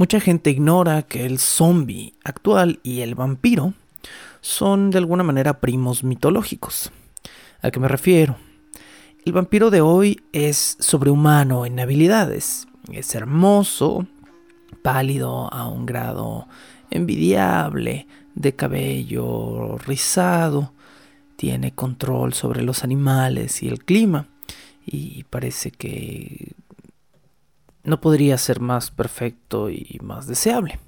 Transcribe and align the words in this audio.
Mucha 0.00 0.18
gente 0.18 0.48
ignora 0.48 1.02
que 1.02 1.26
el 1.26 1.38
zombie 1.38 2.14
actual 2.24 2.80
y 2.82 3.02
el 3.02 3.14
vampiro 3.14 3.74
son 4.40 4.90
de 4.90 4.96
alguna 4.96 5.22
manera 5.24 5.60
primos 5.60 6.04
mitológicos. 6.04 6.90
¿A 7.60 7.70
qué 7.70 7.80
me 7.80 7.86
refiero? 7.86 8.38
El 9.26 9.34
vampiro 9.34 9.68
de 9.68 9.82
hoy 9.82 10.22
es 10.32 10.78
sobrehumano 10.80 11.66
en 11.66 11.78
habilidades. 11.78 12.66
Es 12.90 13.14
hermoso, 13.14 14.06
pálido 14.80 15.52
a 15.52 15.68
un 15.68 15.84
grado 15.84 16.48
envidiable, 16.88 18.06
de 18.34 18.56
cabello 18.56 19.76
rizado, 19.86 20.72
tiene 21.36 21.74
control 21.74 22.32
sobre 22.32 22.62
los 22.62 22.84
animales 22.84 23.62
y 23.62 23.68
el 23.68 23.84
clima 23.84 24.28
y 24.86 25.24
parece 25.24 25.70
que 25.70 26.54
no 27.84 28.00
podría 28.00 28.36
ser 28.38 28.60
más 28.60 28.90
perfecto 28.90 29.70
y 29.70 29.98
más 30.02 30.26
deseable. 30.26 30.78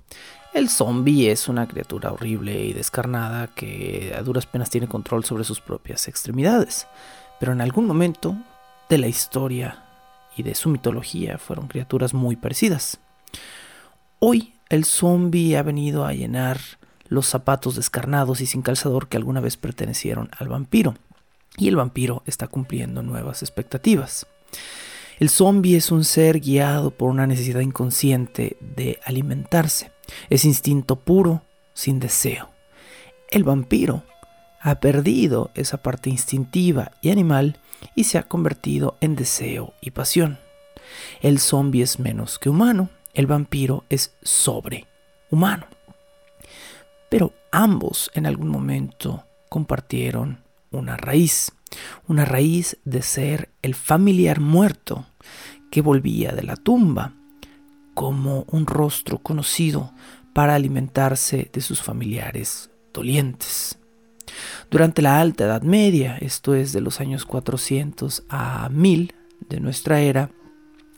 El 0.53 0.69
zombie 0.69 1.31
es 1.31 1.49
una 1.49 1.67
criatura 1.67 2.12
horrible 2.12 2.62
y 2.65 2.75
descarnada 2.75 3.49
que 3.49 4.15
a 4.17 4.23
duras 4.23 4.45
penas 4.45 4.69
tiene 4.69 4.87
control 4.87 5.25
sobre 5.25 5.45
sus 5.45 5.61
propias 5.61 6.09
extremidades, 6.09 6.87
pero 7.41 7.53
en 7.53 7.62
algún 7.62 7.87
momento 7.87 8.37
de 8.91 8.99
la 8.99 9.09
historia 9.09 9.83
y 10.37 10.43
de 10.43 10.55
su 10.55 10.69
mitología 10.69 11.39
fueron 11.39 11.69
criaturas 11.69 12.12
muy 12.12 12.37
parecidas. 12.37 12.99
Hoy 14.19 14.53
el 14.69 14.84
zombie 14.84 15.56
ha 15.56 15.62
venido 15.62 16.05
a 16.05 16.12
llenar 16.12 16.61
los 17.09 17.27
zapatos 17.27 17.77
descarnados 17.77 18.41
y 18.41 18.47
sin 18.47 18.62
calzador 18.62 19.09
que 19.09 19.17
alguna 19.17 19.41
vez 19.41 19.56
pertenecieron 19.56 20.31
al 20.39 20.49
vampiro, 20.49 20.95
y 21.56 21.69
el 21.69 21.77
vampiro 21.77 22.22
está 22.27 22.47
cumpliendo 22.47 23.03
nuevas 23.03 23.43
expectativas. 23.43 24.27
El 25.19 25.28
zombie 25.28 25.77
es 25.77 25.91
un 25.91 26.05
ser 26.05 26.41
guiado 26.41 26.91
por 26.91 27.11
una 27.11 27.27
necesidad 27.27 27.61
inconsciente 27.61 28.56
de 28.61 28.99
alimentarse. 29.05 29.93
Es 30.31 30.45
instinto 30.45 30.97
puro, 30.97 31.43
sin 31.75 32.00
deseo. 32.00 32.50
El 33.31 33.45
vampiro 33.45 34.05
ha 34.61 34.81
perdido 34.81 35.51
esa 35.55 35.83
parte 35.83 36.11
instintiva 36.11 36.93
y 37.01 37.11
animal 37.11 37.59
y 37.95 38.05
se 38.05 38.19
ha 38.19 38.25
convertido 38.25 38.97
en 39.01 39.17
deseo 39.17 39.75
y 39.81 39.91
pasión. 39.91 40.39
El 41.21 41.39
zombie 41.39 41.83
es 41.83 41.99
menos 41.99 42.39
que 42.39 42.49
humano, 42.49 42.91
el 43.15 43.27
vampiro 43.27 43.84
es 43.89 44.15
sobrehumano. 44.22 45.67
Pero 47.09 47.33
ambos 47.51 48.11
en 48.15 48.27
algún 48.27 48.49
momento 48.49 49.25
compartieron 49.49 50.45
una 50.71 50.97
raíz, 50.97 51.53
una 52.09 52.25
raíz 52.25 52.78
de 52.84 53.03
ser 53.03 53.50
el 53.62 53.75
familiar 53.75 54.41
muerto 54.41 55.06
que 55.71 55.81
volvía 55.81 56.33
de 56.33 56.43
la 56.43 56.56
tumba, 56.56 57.15
como 57.94 58.44
un 58.49 58.66
rostro 58.66 59.19
conocido 59.19 59.93
para 60.33 60.55
alimentarse 60.55 61.50
de 61.53 61.60
sus 61.60 61.83
familiares 61.83 62.71
dolientes. 62.93 63.78
Durante 64.71 65.03
la 65.03 65.21
Alta 65.21 65.44
Edad 65.44 65.62
Media, 65.62 66.16
esto 66.19 66.55
es 66.55 66.72
de 66.72 66.81
los 66.81 67.00
años 67.00 67.27
400 67.27 68.25
a 68.28 68.69
1000 68.71 69.15
de 69.49 69.60
nuestra 69.60 70.00
era, 70.00 70.31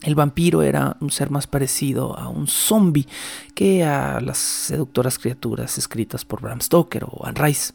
el 0.03 0.15
vampiro 0.15 0.62
era 0.62 0.97
un 1.01 1.11
ser 1.11 1.31
más 1.31 1.47
parecido 1.47 2.19
a 2.19 2.29
un 2.29 2.47
zombie 2.47 3.09
que 3.55 3.85
a 3.85 4.21
las 4.21 4.39
seductoras 4.39 5.19
criaturas 5.19 5.79
escritas 5.79 6.25
por 6.25 6.43
Bram 6.43 6.61
Stoker 6.61 7.05
o 7.05 7.25
Anne 7.25 7.41
Rice. 7.41 7.73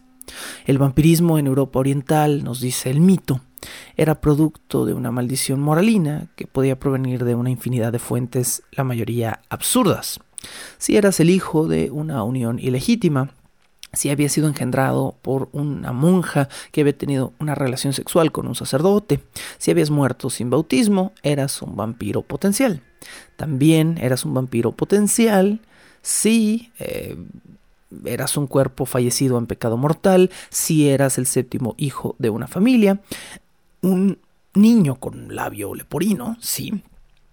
El 0.65 0.77
vampirismo 0.77 1.37
en 1.39 1.47
Europa 1.47 1.79
Oriental, 1.79 2.43
nos 2.43 2.61
dice 2.61 2.89
el 2.89 3.01
mito, 3.01 3.41
era 3.97 4.21
producto 4.21 4.85
de 4.85 4.93
una 4.93 5.11
maldición 5.11 5.59
moralina 5.59 6.27
que 6.35 6.47
podía 6.47 6.79
provenir 6.79 7.25
de 7.25 7.35
una 7.35 7.49
infinidad 7.49 7.91
de 7.91 7.99
fuentes, 7.99 8.63
la 8.71 8.83
mayoría 8.83 9.41
absurdas. 9.49 10.19
Si 10.77 10.95
eras 10.95 11.19
el 11.19 11.29
hijo 11.29 11.67
de 11.67 11.91
una 11.91 12.23
unión 12.23 12.59
ilegítima, 12.59 13.31
si 13.91 14.09
había 14.09 14.29
sido 14.29 14.47
engendrado 14.47 15.17
por 15.21 15.49
una 15.51 15.91
monja 15.91 16.47
que 16.71 16.81
había 16.81 16.97
tenido 16.97 17.33
una 17.39 17.55
relación 17.55 17.93
sexual 17.93 18.31
con 18.31 18.47
un 18.47 18.55
sacerdote, 18.55 19.21
si 19.57 19.71
habías 19.71 19.89
muerto 19.89 20.29
sin 20.29 20.49
bautismo, 20.49 21.11
eras 21.23 21.61
un 21.61 21.75
vampiro 21.75 22.21
potencial. 22.21 22.83
También 23.35 23.97
eras 23.97 24.25
un 24.25 24.33
vampiro 24.33 24.73
potencial 24.73 25.61
si 26.01 26.71
eh, 26.79 27.17
eras 28.05 28.37
un 28.37 28.47
cuerpo 28.47 28.85
fallecido 28.85 29.37
en 29.37 29.47
pecado 29.47 29.77
mortal, 29.77 30.31
si 30.49 30.89
eras 30.89 31.17
el 31.17 31.25
séptimo 31.25 31.75
hijo 31.77 32.15
de 32.19 32.29
una 32.29 32.47
familia, 32.47 33.01
un 33.81 34.19
niño 34.53 34.95
con 34.95 35.35
labio 35.35 35.73
leporino, 35.75 36.37
sí, 36.39 36.83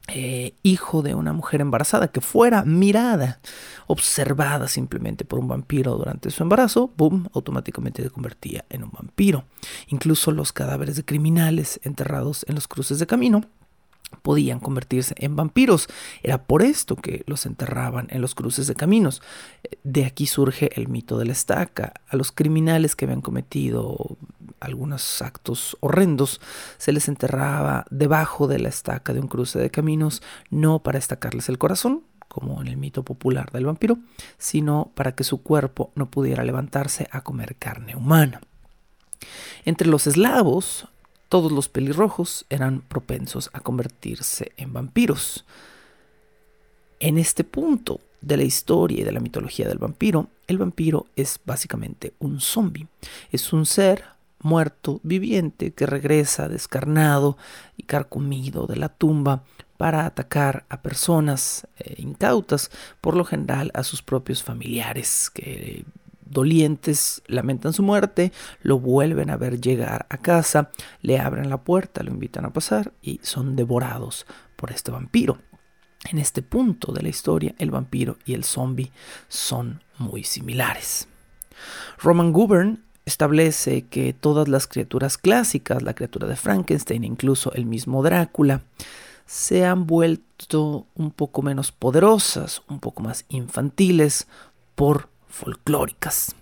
eh, 0.09 0.55
hijo 0.63 1.03
de 1.03 1.17
una 1.17 1.33
mujer 1.33 1.61
embarazada 1.61 2.09
que 2.09 2.21
fuera 2.21 2.63
mirada, 2.65 3.41
observada 3.89 4.69
simplemente 4.69 5.25
por 5.25 5.41
un 5.41 5.49
vampiro 5.49 5.97
durante 5.97 6.31
su 6.31 6.45
embarazo, 6.45 6.93
boom, 6.97 7.29
automáticamente 7.35 8.05
se 8.05 8.11
convertía 8.11 8.65
en 8.71 8.85
un 8.85 8.91
vampiro. 8.93 9.45
Incluso 9.89 10.31
los 10.31 10.53
cadáveres 10.53 10.95
de 10.95 11.05
criminales 11.05 11.81
enterrados 11.83 12.47
en 12.49 12.55
los 12.55 12.69
cruces 12.69 13.01
de 13.01 13.07
camino 13.07 13.43
podían 14.23 14.61
convertirse 14.61 15.15
en 15.19 15.37
vampiros. 15.37 15.89
Era 16.23 16.43
por 16.43 16.63
esto 16.63 16.97
que 16.97 17.23
los 17.27 17.47
enterraban 17.47 18.09
en 18.11 18.21
los 18.21 18.35
cruces 18.35 18.67
de 18.67 18.75
caminos. 18.75 19.23
De 19.85 20.05
aquí 20.05 20.27
surge 20.27 20.71
el 20.79 20.89
mito 20.89 21.19
de 21.19 21.27
la 21.27 21.33
estaca. 21.33 21.95
A 22.09 22.17
los 22.17 22.33
criminales 22.33 22.97
que 22.97 23.05
habían 23.05 23.21
cometido 23.21 24.17
algunos 24.61 25.23
actos 25.23 25.77
horrendos 25.81 26.41
se 26.79 26.93
les 26.93 27.09
enterraba 27.09 27.85
debajo 27.91 28.47
de 28.47 28.59
la 28.59 28.69
estaca 28.69 29.13
de 29.13 29.21
un 29.21 29.29
cruce 29.29 29.59
de 29.59 29.71
caminos, 29.71 30.23
no 30.51 30.81
para 30.81 30.99
estacarles 30.99 31.49
el 31.49 31.59
corazón, 31.59 32.03
como 32.29 32.61
en 32.61 32.69
el 32.69 32.77
mito 32.77 33.03
popular 33.03 33.51
del 33.53 33.67
vampiro, 33.67 33.99
sino 34.39 34.91
para 34.95 35.13
que 35.13 35.25
su 35.25 35.43
cuerpo 35.43 35.93
no 35.95 36.11
pudiera 36.11 36.45
levantarse 36.45 37.09
a 37.11 37.23
comer 37.23 37.57
carne 37.57 37.97
humana. 37.97 38.41
Entre 39.65 39.89
los 39.89 40.07
eslavos, 40.07 40.89
todos 41.29 41.53
los 41.53 41.69
pelirrojos 41.69 42.47
eran 42.51 42.81
propensos 42.81 43.51
a 43.53 43.61
convertirse 43.61 44.53
en 44.57 44.73
vampiros. 44.73 45.45
En 47.01 47.19
este 47.19 47.45
punto 47.45 48.01
de 48.21 48.37
la 48.37 48.45
historia 48.45 49.01
y 49.01 49.05
de 49.05 49.13
la 49.13 49.21
mitología 49.21 49.69
del 49.69 49.79
vampiro, 49.79 50.29
el 50.47 50.59
vampiro 50.59 51.07
es 51.17 51.41
básicamente 51.45 52.15
un 52.19 52.41
zombie. 52.41 52.89
Es 53.31 53.53
un 53.53 53.67
ser 53.67 54.05
muerto 54.41 55.01
viviente 55.03 55.73
que 55.73 55.87
regresa 55.87 56.49
descarnado 56.49 57.37
y 57.77 57.83
carcomido 57.83 58.67
de 58.67 58.77
la 58.77 58.89
tumba 58.89 59.43
para 59.77 60.07
atacar 60.07 60.65
a 60.69 60.81
personas 60.81 61.67
eh, 61.79 61.97
incautas, 61.99 62.71
por 63.01 63.17
lo 63.17 63.25
general 63.25 63.71
a 63.75 63.83
sus 63.83 64.03
propios 64.03 64.43
familiares 64.43 65.31
que 65.31 65.85
dolientes 66.27 67.23
lamentan 67.27 67.73
su 67.73 67.83
muerte, 67.83 68.33
lo 68.63 68.79
vuelven 68.79 69.31
a 69.31 69.37
ver 69.37 69.61
llegar 69.61 70.07
a 70.11 70.19
casa, 70.19 70.71
le 71.03 71.19
abren 71.19 71.51
la 71.51 71.63
puerta, 71.63 72.03
lo 72.03 72.11
invitan 72.11 72.45
a 72.45 72.53
pasar 72.53 72.93
y 73.03 73.21
son 73.23 73.57
devorados 73.57 74.27
por 74.57 74.71
este 74.71 74.91
vampiro. 74.91 75.39
En 76.11 76.19
este 76.19 76.43
punto 76.43 76.93
de 76.93 77.03
la 77.03 77.09
historia, 77.09 77.55
el 77.59 77.71
vampiro 77.71 78.19
y 78.25 78.35
el 78.35 78.45
zombie 78.45 78.93
son 79.29 79.83
muy 79.99 80.25
similares. 80.25 81.09
Roman 81.99 82.33
Gubern 82.33 82.85
establece 83.07 83.83
que 83.83 84.13
todas 84.13 84.49
las 84.49 84.67
criaturas 84.67 85.17
clásicas, 85.17 85.83
la 85.83 85.95
criatura 85.95 86.27
de 86.27 86.37
Frankenstein, 86.37 87.05
incluso 87.05 87.53
el 87.53 87.67
mismo 87.67 88.03
Drácula, 88.03 88.63
se 89.27 89.65
han 89.65 89.87
vuelto 89.87 90.87
un 90.95 91.11
poco 91.11 91.43
menos 91.43 91.73
poderosas, 91.73 92.63
un 92.69 92.81
poco 92.81 93.03
más 93.03 93.25
infantiles 93.29 94.29
por 94.75 95.09
folclóricas. 95.37 96.35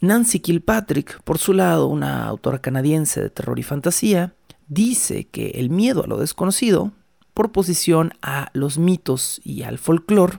Nancy 0.00 0.40
Kilpatrick, 0.40 1.22
por 1.22 1.38
su 1.38 1.52
lado, 1.52 1.86
una 1.86 2.26
autora 2.26 2.60
canadiense 2.60 3.20
de 3.20 3.28
terror 3.28 3.58
y 3.58 3.62
fantasía, 3.62 4.32
dice 4.68 5.24
que 5.24 5.50
el 5.56 5.68
miedo 5.68 6.02
a 6.02 6.06
lo 6.06 6.16
desconocido, 6.16 6.92
por 7.34 7.46
oposición 7.46 8.14
a 8.22 8.50
los 8.54 8.78
mitos 8.78 9.40
y 9.44 9.62
al 9.62 9.78
folclore, 9.78 10.38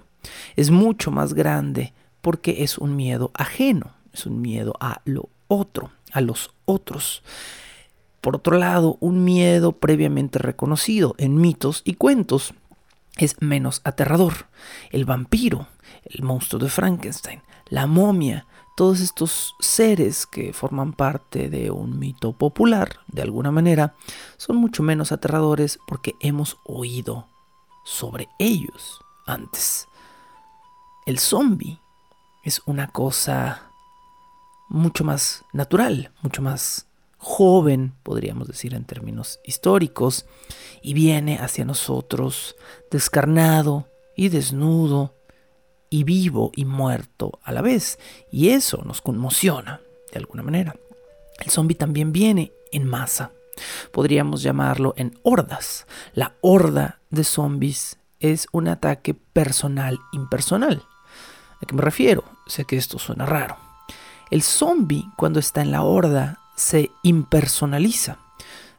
es 0.56 0.72
mucho 0.72 1.12
más 1.12 1.34
grande 1.34 1.94
porque 2.22 2.64
es 2.64 2.80
un 2.80 2.96
miedo 2.96 3.32
ajeno, 3.36 3.94
es 4.14 4.26
un 4.26 4.42
miedo 4.42 4.74
a 4.80 5.02
lo 5.06 5.30
otro, 5.48 5.92
a 6.12 6.22
los 6.22 6.52
otros. 6.66 7.22
Por 8.22 8.36
otro 8.36 8.58
lado, 8.58 8.98
un 9.00 9.24
miedo 9.24 9.74
previamente 9.74 10.40
reconocido 10.40 11.14
en 11.18 11.36
mitos 11.36 11.82
y 11.86 11.94
cuentos 11.96 12.54
es 13.18 13.36
menos 13.42 13.82
aterrador. 13.84 14.48
El 14.92 15.06
vampiro, 15.06 15.68
el 16.06 16.24
monstruo 16.24 16.60
de 16.60 16.70
Frankenstein, 16.70 17.42
la 17.68 17.88
momia, 17.88 18.48
todos 18.76 19.00
estos 19.00 19.56
seres 19.60 20.26
que 20.26 20.54
forman 20.54 20.94
parte 20.94 21.50
de 21.50 21.72
un 21.72 22.00
mito 22.00 22.34
popular, 22.34 23.00
de 23.08 23.22
alguna 23.22 23.52
manera, 23.52 23.96
son 24.38 24.58
mucho 24.58 24.84
menos 24.84 25.12
aterradores 25.12 25.80
porque 25.88 26.16
hemos 26.20 26.58
oído 26.64 27.28
sobre 27.84 28.30
ellos 28.40 29.00
antes. 29.26 29.88
El 31.06 31.20
zombie 31.20 31.80
es 32.44 32.62
una 32.66 32.88
cosa 32.88 33.72
mucho 34.70 35.04
más 35.04 35.44
natural, 35.54 36.12
mucho 36.22 36.42
más 36.42 36.88
joven, 37.18 37.94
podríamos 38.04 38.48
decir 38.48 38.74
en 38.74 38.86
términos 38.86 39.40
históricos, 39.46 40.26
y 40.82 40.94
viene 40.94 41.38
hacia 41.38 41.66
nosotros 41.66 42.56
descarnado 42.90 43.88
y 44.16 44.30
desnudo, 44.30 45.16
y 45.92 46.04
vivo 46.06 46.52
y 46.56 46.66
muerto 46.66 47.40
a 47.44 47.52
la 47.52 47.62
vez, 47.62 48.00
y 48.32 48.50
eso 48.50 48.82
nos 48.84 49.02
conmociona 49.02 49.82
de 50.12 50.20
alguna 50.20 50.42
manera. 50.42 50.76
El 51.40 51.52
zombie 51.52 51.76
también 51.76 52.12
viene 52.12 52.52
en 52.72 52.88
masa, 52.88 53.32
podríamos 53.92 54.42
llamarlo 54.42 54.94
en 54.98 55.20
hordas. 55.22 55.86
La 56.14 56.36
horda 56.42 57.02
de 57.10 57.24
zombies 57.24 58.00
es 58.20 58.48
un 58.52 58.68
ataque 58.68 59.14
personal 59.14 60.00
impersonal. 60.14 60.84
¿A 61.62 61.66
qué 61.66 61.76
me 61.76 61.82
refiero? 61.82 62.24
Sé 62.48 62.66
que 62.66 62.78
esto 62.78 62.98
suena 62.98 63.26
raro. 63.26 63.58
El 64.30 64.42
zombie, 64.44 65.06
cuando 65.18 65.40
está 65.40 65.62
en 65.62 65.72
la 65.72 65.84
horda, 65.84 66.40
se 66.56 66.90
impersonaliza, 67.04 68.20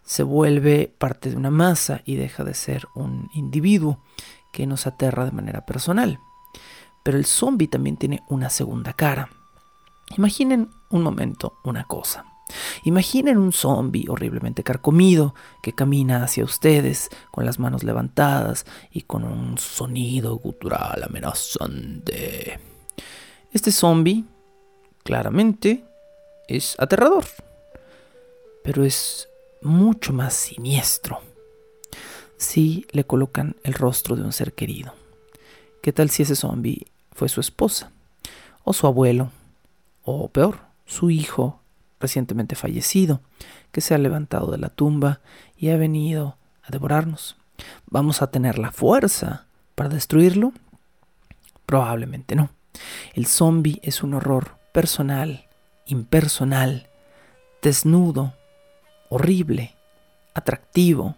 se 0.03 0.23
vuelve 0.23 0.95
parte 0.99 1.31
de 1.31 1.37
una 1.37 1.51
masa 1.51 2.01
y 2.05 2.17
deja 2.17 2.43
de 2.43 2.55
ser 2.55 2.87
un 2.95 3.29
individuo 3.35 4.03
que 4.53 4.67
nos 4.67 4.87
aterra 4.87 5.25
de 5.25 5.33
manera 5.33 5.67
personal. 5.67 6.19
Pero 7.03 7.19
el 7.19 7.27
zombie 7.27 7.69
también 7.69 7.97
tiene 7.97 8.23
una 8.29 8.51
segunda 8.51 8.93
cara. 8.93 9.29
Imaginen 10.17 10.71
un 10.91 11.03
momento 11.03 11.59
una 11.65 11.85
cosa. 11.85 12.25
Imaginen 12.85 13.39
un 13.39 13.53
zombie 13.53 14.09
horriblemente 14.09 14.63
carcomido 14.63 15.35
que 15.63 15.73
camina 15.73 16.23
hacia 16.23 16.45
ustedes 16.45 17.09
con 17.31 17.47
las 17.47 17.59
manos 17.59 17.83
levantadas 17.83 18.67
y 18.91 19.03
con 19.03 19.25
un 19.25 19.57
sonido 19.59 20.37
gutural 20.37 21.03
amenazante. 21.03 22.59
Este 23.53 23.73
zombie, 23.73 24.25
claramente, 25.03 25.85
es 26.47 26.77
aterrador 26.79 27.25
pero 28.63 28.85
es 28.85 29.29
mucho 29.61 30.13
más 30.13 30.35
siniestro 30.35 31.21
si 32.37 32.87
le 32.91 33.05
colocan 33.05 33.57
el 33.63 33.75
rostro 33.75 34.17
de 34.17 34.23
un 34.23 34.33
ser 34.33 34.53
querido. 34.53 34.95
¿Qué 35.81 35.93
tal 35.93 36.11
si 36.11 36.23
ese 36.23 36.35
zombie 36.35 36.87
fue 37.13 37.29
su 37.29 37.41
esposa? 37.41 37.91
O 38.65 38.73
su 38.73 38.87
abuelo? 38.87 39.31
O 40.05 40.29
peor, 40.29 40.61
su 40.87 41.11
hijo 41.11 41.61
recientemente 42.03 42.57
fallecido, 42.57 43.21
que 43.71 43.81
se 43.81 43.95
ha 43.95 43.99
levantado 43.99 44.51
de 44.51 44.59
la 44.59 44.69
tumba 44.69 45.21
y 45.57 45.71
ha 45.71 45.77
venido 45.77 46.37
a 46.63 46.71
devorarnos. 46.71 47.37
¿Vamos 47.87 48.21
a 48.21 48.31
tener 48.31 48.59
la 48.59 48.73
fuerza 48.73 49.47
para 49.75 49.89
destruirlo? 49.89 50.53
Probablemente 51.65 52.35
no. 52.35 52.51
El 53.15 53.27
zombie 53.27 53.81
es 53.83 54.03
un 54.03 54.15
horror 54.15 54.57
personal, 54.73 55.47
impersonal, 55.87 56.89
desnudo, 57.63 58.35
horrible, 59.09 59.77
atractivo 60.35 61.17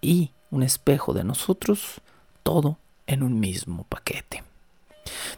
y 0.00 0.30
un 0.50 0.62
espejo 0.62 1.12
de 1.12 1.24
nosotros, 1.24 2.00
todo 2.42 2.78
en 3.06 3.22
un 3.22 3.38
mismo 3.38 3.84
paquete. 3.84 4.44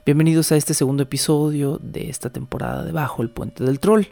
Bienvenidos 0.05 0.53
a 0.53 0.57
este 0.57 0.75
segundo 0.75 1.03
episodio 1.03 1.79
de 1.83 2.09
esta 2.09 2.31
temporada 2.31 2.85
de 2.85 2.93
Bajo 2.93 3.23
el 3.23 3.31
Puente 3.31 3.65
del 3.65 3.81
Troll. 3.81 4.07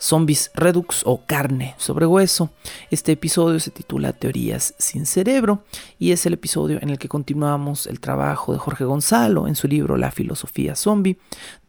Zombies 0.00 0.50
Redux 0.54 1.02
o 1.04 1.26
carne 1.26 1.74
sobre 1.76 2.06
hueso. 2.06 2.50
Este 2.90 3.12
episodio 3.12 3.60
se 3.60 3.70
titula 3.70 4.14
Teorías 4.14 4.74
sin 4.78 5.04
cerebro 5.04 5.64
y 5.98 6.12
es 6.12 6.24
el 6.24 6.32
episodio 6.32 6.78
en 6.80 6.88
el 6.88 6.98
que 6.98 7.08
continuamos 7.08 7.86
el 7.86 8.00
trabajo 8.00 8.52
de 8.52 8.58
Jorge 8.58 8.84
Gonzalo 8.84 9.46
en 9.46 9.56
su 9.56 9.68
libro 9.68 9.98
La 9.98 10.10
filosofía 10.10 10.74
zombie, 10.74 11.18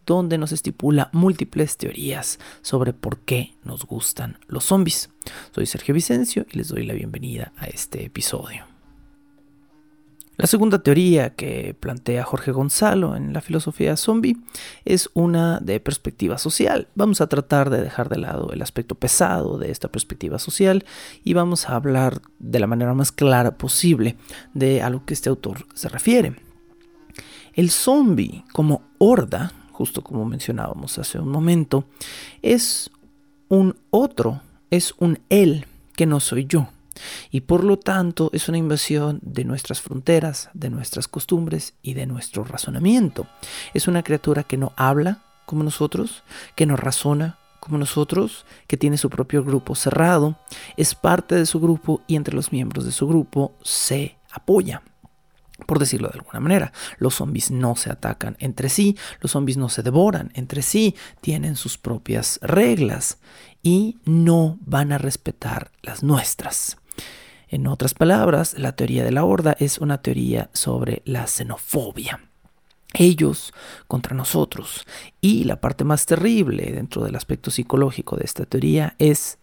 donde 0.06 0.38
nos 0.38 0.54
estipula 0.54 1.10
múltiples 1.12 1.78
teorías 1.78 2.40
sobre 2.62 2.94
por 2.94 3.20
qué 3.20 3.56
nos 3.64 3.86
gustan 3.86 4.40
los 4.48 4.64
zombies. 4.64 5.10
Soy 5.54 5.66
Sergio 5.66 5.94
Vicencio 5.94 6.46
y 6.52 6.58
les 6.58 6.70
doy 6.70 6.86
la 6.86 6.94
bienvenida 6.94 7.52
a 7.58 7.68
este 7.68 8.06
episodio. 8.06 8.71
La 10.38 10.48
segunda 10.48 10.82
teoría 10.82 11.36
que 11.36 11.76
plantea 11.80 12.24
Jorge 12.24 12.52
Gonzalo 12.52 13.16
en 13.16 13.34
la 13.34 13.42
filosofía 13.42 13.96
zombie 13.96 14.38
es 14.86 15.10
una 15.14 15.60
de 15.60 15.80
perspectiva 15.80 16.38
social. 16.38 16.88
Vamos 16.96 17.22
a 17.22 17.28
tratar 17.28 17.70
de 17.70 17.82
dejar 17.82 18.10
de 18.10 18.18
lado 18.18 18.52
el 18.52 18.62
aspecto 18.62 18.96
pesado 18.96 19.58
de 19.58 19.72
esta 19.72 19.90
perspectiva 19.90 20.40
social 20.40 20.86
y 21.24 21.34
vamos 21.34 21.70
a 21.70 21.76
hablar 21.76 22.22
de 22.40 22.60
la 22.60 22.68
manera 22.68 22.94
más 22.94 23.12
clara 23.12 23.58
posible 23.58 24.16
de 24.54 24.82
a 24.82 24.90
lo 24.90 25.06
que 25.06 25.14
este 25.14 25.30
autor 25.30 25.68
se 25.76 25.90
refiere. 25.90 26.36
El 27.54 27.70
zombie 27.70 28.44
como 28.52 28.82
horda 28.98 29.52
justo 29.82 30.04
como 30.04 30.26
mencionábamos 30.26 31.00
hace 31.00 31.18
un 31.18 31.30
momento, 31.30 31.86
es 32.44 32.92
un 33.50 33.76
otro, 33.90 34.42
es 34.70 34.94
un 35.00 35.18
él 35.30 35.66
que 35.96 36.06
no 36.06 36.20
soy 36.20 36.46
yo. 36.46 36.70
Y 37.32 37.42
por 37.42 37.64
lo 37.64 37.78
tanto 37.78 38.30
es 38.34 38.50
una 38.50 38.58
invasión 38.58 39.20
de 39.22 39.46
nuestras 39.46 39.82
fronteras, 39.82 40.50
de 40.54 40.70
nuestras 40.70 41.08
costumbres 41.08 41.74
y 41.82 41.94
de 41.94 42.06
nuestro 42.06 42.44
razonamiento. 42.44 43.28
Es 43.74 43.88
una 43.88 44.04
criatura 44.04 44.44
que 44.44 44.58
no 44.58 44.74
habla 44.76 45.24
como 45.46 45.64
nosotros, 45.64 46.24
que 46.56 46.66
no 46.66 46.76
razona 46.76 47.38
como 47.60 47.78
nosotros, 47.78 48.46
que 48.68 48.78
tiene 48.78 48.98
su 48.98 49.10
propio 49.10 49.44
grupo 49.44 49.76
cerrado, 49.76 50.38
es 50.78 50.96
parte 50.96 51.36
de 51.36 51.46
su 51.46 51.60
grupo 51.60 52.02
y 52.08 52.16
entre 52.16 52.36
los 52.36 52.52
miembros 52.52 52.86
de 52.86 52.92
su 52.92 53.08
grupo 53.08 53.54
se 53.62 54.18
apoya 54.32 54.82
por 55.66 55.80
decirlo 55.80 56.10
de 56.10 56.20
alguna 56.20 56.40
manera. 56.40 56.74
Los 56.98 57.16
zombies 57.16 57.52
no 57.52 57.76
se 57.76 57.92
atacan 57.92 58.36
entre 58.40 58.70
sí, 58.70 58.98
los 59.20 59.32
zombies 59.32 59.58
no 59.58 59.70
se 59.70 59.84
devoran 59.84 60.32
entre 60.34 60.62
sí, 60.62 60.96
tienen 61.22 61.56
sus 61.56 61.78
propias 61.78 62.40
reglas 62.42 63.20
y 63.64 64.00
no 64.06 64.58
van 64.62 64.92
a 64.92 64.98
respetar 64.98 65.72
las 65.82 66.04
nuestras. 66.04 66.78
En 67.52 67.68
otras 67.68 67.94
palabras, 67.94 68.58
la 68.58 68.78
teoría 68.78 69.04
de 69.04 69.12
la 69.12 69.26
horda 69.26 69.58
es 69.60 69.78
una 69.78 70.02
teoría 70.02 70.50
sobre 70.54 71.02
la 71.04 71.28
xenofobia. 71.28 72.22
Ellos 72.94 73.54
contra 73.90 74.16
nosotros. 74.16 74.86
Y 75.20 75.44
la 75.44 75.60
parte 75.60 75.84
más 75.84 76.06
terrible 76.06 76.72
dentro 76.72 77.04
del 77.04 77.14
aspecto 77.18 77.52
psicológico 77.52 78.16
de 78.16 78.24
esta 78.24 78.46
teoría 78.46 78.96
es, 79.00 79.38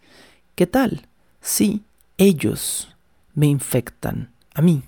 ¿qué 0.55 0.65
tal 0.65 1.07
si 1.39 1.83
ellos 2.17 2.95
me 3.35 3.45
infectan 3.45 4.33
a 4.55 4.63
mí? 4.63 4.81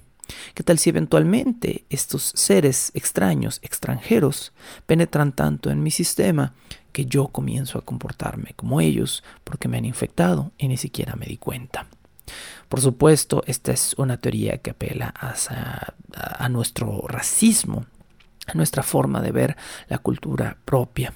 ¿Qué 0.56 0.64
tal 0.64 0.80
si 0.80 0.90
eventualmente 0.90 1.86
estos 1.92 2.32
seres 2.36 2.92
extraños, 2.96 3.60
extranjeros, 3.62 4.52
penetran 4.88 5.32
tanto 5.34 5.70
en 5.70 5.84
mi 5.84 5.92
sistema 5.92 6.56
que 6.92 7.06
yo 7.06 7.28
comienzo 7.28 7.78
a 7.78 7.86
comportarme 7.86 8.54
como 8.56 8.82
ellos 8.82 9.24
porque 9.44 9.68
me 9.68 9.78
han 9.78 9.86
infectado 9.86 10.54
y 10.58 10.68
ni 10.70 10.78
siquiera 10.78 11.16
me 11.16 11.28
di 11.28 11.38
cuenta? 11.38 11.88
Por 12.70 12.82
supuesto, 12.82 13.44
esta 13.48 13.72
es 13.72 13.94
una 13.98 14.18
teoría 14.18 14.58
que 14.58 14.72
apela 14.72 15.14
a, 15.14 16.50
nuestro 16.50 17.06
racismo, 17.08 17.86
a 18.48 18.54
nuestra 18.54 18.84
forma 18.84 19.22
de 19.22 19.32
ver 19.32 19.58
la 19.88 19.98
cultura 19.98 20.58
propia. 20.64 21.14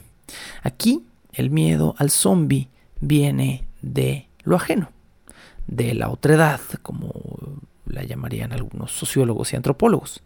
Aquí 0.63 1.03
el 1.33 1.49
miedo 1.49 1.95
al 1.97 2.09
zombie 2.09 2.69
viene 2.99 3.67
de 3.81 4.27
lo 4.43 4.55
ajeno, 4.55 4.91
de 5.67 5.93
la 5.93 6.09
otredad, 6.09 6.59
como 6.81 7.13
la 7.85 8.03
llamarían 8.03 8.51
algunos 8.51 8.91
sociólogos 8.91 9.53
y 9.53 9.55
antropólogos. 9.55 10.21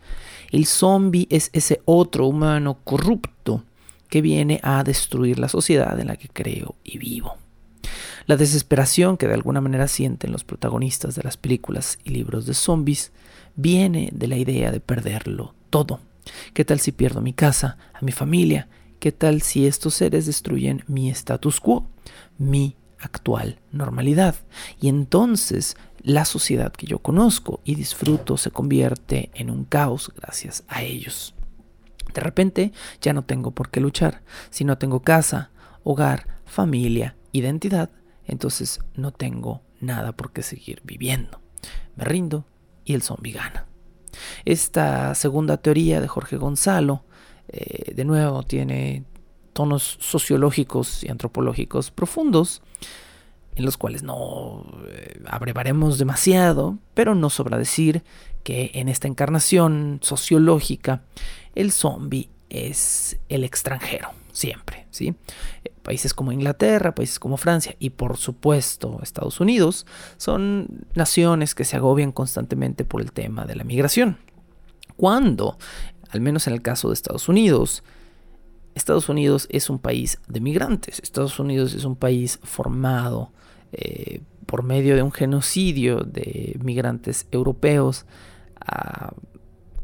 El 0.51 0.65
zombie 0.65 1.27
es 1.29 1.50
ese 1.53 1.81
otro 1.86 2.25
humano 2.27 2.79
corrupto 2.84 3.63
que 4.10 4.22
viene 4.22 4.60
a 4.63 4.84
destruir 4.84 5.39
la 5.39 5.50
sociedad 5.50 6.00
en 6.00 6.08
la 6.08 6.15
que 6.15 6.27
creo 6.29 6.75
y 6.84 6.98
vivo. 6.98 7.38
La 8.25 8.38
desesperación 8.38 9.17
que 9.17 9.27
de 9.27 9.33
alguna 9.33 9.62
manera 9.62 9.88
sienten 9.88 10.31
los 10.31 10.43
protagonistas 10.43 11.15
de 11.15 11.24
las 11.24 11.38
películas 11.38 12.00
y 12.03 12.12
libros 12.12 12.45
de 12.45 12.53
zombies 12.53 13.12
viene 13.55 14.09
de 14.13 14.27
la 14.27 14.38
idea 14.38 14.71
de 14.71 14.79
perderlo 14.79 15.55
todo. 15.69 16.00
¿Qué 16.53 16.65
tal 16.65 16.79
si 16.79 16.91
pierdo 16.91 17.21
mi 17.21 17.33
casa, 17.33 17.77
a 17.93 18.01
mi 18.01 18.12
familia? 18.12 18.67
¿Qué 19.00 19.12
tal 19.12 19.41
si 19.41 19.65
estos 19.65 19.95
seres 19.95 20.25
destruyen 20.25 20.83
mi 20.88 21.09
status 21.09 21.59
quo, 21.59 21.88
mi 22.38 22.75
actual 23.00 23.59
normalidad? 23.71 24.36
Y 24.79 24.89
entonces 24.89 25.77
la 26.01 26.25
sociedad 26.25 26.71
que 26.71 26.86
yo 26.86 27.00
conozco 27.00 27.62
y 27.63 27.75
disfruto 27.75 28.38
se 28.38 28.51
convierte 28.51 29.31
en 29.33 29.50
un 29.50 29.65
caos 29.65 30.12
gracias 30.15 30.63
a 30.67 30.83
ellos. 30.83 31.33
De 32.13 32.21
repente 32.21 32.74
ya 33.01 33.13
no 33.13 33.24
tengo 33.24 33.51
por 33.51 33.69
qué 33.69 33.79
luchar. 33.79 34.21
Si 34.50 34.65
no 34.65 34.77
tengo 34.77 35.01
casa, 35.01 35.51
hogar, 35.83 36.27
familia, 36.45 37.15
identidad, 37.31 37.89
entonces 38.25 38.79
no 38.95 39.12
tengo 39.12 39.62
nada 39.81 40.12
por 40.12 40.31
qué 40.31 40.43
seguir 40.43 40.81
viviendo. 40.83 41.41
Me 41.95 42.03
rindo 42.03 42.45
y 42.86 42.93
el 42.93 43.01
zombie 43.01 43.33
gana. 43.33 43.65
Esta 44.45 45.15
segunda 45.15 45.57
teoría 45.57 46.01
de 46.01 46.07
Jorge 46.07 46.38
Gonzalo, 46.38 47.03
eh, 47.48 47.93
de 47.93 48.05
nuevo, 48.05 48.43
tiene 48.43 49.05
tonos 49.53 49.98
sociológicos 50.00 51.03
y 51.03 51.09
antropológicos 51.09 51.91
profundos, 51.91 52.62
en 53.55 53.65
los 53.65 53.77
cuales 53.77 54.03
no 54.03 54.65
eh, 54.88 55.21
abrevaremos 55.27 55.98
demasiado, 55.98 56.77
pero 56.93 57.15
no 57.15 57.29
sobra 57.29 57.57
decir 57.57 58.03
que 58.43 58.71
en 58.75 58.88
esta 58.88 59.07
encarnación 59.07 60.00
sociológica 60.01 61.03
el 61.55 61.71
zombie 61.71 62.29
es 62.50 63.19
el 63.27 63.43
extranjero, 63.43 64.09
siempre, 64.31 64.88
¿sí? 64.91 65.15
Países 65.83 66.13
como 66.13 66.31
Inglaterra, 66.31 66.93
países 66.93 67.19
como 67.19 67.38
Francia 67.38 67.75
y 67.79 67.91
por 67.91 68.17
supuesto 68.17 69.00
Estados 69.01 69.39
Unidos 69.39 69.86
son 70.17 70.86
naciones 70.93 71.55
que 71.55 71.65
se 71.65 71.77
agobian 71.77 72.12
constantemente 72.12 72.86
por 72.86 73.01
el 73.01 73.12
tema 73.12 73.45
de 73.45 73.55
la 73.55 73.63
migración. 73.63 74.17
Cuando, 74.98 75.57
al 76.09 76.21
menos 76.21 76.48
en 76.48 76.53
el 76.53 76.62
caso 76.62 76.89
de 76.89 76.93
Estados 76.93 77.29
Unidos, 77.29 77.83
Estados 78.75 79.09
Unidos 79.09 79.48
es 79.50 79.69
un 79.69 79.79
país 79.79 80.19
de 80.27 80.39
migrantes, 80.41 81.00
Estados 81.00 81.39
Unidos 81.39 81.74
es 81.74 81.86
un 81.86 81.95
país 81.95 82.39
formado 82.43 83.31
eh, 83.71 84.21
por 84.45 84.63
medio 84.63 84.95
de 84.95 85.03
un 85.03 85.12
genocidio 85.12 85.98
de 85.98 86.57
migrantes 86.63 87.27
europeos 87.31 88.05
a 88.59 89.13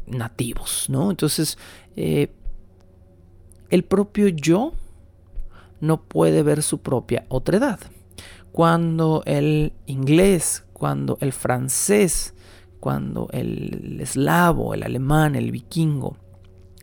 nativos, 0.06 0.86
¿no? 0.88 1.10
Entonces, 1.10 1.58
eh, 1.96 2.32
el 3.70 3.84
propio 3.84 4.28
yo 4.28 4.72
no 5.80 6.02
puede 6.02 6.42
ver 6.42 6.62
su 6.62 6.80
propia 6.80 7.24
otredad. 7.28 7.80
Cuando 8.52 9.22
el 9.26 9.72
inglés, 9.86 10.64
cuando 10.72 11.18
el 11.20 11.32
francés, 11.32 12.34
cuando 12.80 13.28
el 13.32 13.98
eslavo, 14.00 14.74
el 14.74 14.82
alemán, 14.82 15.34
el 15.34 15.50
vikingo 15.50 16.16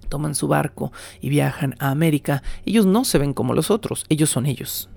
toman 0.10 0.36
su 0.36 0.48
barco 0.48 0.92
y 1.22 1.30
viajan 1.30 1.76
a 1.80 1.90
América, 1.90 2.44
ellos 2.66 2.86
no 2.86 3.04
se 3.04 3.18
ven 3.18 3.34
como 3.34 3.54
los 3.54 3.72
otros, 3.72 4.06
ellos 4.10 4.30
son 4.30 4.46
ellos. 4.46 4.90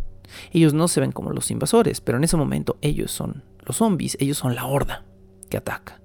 Ellos 0.53 0.75
no 0.75 0.89
se 0.89 1.01
ven 1.01 1.13
como 1.13 1.31
los 1.31 1.51
invasores, 1.51 2.01
pero 2.01 2.19
en 2.19 2.25
ese 2.25 2.37
momento 2.37 2.77
ellos 2.83 3.13
son 3.13 3.43
los 3.65 3.77
zombies, 3.77 4.17
ellos 4.21 4.37
son 4.37 4.55
la 4.55 4.67
horda 4.67 5.05
que 5.49 5.57
ataca. 5.57 6.01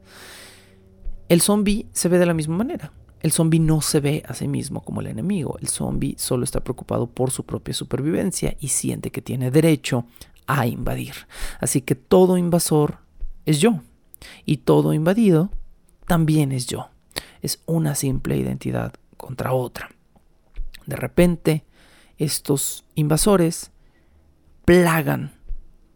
El 1.28 1.42
zombie 1.42 1.88
se 1.92 2.10
ve 2.10 2.20
de 2.20 2.26
la 2.26 2.34
misma 2.34 2.58
manera. 2.58 2.94
El 3.22 3.32
zombie 3.32 3.60
no 3.60 3.82
se 3.82 4.00
ve 4.00 4.24
a 4.28 4.34
sí 4.34 4.48
mismo 4.48 4.82
como 4.84 5.02
el 5.02 5.08
enemigo. 5.08 5.58
El 5.62 5.68
zombie 5.68 6.16
solo 6.18 6.44
está 6.44 6.64
preocupado 6.64 7.08
por 7.08 7.32
su 7.32 7.46
propia 7.46 7.74
supervivencia 7.74 8.56
y 8.60 8.70
siente 8.70 9.12
que 9.12 9.22
tiene 9.22 9.52
derecho 9.52 10.06
a 10.48 10.66
invadir. 10.66 11.14
Así 11.60 11.82
que 11.82 11.96
todo 11.96 12.38
invasor 12.38 12.98
es 13.46 13.60
yo. 13.60 13.82
Y 14.46 14.58
todo 14.58 14.94
invadido 14.94 15.52
también 16.08 16.52
es 16.52 16.68
yo. 16.68 16.90
Es 17.42 17.62
una 17.66 17.96
simple 17.96 18.38
identidad 18.38 18.94
contra 19.18 19.54
otra. 19.54 19.90
De 20.86 20.96
repente, 20.96 21.64
estos 22.18 22.86
invasores 22.96 23.72
plagan 24.66 25.34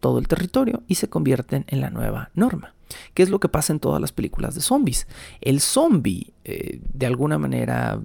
todo 0.00 0.18
el 0.18 0.28
territorio 0.28 0.82
y 0.86 0.96
se 0.96 1.08
convierten 1.08 1.64
en 1.68 1.80
la 1.80 1.90
nueva 1.90 2.30
norma. 2.34 2.75
¿Qué 3.14 3.22
es 3.22 3.30
lo 3.30 3.40
que 3.40 3.48
pasa 3.48 3.72
en 3.72 3.80
todas 3.80 4.00
las 4.00 4.12
películas 4.12 4.54
de 4.54 4.60
zombies? 4.60 5.06
El 5.40 5.60
zombie, 5.60 6.32
eh, 6.44 6.80
de 6.92 7.06
alguna 7.06 7.38
manera, 7.38 8.00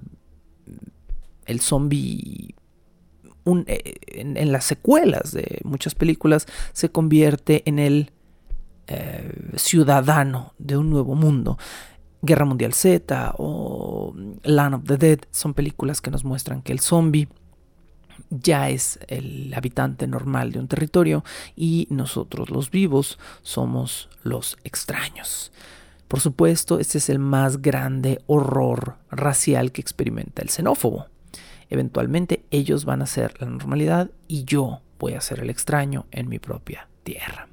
el 1.46 1.60
zombie 1.60 2.54
eh, 3.44 3.94
en, 4.06 4.52
las 4.52 4.64
secuelas 4.64 5.32
de 5.32 5.60
muchas 5.64 5.94
películas 5.96 6.46
se 6.72 6.90
convierte 6.90 7.62
en 7.66 7.80
el 7.80 8.12
eh, 8.86 9.32
ciudadano 9.56 10.54
de 10.58 10.76
un 10.76 10.90
nuevo 10.90 11.14
mundo. 11.14 11.58
Guerra 12.22 12.44
Mundial 12.44 12.72
Z 12.72 13.34
o 13.38 14.14
Land 14.44 14.74
of 14.74 14.84
the 14.84 14.96
Dead 14.96 15.18
son 15.32 15.54
películas 15.54 16.00
que 16.00 16.12
nos 16.12 16.24
muestran 16.24 16.62
que 16.62 16.72
el 16.72 16.78
zombie 16.78 17.28
ya 18.30 18.70
es 18.70 18.98
el 19.08 19.52
habitante 19.54 20.06
normal 20.06 20.52
de 20.52 20.58
un 20.58 20.68
territorio 20.68 21.24
y 21.56 21.86
nosotros 21.90 22.50
los 22.50 22.70
vivos 22.70 23.18
somos 23.42 24.08
los 24.22 24.56
extraños. 24.64 25.52
Por 26.08 26.20
supuesto, 26.20 26.78
este 26.78 26.98
es 26.98 27.08
el 27.08 27.18
más 27.18 27.62
grande 27.62 28.20
horror 28.26 28.96
racial 29.10 29.72
que 29.72 29.80
experimenta 29.80 30.42
el 30.42 30.50
xenófobo. 30.50 31.06
Eventualmente 31.70 32.44
ellos 32.50 32.84
van 32.84 33.00
a 33.00 33.06
ser 33.06 33.40
la 33.40 33.46
normalidad 33.48 34.10
y 34.28 34.44
yo 34.44 34.82
voy 34.98 35.14
a 35.14 35.22
ser 35.22 35.40
el 35.40 35.48
extraño 35.48 36.04
en 36.10 36.28
mi 36.28 36.38
propia 36.38 36.86
tierra. 37.02 37.48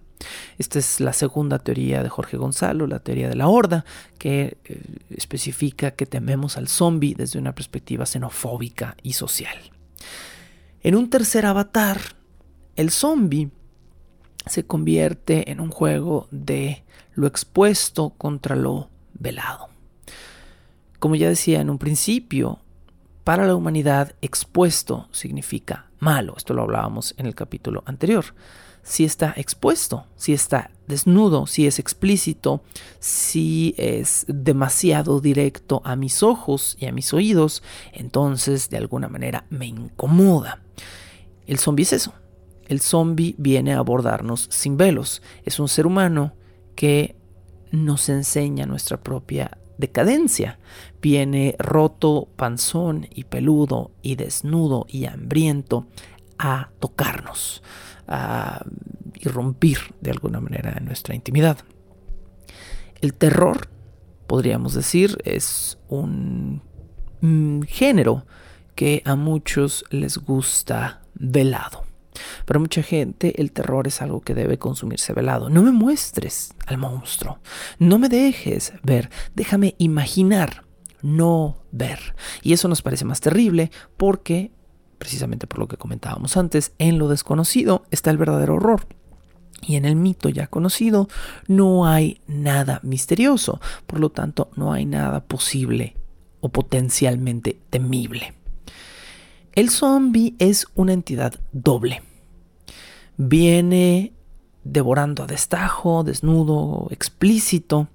Esta 0.58 0.80
es 0.80 1.00
la 1.00 1.14
segunda 1.14 1.60
teoría 1.60 2.04
de 2.04 2.10
Jorge 2.10 2.36
Gonzalo, 2.36 2.86
la 2.86 3.00
teoría 3.00 3.30
de 3.30 3.36
la 3.36 3.48
horda, 3.48 3.86
que 4.18 4.58
eh, 4.66 4.82
especifica 5.16 5.92
que 5.92 6.06
tememos 6.06 6.58
al 6.58 6.68
zombie 6.68 7.16
desde 7.16 7.40
una 7.40 7.56
perspectiva 7.56 8.06
xenofóbica 8.06 8.98
y 9.02 9.14
social. 9.14 9.58
En 10.82 10.96
un 10.96 11.10
tercer 11.10 11.46
avatar, 11.46 12.00
el 12.78 12.90
zombie 12.90 13.50
se 14.46 14.66
convierte 14.66 15.52
en 15.52 15.60
un 15.60 15.72
juego 15.72 16.28
de 16.32 16.84
lo 17.14 17.28
expuesto 17.28 18.12
contra 18.12 18.56
lo 18.56 18.90
velado. 19.14 19.68
Como 21.00 21.16
ya 21.16 21.28
decía 21.28 21.60
en 21.60 21.70
un 21.70 21.80
principio, 21.80 22.60
para 23.26 23.46
la 23.46 23.56
humanidad 23.56 24.16
expuesto 24.22 25.10
significa 25.12 25.88
malo. 26.00 26.36
Esto 26.38 26.54
lo 26.54 26.62
hablábamos 26.62 27.14
en 27.18 27.26
el 27.26 27.36
capítulo 27.36 27.84
anterior. 27.86 28.26
Si 28.82 29.04
está 29.04 29.34
expuesto, 29.36 30.06
si 30.16 30.32
está 30.34 30.72
desnudo, 30.88 31.46
si 31.46 31.68
es 31.68 31.78
explícito, 31.78 32.64
si 33.00 33.76
es 33.78 34.26
demasiado 34.30 35.20
directo 35.20 35.82
a 35.84 35.98
mis 35.98 36.24
ojos 36.24 36.78
y 36.80 36.86
a 36.86 36.94
mis 36.94 37.14
oídos, 37.14 37.62
entonces 37.92 38.70
de 38.70 38.78
alguna 38.78 39.10
manera 39.10 39.46
me 39.50 39.68
incomoda. 39.68 40.62
El 41.50 41.58
zombie 41.58 41.82
es 41.82 41.94
eso. 41.94 42.14
El 42.68 42.80
zombie 42.80 43.34
viene 43.40 43.74
a 43.74 43.80
abordarnos 43.80 44.46
sin 44.52 44.78
velos. 44.78 45.24
Es 45.46 45.60
un 45.60 45.68
ser 45.68 45.88
humano 45.88 46.36
que 46.76 47.16
nos 47.72 48.08
enseña 48.08 48.68
nuestra 48.68 49.02
propia 49.02 49.58
decadencia. 49.80 50.60
Viene 51.02 51.56
roto, 51.58 52.28
panzón 52.36 53.08
y 53.10 53.24
peludo 53.24 53.90
y 54.04 54.16
desnudo 54.16 54.86
y 54.88 55.06
hambriento 55.06 55.88
a 56.38 56.70
tocarnos, 56.80 57.64
a 58.08 58.64
irrumpir 59.16 59.80
de 60.02 60.12
alguna 60.12 60.40
manera 60.40 60.80
nuestra 60.82 61.16
intimidad. 61.16 61.58
El 63.02 63.16
terror, 63.16 63.70
podríamos 64.28 64.76
decir, 64.76 65.18
es 65.26 65.80
un 65.88 66.62
mm, 67.22 67.62
género 67.64 68.28
que 68.76 69.02
a 69.04 69.16
muchos 69.16 69.84
les 69.90 70.20
gusta 70.20 70.99
velado. 71.20 71.84
Para 72.46 72.60
mucha 72.60 72.82
gente 72.82 73.40
el 73.42 73.52
terror 73.52 73.88
es 73.88 74.02
algo 74.02 74.22
que 74.22 74.34
debe 74.34 74.58
consumirse 74.58 75.14
velado. 75.14 75.50
No 75.50 75.62
me 75.62 75.72
muestres 75.72 76.54
al 76.66 76.78
monstruo. 76.78 77.40
No 77.78 78.00
me 78.00 78.10
dejes 78.10 78.74
ver. 78.84 79.10
Déjame 79.36 79.76
imaginar, 79.78 80.66
no 81.02 81.58
ver. 81.72 82.16
Y 82.42 82.54
eso 82.54 82.68
nos 82.68 82.82
parece 82.82 83.06
más 83.06 83.22
terrible 83.22 83.72
porque, 83.98 84.52
precisamente 84.98 85.48
por 85.48 85.60
lo 85.60 85.68
que 85.68 85.78
comentábamos 85.78 86.38
antes, 86.38 86.74
en 86.80 86.98
lo 86.98 87.08
desconocido 87.08 87.84
está 87.92 88.12
el 88.12 88.18
verdadero 88.18 88.56
horror. 88.56 88.88
Y 89.62 89.76
en 89.76 89.86
el 89.86 89.96
mito 89.96 90.30
ya 90.30 90.48
conocido 90.48 91.10
no 91.48 91.86
hay 91.86 92.22
nada 92.28 92.80
misterioso, 92.82 93.60
por 93.86 94.00
lo 94.00 94.10
tanto 94.10 94.50
no 94.56 94.72
hay 94.72 94.86
nada 94.86 95.26
posible 95.26 95.98
o 96.40 96.50
potencialmente 96.50 97.60
temible. 97.70 98.39
El 99.60 99.70
zombie 99.72 100.36
es 100.40 100.68
una 100.76 100.94
entidad 100.94 101.34
doble. 101.52 102.02
Viene 103.18 104.14
devorando 104.64 105.24
a 105.24 105.28
destajo, 105.28 106.06
desnudo, 106.06 106.88
explícito, 106.92 107.90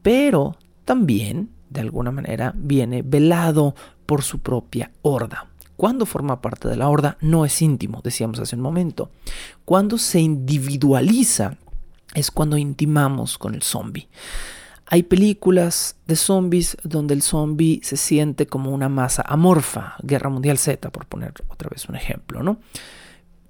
pero 0.00 0.56
también, 0.84 1.50
de 1.70 1.80
alguna 1.80 2.12
manera, 2.12 2.52
viene 2.54 3.02
velado 3.02 3.74
por 4.06 4.22
su 4.22 4.38
propia 4.38 4.92
horda. 5.02 5.48
Cuando 5.76 6.06
forma 6.06 6.40
parte 6.40 6.68
de 6.68 6.76
la 6.76 6.88
horda 6.88 7.18
no 7.20 7.44
es 7.44 7.60
íntimo, 7.60 8.00
decíamos 8.04 8.38
hace 8.38 8.54
un 8.54 8.62
momento. 8.62 9.10
Cuando 9.64 9.98
se 9.98 10.20
individualiza 10.20 11.56
es 12.14 12.30
cuando 12.30 12.56
intimamos 12.56 13.38
con 13.38 13.56
el 13.56 13.62
zombie. 13.62 14.06
Hay 14.92 15.04
películas 15.04 15.96
de 16.06 16.16
zombies 16.16 16.76
donde 16.84 17.14
el 17.14 17.22
zombie 17.22 17.80
se 17.82 17.96
siente 17.96 18.46
como 18.46 18.72
una 18.72 18.90
masa 18.90 19.24
amorfa, 19.26 19.94
Guerra 20.02 20.28
Mundial 20.28 20.58
Z, 20.58 20.90
por 20.90 21.06
poner 21.06 21.32
otra 21.48 21.70
vez 21.70 21.88
un 21.88 21.96
ejemplo, 21.96 22.42
¿no? 22.42 22.60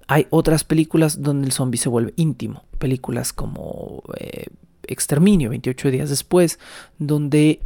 Hay 0.07 0.25
otras 0.29 0.63
películas 0.63 1.21
donde 1.21 1.47
el 1.47 1.51
zombie 1.51 1.77
se 1.77 1.89
vuelve 1.89 2.13
íntimo, 2.15 2.63
películas 2.79 3.33
como 3.33 4.03
eh, 4.21 4.45
Exterminio, 4.83 5.49
28 5.49 5.91
días 5.91 6.09
después, 6.09 6.59
donde 6.97 7.59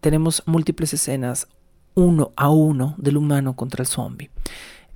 tenemos 0.00 0.42
múltiples 0.46 0.94
escenas 0.94 1.48
uno 1.94 2.32
a 2.34 2.48
uno 2.48 2.94
del 2.96 3.18
humano 3.18 3.56
contra 3.56 3.82
el 3.82 3.88
zombie 3.88 4.30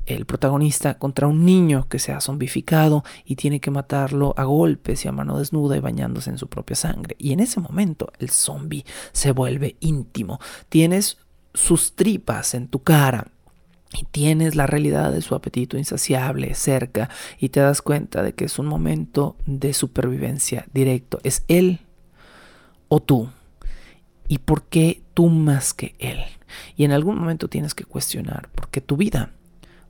el 0.06 0.26
protagonista 0.26 0.98
contra 0.98 1.26
un 1.26 1.44
niño 1.44 1.88
que 1.88 1.98
se 1.98 2.12
ha 2.12 2.20
zombificado 2.20 3.04
y 3.24 3.36
tiene 3.36 3.60
que 3.60 3.70
matarlo 3.70 4.34
a 4.36 4.44
golpes 4.44 5.04
y 5.04 5.08
a 5.08 5.12
mano 5.12 5.38
desnuda 5.38 5.76
y 5.76 5.80
bañándose 5.80 6.30
en 6.30 6.38
su 6.38 6.48
propia 6.48 6.76
sangre. 6.76 7.16
Y 7.18 7.32
en 7.32 7.40
ese 7.40 7.60
momento 7.60 8.12
el 8.18 8.30
zombie 8.30 8.84
se 9.12 9.32
vuelve 9.32 9.76
íntimo. 9.80 10.40
Tienes 10.68 11.18
sus 11.54 11.94
tripas 11.94 12.54
en 12.54 12.68
tu 12.68 12.82
cara. 12.82 13.28
Y 13.94 14.04
tienes 14.04 14.54
la 14.54 14.66
realidad 14.66 15.12
de 15.12 15.20
su 15.20 15.34
apetito 15.34 15.76
insaciable 15.76 16.54
cerca 16.54 17.10
y 17.38 17.50
te 17.50 17.60
das 17.60 17.82
cuenta 17.82 18.22
de 18.22 18.32
que 18.32 18.46
es 18.46 18.58
un 18.58 18.64
momento 18.64 19.36
de 19.44 19.74
supervivencia 19.74 20.64
directo. 20.72 21.18
Es 21.24 21.44
él 21.46 21.80
o 22.88 23.00
tú. 23.00 23.28
¿Y 24.28 24.38
por 24.38 24.62
qué 24.62 25.02
tú 25.12 25.28
más 25.28 25.74
que 25.74 25.94
él? 25.98 26.20
Y 26.74 26.84
en 26.84 26.92
algún 26.92 27.18
momento 27.18 27.48
tienes 27.48 27.74
que 27.74 27.84
cuestionar, 27.84 28.48
porque 28.54 28.80
tu 28.80 28.96
vida 28.96 29.32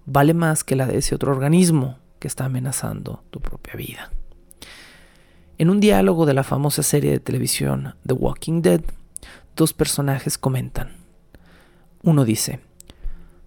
vale 0.06 0.34
más 0.34 0.64
que 0.64 0.76
la 0.76 0.86
de 0.86 0.98
ese 0.98 1.14
otro 1.14 1.32
organismo 1.32 1.98
que 2.18 2.28
está 2.28 2.44
amenazando 2.44 3.22
tu 3.30 3.40
propia 3.40 3.74
vida. 3.74 4.10
En 5.58 5.70
un 5.70 5.80
diálogo 5.80 6.26
de 6.26 6.34
la 6.34 6.44
famosa 6.44 6.82
serie 6.82 7.10
de 7.10 7.20
televisión 7.20 7.94
The 8.06 8.14
Walking 8.14 8.62
Dead, 8.62 8.82
dos 9.56 9.72
personajes 9.72 10.38
comentan. 10.38 10.90
Uno 12.02 12.24
dice, 12.24 12.60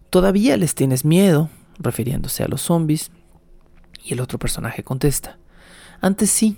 ¿todavía 0.10 0.56
les 0.58 0.76
tienes 0.76 1.04
miedo? 1.04 1.50
refiriéndose 1.80 2.44
a 2.44 2.48
los 2.48 2.62
zombies. 2.62 3.12
Y 4.04 4.14
el 4.14 4.22
otro 4.22 4.38
personaje 4.38 4.84
contesta, 4.84 5.38
antes 6.00 6.30
sí, 6.30 6.58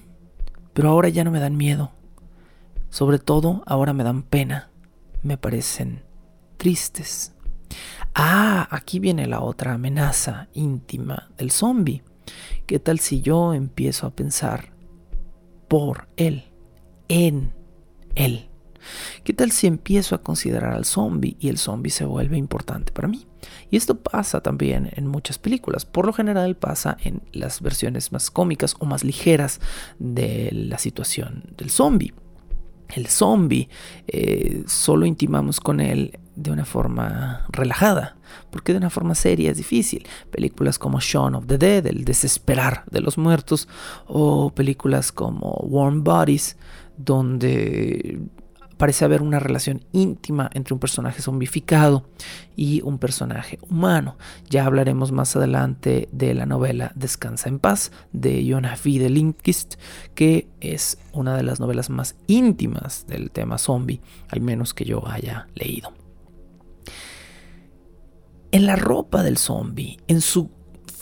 pero 0.73 0.89
ahora 0.89 1.09
ya 1.09 1.23
no 1.23 1.31
me 1.31 1.39
dan 1.39 1.55
miedo. 1.55 1.91
Sobre 2.89 3.19
todo 3.19 3.63
ahora 3.65 3.93
me 3.93 4.03
dan 4.03 4.23
pena, 4.23 4.69
me 5.23 5.37
parecen 5.37 6.03
tristes. 6.57 7.33
Ah, 8.19 8.67
aquí 8.71 8.97
viene 8.97 9.27
la 9.27 9.41
otra 9.41 9.75
amenaza 9.75 10.47
íntima 10.53 11.29
del 11.37 11.51
zombie. 11.51 12.01
¿Qué 12.65 12.79
tal 12.79 12.99
si 12.99 13.21
yo 13.21 13.53
empiezo 13.53 14.07
a 14.07 14.15
pensar 14.15 14.73
por 15.67 16.07
él, 16.17 16.45
en 17.09 17.53
él? 18.15 18.49
¿Qué 19.23 19.33
tal 19.33 19.51
si 19.51 19.67
empiezo 19.67 20.15
a 20.15 20.23
considerar 20.23 20.73
al 20.73 20.85
zombie 20.85 21.37
y 21.39 21.49
el 21.49 21.59
zombie 21.59 21.91
se 21.91 22.05
vuelve 22.05 22.37
importante 22.37 22.91
para 22.91 23.07
mí? 23.07 23.27
Y 23.69 23.77
esto 23.77 23.99
pasa 23.99 24.41
también 24.41 24.89
en 24.93 25.05
muchas 25.05 25.37
películas. 25.37 25.85
Por 25.85 26.07
lo 26.07 26.13
general 26.13 26.55
pasa 26.55 26.97
en 27.03 27.21
las 27.33 27.61
versiones 27.61 28.11
más 28.11 28.31
cómicas 28.31 28.73
o 28.79 28.87
más 28.87 29.03
ligeras 29.03 29.61
de 29.99 30.49
la 30.53 30.79
situación 30.79 31.43
del 31.55 31.69
zombie 31.69 32.15
el 32.95 33.07
zombie, 33.07 33.69
eh, 34.07 34.63
solo 34.65 35.05
intimamos 35.05 35.59
con 35.59 35.79
él 35.79 36.17
de 36.37 36.51
una 36.51 36.65
forma 36.65 37.45
relajada, 37.49 38.15
porque 38.51 38.71
de 38.71 38.77
una 38.77 38.89
forma 38.89 39.15
seria 39.15 39.51
es 39.51 39.57
difícil. 39.57 40.07
Películas 40.31 40.79
como 40.79 40.99
Shaun 40.99 41.35
of 41.35 41.47
the 41.47 41.57
Dead, 41.57 41.85
El 41.87 42.05
desesperar 42.05 42.83
de 42.89 43.01
los 43.01 43.17
muertos, 43.17 43.67
o 44.05 44.51
películas 44.51 45.11
como 45.11 45.51
Warm 45.63 46.03
Bodies, 46.03 46.55
donde 46.95 48.19
parece 48.77 49.05
haber 49.05 49.23
una 49.23 49.39
relación 49.39 49.83
íntima 49.91 50.49
entre 50.53 50.75
un 50.75 50.79
personaje 50.79 51.21
zombificado 51.21 52.07
y 52.55 52.81
un 52.83 52.99
personaje 52.99 53.57
humano. 53.67 54.17
Ya 54.49 54.65
hablaremos 54.65 55.11
más 55.11 55.35
adelante 55.35 56.07
de 56.11 56.35
la 56.35 56.45
novela 56.45 56.91
Descansa 56.95 57.49
en 57.49 57.57
paz 57.57 57.91
de 58.13 58.45
Jonah 58.47 58.77
de 58.77 59.09
Linkist, 59.09 59.75
que 60.13 60.47
es 60.61 60.99
una 61.11 61.35
de 61.35 61.43
las 61.43 61.59
novelas 61.59 61.89
más 61.89 62.15
íntimas 62.27 63.07
del 63.07 63.31
tema 63.31 63.57
zombie, 63.57 64.01
al 64.29 64.41
menos 64.41 64.75
que 64.75 64.85
yo 64.85 65.07
haya 65.07 65.47
leído. 65.55 66.06
En 68.57 68.65
la 68.65 68.75
ropa 68.75 69.21
del 69.21 69.37
zombie, 69.37 69.99
en 70.07 70.19
su 70.19 70.49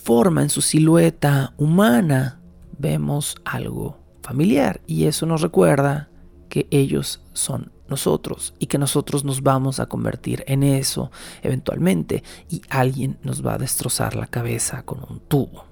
forma, 0.04 0.42
en 0.42 0.50
su 0.50 0.60
silueta 0.60 1.54
humana, 1.56 2.42
vemos 2.78 3.38
algo 3.46 3.98
familiar 4.22 4.82
y 4.88 5.06
eso 5.06 5.26
nos 5.26 5.40
recuerda 5.40 6.10
que 6.50 6.68
ellos 6.70 7.22
son 7.32 7.72
nosotros 7.88 8.56
y 8.60 8.66
que 8.66 8.78
nosotros 8.78 9.24
nos 9.24 9.42
vamos 9.42 9.80
a 9.80 9.86
convertir 9.86 10.44
en 10.48 10.64
eso 10.64 11.12
eventualmente 11.44 12.26
y 12.50 12.62
alguien 12.70 13.20
nos 13.24 13.42
va 13.46 13.54
a 13.54 13.58
destrozar 13.58 14.18
la 14.18 14.28
cabeza 14.28 14.84
con 14.84 15.06
un 15.10 15.22
tubo. 15.22 15.64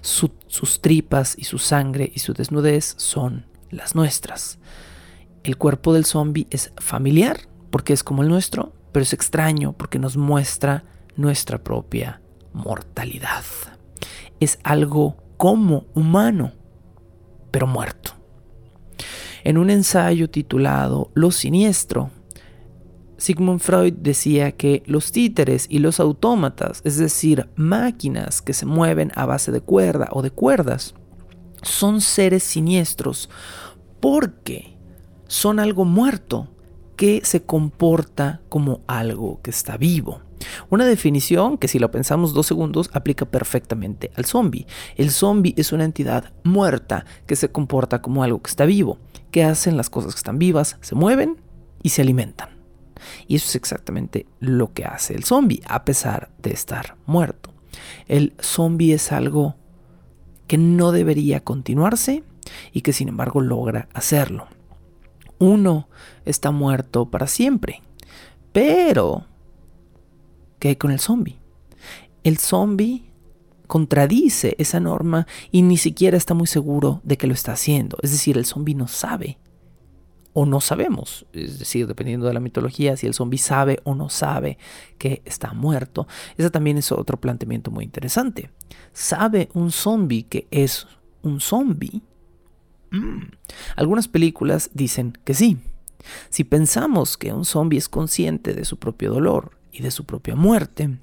sus 0.00 0.80
tripas 0.80 1.34
y 1.36 1.44
su 1.44 1.58
sangre 1.58 2.10
y 2.14 2.20
su 2.20 2.32
desnudez 2.32 2.94
son 2.96 3.44
las 3.68 3.94
nuestras. 3.94 4.58
El 5.44 5.58
cuerpo 5.58 5.92
del 5.92 6.06
zombie 6.06 6.46
es 6.48 6.72
familiar 6.78 7.40
porque 7.70 7.92
es 7.92 8.02
como 8.02 8.22
el 8.22 8.30
nuestro, 8.30 8.72
pero 8.90 9.02
es 9.02 9.12
extraño 9.12 9.74
porque 9.74 9.98
nos 9.98 10.16
muestra 10.16 10.84
nuestra 11.16 11.62
propia 11.62 12.20
mortalidad. 12.52 13.44
Es 14.40 14.58
algo 14.62 15.16
como 15.36 15.86
humano, 15.94 16.52
pero 17.50 17.66
muerto. 17.66 18.12
En 19.44 19.58
un 19.58 19.70
ensayo 19.70 20.28
titulado 20.28 21.10
Lo 21.14 21.30
siniestro, 21.30 22.10
Sigmund 23.20 23.60
Freud 23.60 23.92
decía 23.94 24.52
que 24.52 24.82
los 24.86 25.12
títeres 25.12 25.66
y 25.68 25.78
los 25.78 26.00
autómatas, 26.00 26.80
es 26.84 26.96
decir, 26.96 27.48
máquinas 27.54 28.40
que 28.40 28.54
se 28.54 28.64
mueven 28.64 29.12
a 29.14 29.26
base 29.26 29.52
de 29.52 29.60
cuerda 29.60 30.08
o 30.12 30.22
de 30.22 30.30
cuerdas, 30.30 30.94
son 31.62 32.00
seres 32.00 32.42
siniestros 32.42 33.28
porque 34.00 34.78
son 35.26 35.60
algo 35.60 35.84
muerto 35.84 36.48
que 36.96 37.20
se 37.22 37.42
comporta 37.42 38.40
como 38.48 38.80
algo 38.86 39.40
que 39.42 39.50
está 39.50 39.76
vivo. 39.76 40.22
Una 40.68 40.86
definición 40.86 41.58
que 41.58 41.68
si 41.68 41.78
lo 41.78 41.90
pensamos 41.90 42.32
dos 42.32 42.46
segundos 42.46 42.90
aplica 42.92 43.26
perfectamente 43.26 44.10
al 44.16 44.24
zombie. 44.24 44.66
El 44.96 45.10
zombie 45.10 45.54
es 45.56 45.72
una 45.72 45.84
entidad 45.84 46.32
muerta 46.44 47.04
que 47.26 47.36
se 47.36 47.50
comporta 47.50 48.02
como 48.02 48.22
algo 48.22 48.40
que 48.42 48.50
está 48.50 48.64
vivo, 48.64 48.98
que 49.30 49.44
hacen 49.44 49.76
las 49.76 49.90
cosas 49.90 50.14
que 50.14 50.18
están 50.18 50.38
vivas, 50.38 50.76
se 50.80 50.94
mueven 50.94 51.36
y 51.82 51.90
se 51.90 52.02
alimentan. 52.02 52.60
Y 53.26 53.36
eso 53.36 53.48
es 53.48 53.56
exactamente 53.56 54.26
lo 54.40 54.72
que 54.72 54.84
hace 54.84 55.14
el 55.14 55.24
zombie, 55.24 55.62
a 55.66 55.84
pesar 55.84 56.30
de 56.38 56.52
estar 56.52 56.96
muerto. 57.06 57.52
El 58.08 58.34
zombie 58.40 58.92
es 58.92 59.12
algo 59.12 59.56
que 60.46 60.58
no 60.58 60.92
debería 60.92 61.40
continuarse 61.44 62.24
y 62.72 62.82
que 62.82 62.92
sin 62.92 63.08
embargo 63.08 63.40
logra 63.40 63.88
hacerlo. 63.94 64.48
Uno 65.38 65.88
está 66.24 66.50
muerto 66.50 67.10
para 67.10 67.26
siempre, 67.26 67.82
pero 68.52 69.26
¿Qué 70.60 70.68
hay 70.68 70.76
con 70.76 70.92
el 70.92 71.00
zombie? 71.00 71.40
El 72.22 72.38
zombie 72.38 73.10
contradice 73.66 74.54
esa 74.58 74.78
norma 74.78 75.26
y 75.50 75.62
ni 75.62 75.78
siquiera 75.78 76.16
está 76.16 76.34
muy 76.34 76.46
seguro 76.46 77.00
de 77.02 77.16
que 77.16 77.26
lo 77.26 77.34
está 77.34 77.52
haciendo. 77.52 77.96
Es 78.02 78.12
decir, 78.12 78.36
el 78.36 78.44
zombie 78.44 78.74
no 78.74 78.86
sabe 78.86 79.38
o 80.34 80.44
no 80.44 80.60
sabemos. 80.60 81.24
Es 81.32 81.58
decir, 81.58 81.86
dependiendo 81.86 82.26
de 82.26 82.34
la 82.34 82.40
mitología, 82.40 82.96
si 82.96 83.06
el 83.06 83.14
zombie 83.14 83.38
sabe 83.38 83.80
o 83.84 83.94
no 83.94 84.10
sabe 84.10 84.58
que 84.98 85.22
está 85.24 85.54
muerto. 85.54 86.06
Ese 86.36 86.50
también 86.50 86.76
es 86.76 86.92
otro 86.92 87.18
planteamiento 87.18 87.70
muy 87.70 87.84
interesante. 87.84 88.50
¿Sabe 88.92 89.48
un 89.54 89.72
zombie 89.72 90.24
que 90.24 90.46
es 90.50 90.86
un 91.22 91.40
zombie? 91.40 92.02
Mm. 92.90 93.30
Algunas 93.76 94.08
películas 94.08 94.70
dicen 94.74 95.16
que 95.24 95.32
sí. 95.32 95.56
Si 96.28 96.44
pensamos 96.44 97.16
que 97.16 97.32
un 97.32 97.46
zombie 97.46 97.78
es 97.78 97.88
consciente 97.88 98.52
de 98.52 98.64
su 98.66 98.78
propio 98.78 99.12
dolor 99.12 99.59
y 99.72 99.82
de 99.82 99.90
su 99.90 100.04
propia 100.04 100.36
muerte, 100.36 100.98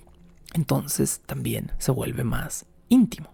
entonces 0.54 1.22
también 1.26 1.72
se 1.78 1.92
vuelve 1.92 2.24
más 2.24 2.66
íntimo. 2.90 3.34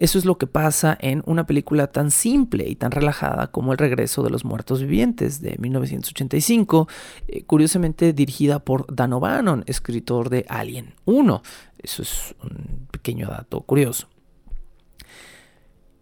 Eso 0.00 0.18
es 0.18 0.24
lo 0.24 0.38
que 0.38 0.46
pasa 0.46 0.96
en 0.98 1.22
una 1.26 1.46
película 1.46 1.88
tan 1.88 2.10
simple 2.10 2.66
y 2.66 2.74
tan 2.74 2.90
relajada 2.90 3.48
como 3.48 3.72
El 3.72 3.78
regreso 3.78 4.22
de 4.22 4.30
los 4.30 4.46
muertos 4.46 4.80
vivientes 4.80 5.42
de 5.42 5.56
1985, 5.58 6.88
eh, 7.28 7.44
curiosamente 7.44 8.14
dirigida 8.14 8.60
por 8.60 8.86
Dan 8.94 9.12
O'Bannon, 9.12 9.62
escritor 9.66 10.30
de 10.30 10.46
Alien 10.48 10.94
1. 11.04 11.42
Eso 11.82 12.00
es 12.00 12.34
un 12.42 12.86
pequeño 12.90 13.28
dato 13.28 13.60
curioso. 13.60 14.08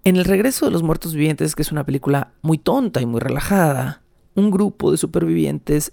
En 0.04 0.14
El 0.14 0.24
regreso 0.24 0.66
de 0.66 0.70
los 0.70 0.84
muertos 0.84 1.14
vivientes, 1.14 1.56
que 1.56 1.62
es 1.62 1.72
una 1.72 1.84
película 1.84 2.34
muy 2.40 2.58
tonta 2.58 3.00
y 3.00 3.06
muy 3.06 3.18
relajada, 3.18 4.02
un 4.36 4.52
grupo 4.52 4.92
de 4.92 4.96
supervivientes 4.96 5.92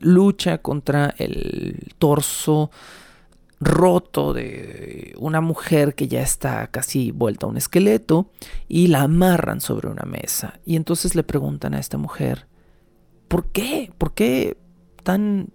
lucha 0.00 0.58
contra 0.58 1.14
el 1.18 1.92
torso 1.98 2.70
roto 3.60 4.32
de 4.32 5.14
una 5.18 5.40
mujer 5.40 5.94
que 5.94 6.08
ya 6.08 6.20
está 6.20 6.66
casi 6.66 7.12
vuelta 7.12 7.46
a 7.46 7.48
un 7.48 7.56
esqueleto 7.56 8.30
y 8.68 8.88
la 8.88 9.02
amarran 9.02 9.60
sobre 9.60 9.88
una 9.88 10.04
mesa. 10.04 10.60
Y 10.66 10.76
entonces 10.76 11.14
le 11.14 11.22
preguntan 11.22 11.74
a 11.74 11.78
esta 11.78 11.96
mujer, 11.96 12.46
¿Por 13.34 13.46
qué? 13.46 13.90
¿Por 13.98 14.14
qué 14.14 14.56
tan, 15.02 15.48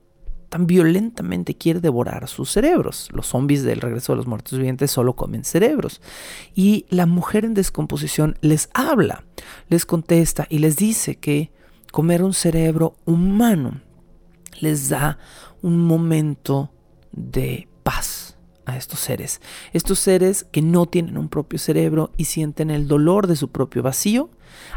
tan 0.49 0.67
violentamente 0.67 1.55
quiere 1.55 1.79
devorar 1.79 2.27
sus 2.27 2.51
cerebros? 2.51 3.09
Los 3.13 3.27
zombies 3.27 3.63
del 3.63 3.81
regreso 3.81 4.11
de 4.11 4.17
los 4.17 4.27
muertos 4.27 4.57
vivientes 4.57 4.91
solo 4.91 5.15
comen 5.15 5.43
cerebros. 5.45 6.01
Y 6.53 6.85
la 6.89 7.05
mujer 7.05 7.45
en 7.45 7.53
descomposición 7.53 8.35
les 8.41 8.69
habla, 8.73 9.23
les 9.69 9.85
contesta 9.85 10.45
y 10.49 10.59
les 10.59 10.75
dice 10.75 11.15
que 11.15 11.51
comer 11.91 12.21
un 12.21 12.33
cerebro 12.33 12.95
humano 13.05 13.79
les 14.61 14.89
da 14.89 15.17
un 15.61 15.85
momento 15.85 16.71
de 17.11 17.67
paz 17.83 18.37
a 18.65 18.77
estos 18.77 18.99
seres. 18.99 19.41
Estos 19.73 19.99
seres 19.99 20.45
que 20.51 20.61
no 20.61 20.85
tienen 20.85 21.17
un 21.17 21.29
propio 21.29 21.59
cerebro 21.59 22.11
y 22.17 22.25
sienten 22.25 22.71
el 22.71 22.87
dolor 22.87 23.27
de 23.27 23.35
su 23.35 23.49
propio 23.49 23.83
vacío, 23.83 24.29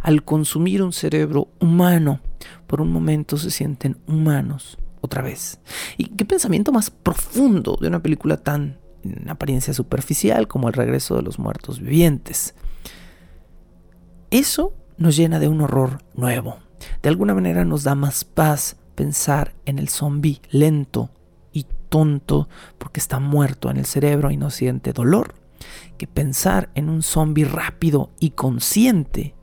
al 0.03 0.25
consumir 0.25 0.83
un 0.83 0.93
cerebro 0.93 1.49
humano, 1.61 2.21
por 2.67 2.81
un 2.81 2.91
momento 2.91 3.37
se 3.37 3.51
sienten 3.51 3.99
humanos 4.07 4.79
otra 5.01 5.23
vez. 5.23 5.61
¿Y 5.97 6.07
qué 6.07 6.25
pensamiento 6.25 6.73
más 6.73 6.91
profundo 6.91 7.77
de 7.81 7.89
una 7.89 8.03
película 8.03 8.37
tan 8.39 8.79
en 9.05 9.29
apariencia 9.29 9.75
superficial 9.75 10.47
como 10.47 10.69
El 10.69 10.75
regreso 10.75 11.17
de 11.17 11.23
los 11.23 11.39
muertos 11.39 11.81
vivientes? 11.81 12.55
Eso 14.31 14.73
nos 14.97 15.17
llena 15.17 15.39
de 15.39 15.49
un 15.49 15.61
horror 15.61 15.99
nuevo. 16.15 16.59
De 17.03 17.09
alguna 17.09 17.35
manera 17.35 17.65
nos 17.65 17.83
da 17.83 17.95
más 17.95 18.25
paz 18.25 18.77
pensar 18.95 19.55
en 19.65 19.79
el 19.79 19.89
zombi 19.89 20.41
lento, 20.51 21.11
tonto 21.93 22.49
porque 22.79 22.99
está 22.99 23.21
muerto 23.21 23.71
en 23.71 23.77
el 23.77 23.85
cerebro 23.85 24.31
y 24.31 24.39
no 24.39 24.49
siente 24.49 24.95
dolor, 24.95 25.35
que 25.99 26.07
pensar 26.07 26.71
en 26.75 26.89
un 26.89 27.03
zombie 27.03 27.45
rápido 27.45 28.11
y 28.19 28.31
consciente 28.31 29.35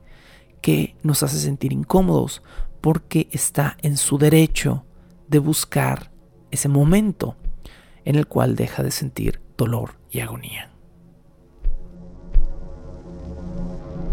que 0.60 0.96
nos 1.04 1.22
hace 1.22 1.38
sentir 1.38 1.72
incómodos 1.72 2.42
porque 2.80 3.28
está 3.30 3.76
en 3.82 3.96
su 3.96 4.18
derecho 4.18 4.84
de 5.28 5.38
buscar 5.38 6.10
ese 6.50 6.68
momento 6.68 7.36
en 8.04 8.16
el 8.16 8.26
cual 8.26 8.56
deja 8.56 8.82
de 8.82 8.90
sentir 8.90 9.40
dolor 9.56 9.92
y 10.10 10.18
agonía. 10.18 10.72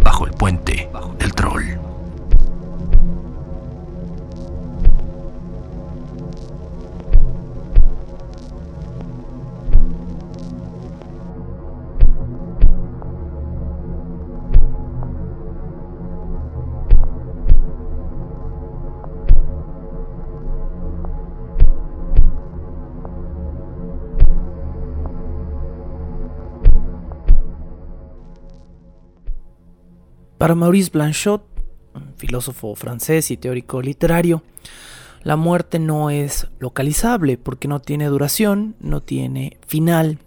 Bajo 0.03 0.27
el 0.27 0.31
puente 0.33 0.87
del 1.17 1.33
troll. 1.33 1.96
Para 30.37 30.53
Maurice 30.53 30.91
Blanchot, 30.91 31.43
filósofo 32.17 32.75
francés 32.75 33.31
y 33.31 33.37
teórico 33.37 33.81
literario, 33.81 34.43
la 35.23 35.35
muerte 35.35 35.79
no 35.79 36.11
es 36.11 36.47
localizable 36.59 37.37
porque 37.37 37.67
no 37.67 37.79
tiene 37.79 38.05
duración, 38.05 38.75
no 38.79 39.01
tiene 39.01 39.57
final, 39.65 40.19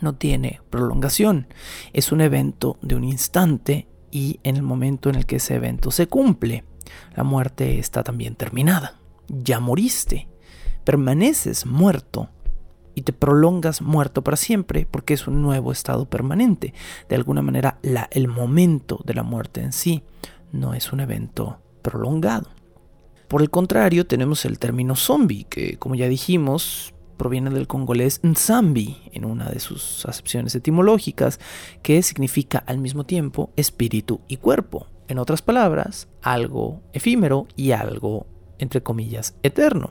no 0.00 0.14
tiene 0.14 0.60
prolongación. 0.70 1.48
Es 1.92 2.12
un 2.12 2.20
evento 2.20 2.78
de 2.80 2.94
un 2.94 3.02
instante 3.02 3.88
y 4.12 4.38
en 4.44 4.54
el 4.54 4.62
momento 4.62 5.10
en 5.10 5.16
el 5.16 5.26
que 5.26 5.36
ese 5.36 5.56
evento 5.56 5.90
se 5.90 6.06
cumple, 6.06 6.64
la 7.16 7.24
muerte 7.24 7.80
está 7.80 8.04
también 8.04 8.36
terminada. 8.36 9.00
Ya 9.26 9.58
moriste, 9.58 10.28
permaneces 10.84 11.66
muerto 11.66 12.30
y 13.00 13.02
te 13.02 13.14
prolongas 13.14 13.80
muerto 13.80 14.22
para 14.22 14.36
siempre 14.36 14.86
porque 14.88 15.14
es 15.14 15.26
un 15.26 15.40
nuevo 15.40 15.72
estado 15.72 16.04
permanente. 16.04 16.74
De 17.08 17.16
alguna 17.16 17.40
manera, 17.40 17.78
el 18.10 18.28
momento 18.28 19.00
de 19.06 19.14
la 19.14 19.22
muerte 19.22 19.62
en 19.62 19.72
sí 19.72 20.02
no 20.52 20.74
es 20.74 20.92
un 20.92 21.00
evento 21.00 21.60
prolongado. 21.80 22.50
Por 23.26 23.40
el 23.40 23.48
contrario, 23.48 24.06
tenemos 24.06 24.44
el 24.44 24.58
término 24.58 24.96
zombie, 24.96 25.44
que 25.44 25.78
como 25.78 25.94
ya 25.94 26.08
dijimos, 26.08 26.92
proviene 27.16 27.48
del 27.48 27.66
congolés 27.66 28.20
nzambi, 28.22 28.98
en 29.12 29.24
una 29.24 29.48
de 29.48 29.60
sus 29.60 30.04
acepciones 30.04 30.54
etimológicas, 30.54 31.40
que 31.82 32.02
significa 32.02 32.58
al 32.66 32.76
mismo 32.76 33.04
tiempo 33.04 33.50
espíritu 33.56 34.20
y 34.28 34.36
cuerpo. 34.36 34.88
En 35.08 35.18
otras 35.18 35.40
palabras, 35.40 36.06
algo 36.20 36.82
efímero 36.92 37.46
y 37.56 37.70
algo, 37.70 38.26
entre 38.58 38.82
comillas, 38.82 39.36
eterno. 39.42 39.90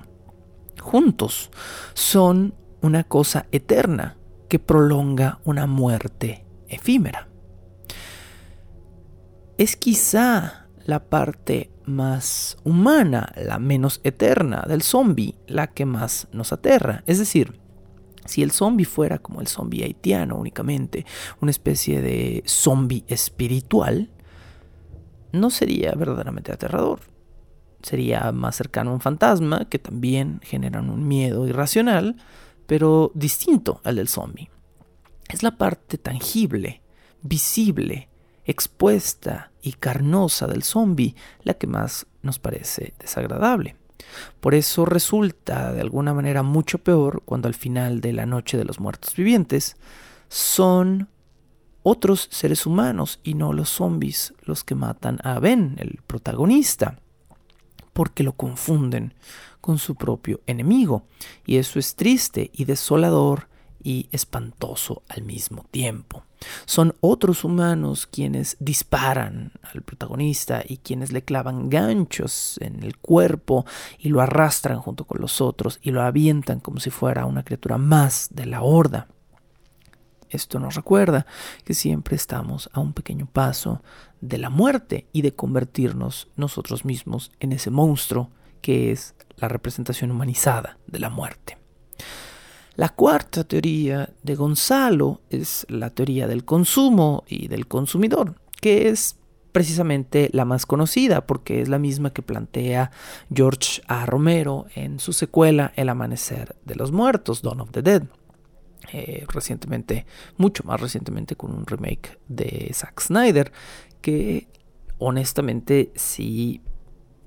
Juntos 0.80 1.50
son 1.96 2.54
una 2.82 3.04
cosa 3.04 3.48
eterna 3.52 4.18
que 4.48 4.60
prolonga 4.60 5.40
una 5.44 5.68
muerte 5.68 6.46
efímera. 6.68 7.30
Es 9.58 9.76
quizá 9.76 10.68
la 10.86 11.10
parte 11.10 11.72
más 11.86 12.58
humana, 12.64 13.34
la 13.36 13.60
menos 13.60 14.00
eterna 14.04 14.64
del 14.68 14.82
zombie, 14.82 15.36
la 15.48 15.68
que 15.68 15.86
más 15.86 16.28
nos 16.32 16.54
aterra. 16.54 17.04
Es 17.06 17.20
decir, 17.20 17.60
si 18.26 18.44
el 18.44 18.52
zombie 18.52 18.86
fuera 18.86 19.20
como 19.20 19.42
el 19.42 19.48
zombie 19.48 19.84
haitiano 19.84 20.38
únicamente, 20.38 21.06
una 21.42 21.52
especie 21.52 22.02
de 22.02 22.44
zombie 22.46 23.04
espiritual, 23.08 24.10
no 25.32 25.50
sería 25.50 25.92
verdaderamente 25.94 26.52
aterrador. 26.52 27.02
Sería 27.82 28.32
más 28.32 28.56
cercano 28.56 28.92
a 28.92 28.94
un 28.94 29.02
fantasma 29.02 29.66
que 29.66 29.80
también 29.80 30.40
generan 30.44 30.90
un 30.90 31.08
miedo 31.08 31.48
irracional, 31.48 32.18
pero 32.70 33.12
distinto 33.16 33.82
al 33.84 33.96
del 33.96 34.08
zombie. 34.08 34.52
Es 35.28 35.42
la 35.42 35.58
parte 35.58 35.98
tangible, 35.98 36.84
visible, 37.24 38.10
expuesta 38.46 39.52
y 39.64 39.74
carnosa 39.74 40.46
del 40.46 40.62
zombie 40.62 41.16
la 41.42 41.56
que 41.56 41.66
más 41.66 42.06
nos 42.22 42.38
parece 42.38 42.94
desagradable. 43.00 43.76
Por 44.40 44.54
eso 44.54 44.86
resulta 44.86 45.74
de 45.74 45.82
alguna 45.82 46.14
manera 46.14 46.44
mucho 46.44 46.78
peor 46.78 47.24
cuando 47.26 47.48
al 47.48 47.56
final 47.56 48.02
de 48.02 48.14
la 48.14 48.28
noche 48.28 48.56
de 48.56 48.66
los 48.66 48.80
muertos 48.80 49.16
vivientes 49.16 49.76
son 50.28 51.10
otros 51.82 52.28
seres 52.30 52.68
humanos 52.68 53.20
y 53.24 53.34
no 53.34 53.52
los 53.52 53.70
zombies 53.70 54.36
los 54.44 54.64
que 54.64 54.76
matan 54.76 55.18
a 55.24 55.40
Ben, 55.40 55.76
el 55.80 56.02
protagonista, 56.06 57.00
porque 57.94 58.22
lo 58.22 58.34
confunden 58.34 59.16
con 59.62 59.78
su 59.78 59.96
propio 59.96 60.42
enemigo. 60.48 61.04
Y 61.46 61.58
eso 61.58 61.80
es 61.80 61.96
triste 61.96 62.52
y 62.54 62.66
desolador 62.66 63.50
y 63.82 64.10
espantoso 64.12 65.04
al 65.08 65.24
mismo 65.24 65.66
tiempo. 65.72 66.24
Son 66.66 66.96
otros 67.02 67.44
humanos 67.44 68.08
quienes 68.08 68.56
disparan 68.60 69.52
al 69.62 69.82
protagonista 69.82 70.64
y 70.66 70.78
quienes 70.78 71.12
le 71.12 71.24
clavan 71.24 71.70
ganchos 71.70 72.58
en 72.62 72.84
el 72.84 72.98
cuerpo 72.98 73.66
y 73.98 74.10
lo 74.10 74.22
arrastran 74.22 74.80
junto 74.80 75.06
con 75.06 75.22
los 75.22 75.42
otros 75.42 75.80
y 75.82 75.92
lo 75.92 76.02
avientan 76.02 76.60
como 76.60 76.80
si 76.80 76.90
fuera 76.90 77.26
una 77.26 77.44
criatura 77.44 77.78
más 77.78 78.30
de 78.32 78.46
la 78.46 78.62
horda. 78.62 79.08
Esto 80.30 80.60
nos 80.60 80.76
recuerda 80.76 81.26
que 81.66 81.74
siempre 81.74 82.16
estamos 82.16 82.70
a 82.74 82.80
un 82.80 82.94
pequeño 82.94 83.26
paso 83.26 83.82
de 84.22 84.38
la 84.38 84.50
muerte 84.50 85.08
y 85.12 85.24
de 85.24 85.34
convertirnos 85.34 86.30
nosotros 86.36 86.86
mismos 86.86 87.32
en 87.40 87.52
ese 87.52 87.72
monstruo 87.72 88.30
que 88.62 88.92
es 88.92 89.16
la 89.38 89.48
representación 89.48 90.12
humanizada 90.12 90.78
de 90.88 91.00
la 91.00 91.10
muerte. 91.10 91.58
La 92.76 92.90
cuarta 92.90 93.44
teoría 93.44 94.14
de 94.24 94.36
Gonzalo 94.36 95.22
es 95.30 95.66
la 95.70 95.90
teoría 95.90 96.28
del 96.28 96.46
consumo 96.46 97.24
y 97.28 97.50
del 97.50 97.68
consumidor, 97.68 98.36
que 98.62 98.88
es 98.88 99.18
precisamente 99.52 100.30
la 100.32 100.46
más 100.46 100.66
conocida 100.66 101.26
porque 101.26 101.62
es 101.62 101.70
la 101.70 101.80
misma 101.80 102.14
que 102.14 102.22
plantea 102.22 102.92
George 103.34 103.82
A. 103.88 104.06
Romero 104.06 104.68
en 104.76 105.00
su 105.00 105.12
secuela 105.12 105.74
El 105.76 105.90
Amanecer 105.90 106.56
de 106.66 106.76
los 106.76 106.92
Muertos, 106.92 107.42
Dawn 107.42 107.62
of 107.62 107.72
the 107.72 107.82
Dead. 107.82 108.04
Eh, 108.94 109.26
recientemente, 109.28 110.06
mucho 110.38 110.64
más 110.64 110.80
recientemente 110.80 111.36
con 111.36 111.52
un 111.52 111.66
remake 111.66 112.18
de 112.28 112.72
Zack 112.74 113.02
Snyder, 113.02 113.52
que 114.02 114.48
honestamente 114.98 115.92
sí 115.96 116.62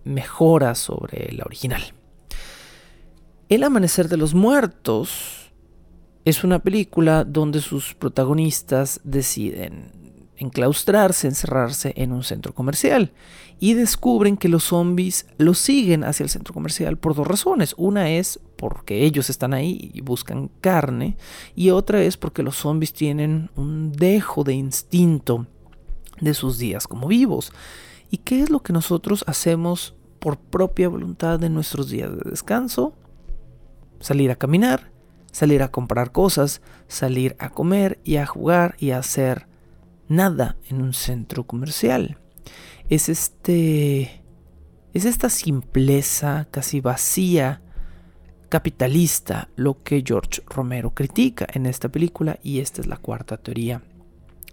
mejora 0.05 0.75
sobre 0.75 1.33
la 1.33 1.45
original. 1.45 1.83
El 3.49 3.65
Amanecer 3.65 4.09
de 4.09 4.17
los 4.17 4.35
Muertos 4.35 5.53
es 6.25 6.45
una 6.45 6.61
película 6.61 7.25
donde 7.25 7.61
sus 7.61 7.95
protagonistas 7.95 9.01
deciden 9.05 10.03
enclaustrarse, 10.37 11.29
encerrarse 11.29 11.93
en 11.97 12.13
un 12.13 12.25
centro 12.25 12.55
comercial 12.55 13.13
y 13.61 13.75
descubren 13.75 14.37
que 14.37 14.49
los 14.49 14.65
zombies 14.65 15.27
los 15.39 15.59
siguen 15.59 16.03
hacia 16.05 16.25
el 16.25 16.31
centro 16.31 16.53
comercial 16.53 16.99
por 16.99 17.15
dos 17.15 17.27
razones. 17.27 17.75
Una 17.77 18.11
es 18.11 18.41
porque 18.57 19.05
ellos 19.05 19.31
están 19.31 19.55
ahí 19.55 19.91
y 19.95 20.01
buscan 20.01 20.51
carne 20.61 21.17
y 21.55 21.71
otra 21.71 22.03
es 22.03 22.17
porque 22.17 22.43
los 22.43 22.57
zombies 22.57 22.93
tienen 22.93 23.51
un 23.55 23.93
dejo 23.93 24.45
de 24.45 24.55
instinto 24.55 25.47
de 26.21 26.35
sus 26.35 26.59
días 26.59 26.87
como 26.87 27.07
vivos. 27.07 27.53
¿Y 28.13 28.19
qué 28.19 28.43
es 28.43 28.51
lo 28.51 28.63
que 28.63 28.75
nosotros 28.75 29.25
hacemos 29.27 29.97
por 30.19 30.39
propia 30.39 30.91
voluntad 30.91 31.41
de 31.41 31.49
nuestros 31.49 31.89
días 31.89 32.11
de 32.11 32.31
descanso, 32.31 32.95
salir 34.01 34.31
a 34.31 34.37
caminar, 34.37 34.93
salir 35.33 35.63
a 35.63 35.71
comprar 35.71 36.13
cosas, 36.13 36.61
salir 36.89 37.35
a 37.39 37.49
comer 37.49 38.01
y 38.05 38.17
a 38.17 38.27
jugar 38.27 38.77
y 38.79 38.91
a 38.91 38.99
hacer 38.99 39.49
nada 40.09 40.59
en 40.69 40.83
un 40.83 40.93
centro 40.93 41.45
comercial. 41.45 42.19
Es 42.91 43.09
este 43.09 44.23
es 44.93 45.07
esta 45.07 45.31
simpleza 45.31 46.47
casi 46.51 46.83
vacía 46.83 47.63
capitalista 48.51 49.49
lo 49.57 49.83
que 49.83 50.05
George 50.07 50.43
Romero 50.47 50.93
critica 50.93 51.47
en 51.51 51.65
esta 51.65 51.89
película 51.89 52.39
y 52.43 52.61
esta 52.61 52.83
es 52.83 52.87
la 52.87 52.99
cuarta 52.99 53.39
teoría 53.39 53.81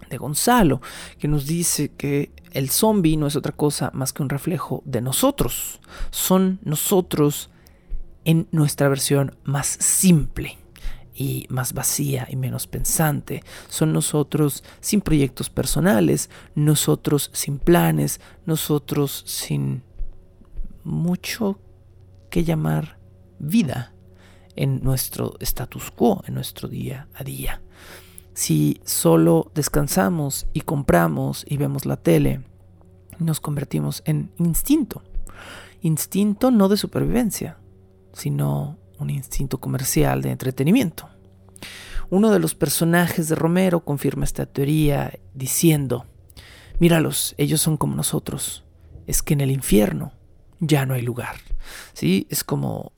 de 0.08 0.16
Gonzalo, 0.16 0.80
que 1.18 1.28
nos 1.28 1.46
dice 1.46 1.90
que 1.90 2.32
el 2.52 2.70
zombie 2.70 3.16
no 3.16 3.26
es 3.26 3.36
otra 3.36 3.52
cosa 3.52 3.90
más 3.94 4.12
que 4.12 4.22
un 4.22 4.28
reflejo 4.28 4.82
de 4.84 5.00
nosotros. 5.00 5.80
Son 6.10 6.58
nosotros 6.62 7.50
en 8.24 8.48
nuestra 8.52 8.88
versión 8.88 9.36
más 9.44 9.66
simple 9.66 10.58
y 11.14 11.46
más 11.50 11.72
vacía 11.72 12.26
y 12.30 12.36
menos 12.36 12.66
pensante. 12.66 13.42
Son 13.68 13.92
nosotros 13.92 14.64
sin 14.80 15.00
proyectos 15.00 15.50
personales, 15.50 16.30
nosotros 16.54 17.30
sin 17.32 17.58
planes, 17.58 18.20
nosotros 18.46 19.22
sin 19.26 19.82
mucho 20.84 21.60
que 22.30 22.44
llamar 22.44 22.98
vida 23.38 23.92
en 24.56 24.82
nuestro 24.82 25.36
status 25.40 25.90
quo, 25.90 26.22
en 26.26 26.34
nuestro 26.34 26.68
día 26.68 27.08
a 27.14 27.24
día. 27.24 27.60
Si 28.40 28.80
solo 28.86 29.52
descansamos 29.54 30.46
y 30.54 30.62
compramos 30.62 31.44
y 31.46 31.58
vemos 31.58 31.84
la 31.84 31.98
tele, 31.98 32.40
nos 33.18 33.38
convertimos 33.38 34.02
en 34.06 34.32
instinto. 34.38 35.02
Instinto 35.82 36.50
no 36.50 36.70
de 36.70 36.78
supervivencia, 36.78 37.58
sino 38.14 38.78
un 38.98 39.10
instinto 39.10 39.60
comercial 39.60 40.22
de 40.22 40.30
entretenimiento. 40.30 41.06
Uno 42.08 42.30
de 42.30 42.38
los 42.38 42.54
personajes 42.54 43.28
de 43.28 43.34
Romero 43.34 43.84
confirma 43.84 44.24
esta 44.24 44.46
teoría 44.46 45.12
diciendo, 45.34 46.06
míralos, 46.78 47.34
ellos 47.36 47.60
son 47.60 47.76
como 47.76 47.94
nosotros, 47.94 48.64
es 49.06 49.20
que 49.20 49.34
en 49.34 49.42
el 49.42 49.50
infierno 49.50 50.14
ya 50.60 50.86
no 50.86 50.94
hay 50.94 51.02
lugar. 51.02 51.36
¿Sí? 51.92 52.26
Es 52.30 52.42
como 52.42 52.92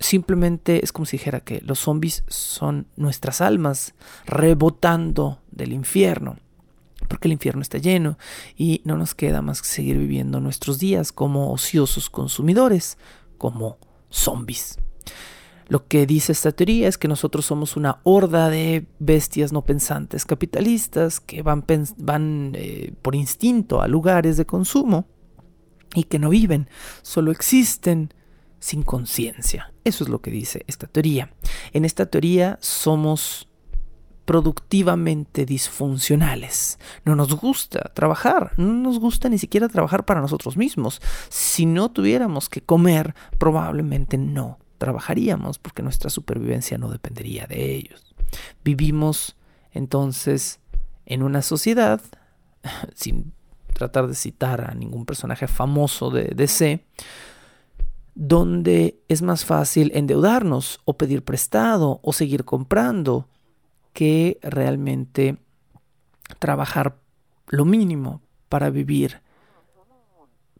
simplemente 0.00 0.84
es 0.84 0.92
como 0.92 1.06
si 1.06 1.16
dijera 1.16 1.40
que 1.40 1.60
los 1.62 1.80
zombies 1.80 2.24
son 2.28 2.86
nuestras 2.96 3.40
almas 3.40 3.94
rebotando 4.26 5.40
del 5.50 5.72
infierno. 5.72 6.36
Porque 7.08 7.28
el 7.28 7.32
infierno 7.32 7.62
está 7.62 7.78
lleno 7.78 8.18
y 8.56 8.82
no 8.84 8.96
nos 8.96 9.14
queda 9.14 9.40
más 9.40 9.62
que 9.62 9.68
seguir 9.68 9.96
viviendo 9.96 10.40
nuestros 10.40 10.78
días 10.78 11.10
como 11.12 11.52
ociosos 11.52 12.10
consumidores, 12.10 12.98
como 13.38 13.78
zombies. 14.10 14.78
Lo 15.68 15.86
que 15.86 16.06
dice 16.06 16.32
esta 16.32 16.52
teoría 16.52 16.88
es 16.88 16.96
que 16.96 17.08
nosotros 17.08 17.44
somos 17.44 17.76
una 17.76 18.00
horda 18.02 18.48
de 18.48 18.86
bestias 18.98 19.52
no 19.52 19.64
pensantes 19.66 20.24
capitalistas 20.24 21.20
que 21.20 21.42
van, 21.42 21.64
eh, 22.54 22.94
por 23.02 23.14
instinto 23.14 23.82
a 23.82 23.88
lugares 23.88 24.38
de 24.38 24.46
consumo 24.46 25.06
y 25.94 26.04
que 26.04 26.18
no 26.18 26.30
viven, 26.30 26.68
solo 27.02 27.30
existen 27.30 28.14
sin 28.58 28.82
conciencia. 28.82 29.72
Eso 29.84 30.04
es 30.04 30.10
lo 30.10 30.20
que 30.20 30.30
dice 30.30 30.64
esta 30.66 30.86
teoría. 30.86 31.32
En 31.72 31.84
esta 31.84 32.06
teoría 32.06 32.58
somos 32.60 33.48
productivamente 34.24 35.46
disfuncionales. 35.46 36.78
No 37.06 37.16
nos 37.16 37.34
gusta 37.34 37.92
trabajar, 37.94 38.52
no 38.58 38.74
nos 38.74 38.98
gusta 38.98 39.30
ni 39.30 39.38
siquiera 39.38 39.68
trabajar 39.68 40.04
para 40.04 40.20
nosotros 40.20 40.58
mismos. 40.58 41.00
Si 41.30 41.64
no 41.64 41.90
tuviéramos 41.90 42.50
que 42.50 42.60
comer, 42.60 43.14
probablemente 43.38 44.18
no 44.18 44.58
trabajaríamos 44.76 45.58
porque 45.58 45.82
nuestra 45.82 46.10
supervivencia 46.10 46.76
no 46.76 46.90
dependería 46.90 47.46
de 47.46 47.74
ellos. 47.74 48.14
Vivimos 48.62 49.34
entonces 49.72 50.60
en 51.06 51.22
una 51.22 51.40
sociedad, 51.40 52.02
sin 52.94 53.32
tratar 53.72 54.08
de 54.08 54.14
citar 54.14 54.70
a 54.70 54.74
ningún 54.74 55.06
personaje 55.06 55.46
famoso 55.46 56.10
de 56.10 56.32
DC, 56.34 56.84
donde 58.20 59.00
es 59.06 59.22
más 59.22 59.44
fácil 59.44 59.92
endeudarnos 59.94 60.80
o 60.84 60.96
pedir 60.96 61.22
prestado 61.22 62.00
o 62.02 62.12
seguir 62.12 62.44
comprando 62.44 63.28
que 63.92 64.40
realmente 64.42 65.38
trabajar 66.40 66.98
lo 67.46 67.64
mínimo 67.64 68.20
para 68.48 68.70
vivir 68.70 69.22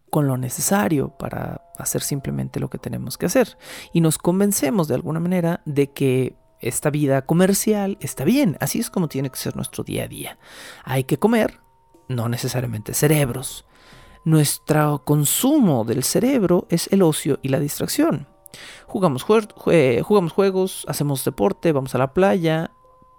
con 0.08 0.28
lo 0.28 0.36
necesario 0.36 1.08
para 1.18 1.60
hacer 1.76 2.02
simplemente 2.02 2.60
lo 2.60 2.70
que 2.70 2.78
tenemos 2.78 3.18
que 3.18 3.26
hacer. 3.26 3.58
Y 3.92 4.02
nos 4.02 4.18
convencemos 4.18 4.86
de 4.86 4.94
alguna 4.94 5.18
manera 5.18 5.60
de 5.64 5.90
que 5.90 6.36
esta 6.60 6.90
vida 6.90 7.22
comercial 7.26 7.98
está 8.00 8.22
bien, 8.22 8.56
así 8.60 8.78
es 8.78 8.88
como 8.88 9.08
tiene 9.08 9.30
que 9.30 9.36
ser 9.36 9.56
nuestro 9.56 9.82
día 9.82 10.04
a 10.04 10.08
día. 10.08 10.38
Hay 10.84 11.02
que 11.02 11.18
comer, 11.18 11.58
no 12.06 12.28
necesariamente 12.28 12.94
cerebros, 12.94 13.66
nuestro 14.28 15.02
consumo 15.04 15.84
del 15.84 16.04
cerebro 16.04 16.66
es 16.68 16.88
el 16.92 17.02
ocio 17.02 17.38
y 17.42 17.48
la 17.48 17.58
distracción. 17.58 18.26
Jugamos, 18.86 19.22
juegos, 19.22 20.84
hacemos 20.86 21.24
deporte, 21.24 21.72
vamos 21.72 21.94
a 21.94 21.98
la 21.98 22.12
playa, 22.12 22.70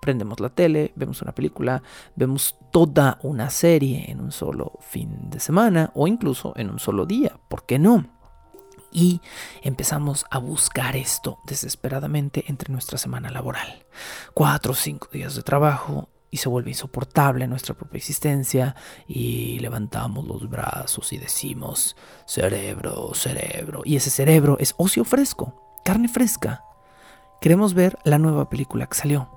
prendemos 0.01 0.39
la 0.39 0.49
tele, 0.49 0.93
vemos 0.95 1.21
una 1.21 1.33
película, 1.33 1.81
vemos 2.15 2.55
toda 2.71 3.19
una 3.23 3.49
serie 3.49 4.05
en 4.09 4.21
un 4.21 4.31
solo 4.31 4.73
fin 4.81 5.29
de 5.29 5.39
semana 5.39 5.91
o 5.95 6.07
incluso 6.07 6.53
en 6.55 6.69
un 6.69 6.79
solo 6.79 7.05
día, 7.05 7.39
¿por 7.47 7.65
qué 7.65 7.79
no? 7.79 8.05
Y 8.91 9.21
empezamos 9.61 10.25
a 10.29 10.37
buscar 10.37 10.95
esto 10.95 11.39
desesperadamente 11.45 12.45
entre 12.47 12.71
nuestra 12.71 12.97
semana 12.97 13.29
laboral. 13.29 13.85
Cuatro 14.33 14.73
o 14.73 14.75
cinco 14.75 15.07
días 15.11 15.35
de 15.35 15.43
trabajo, 15.43 16.09
y 16.31 16.37
se 16.37 16.49
vuelve 16.49 16.71
insoportable 16.71 17.47
nuestra 17.47 17.75
propia 17.75 17.97
existencia 17.97 18.75
y 19.07 19.59
levantamos 19.59 20.27
los 20.27 20.49
brazos 20.49 21.11
y 21.13 21.17
decimos 21.17 21.95
cerebro, 22.25 23.13
cerebro. 23.13 23.81
Y 23.85 23.95
ese 23.95 24.09
cerebro 24.09 24.57
es 24.59 24.75
ocio 24.77 25.03
fresco, 25.05 25.79
carne 25.83 26.07
fresca. 26.07 26.63
Queremos 27.41 27.73
ver 27.73 27.97
la 28.03 28.17
nueva 28.17 28.49
película 28.49 28.87
que 28.87 28.97
salió. 28.97 29.29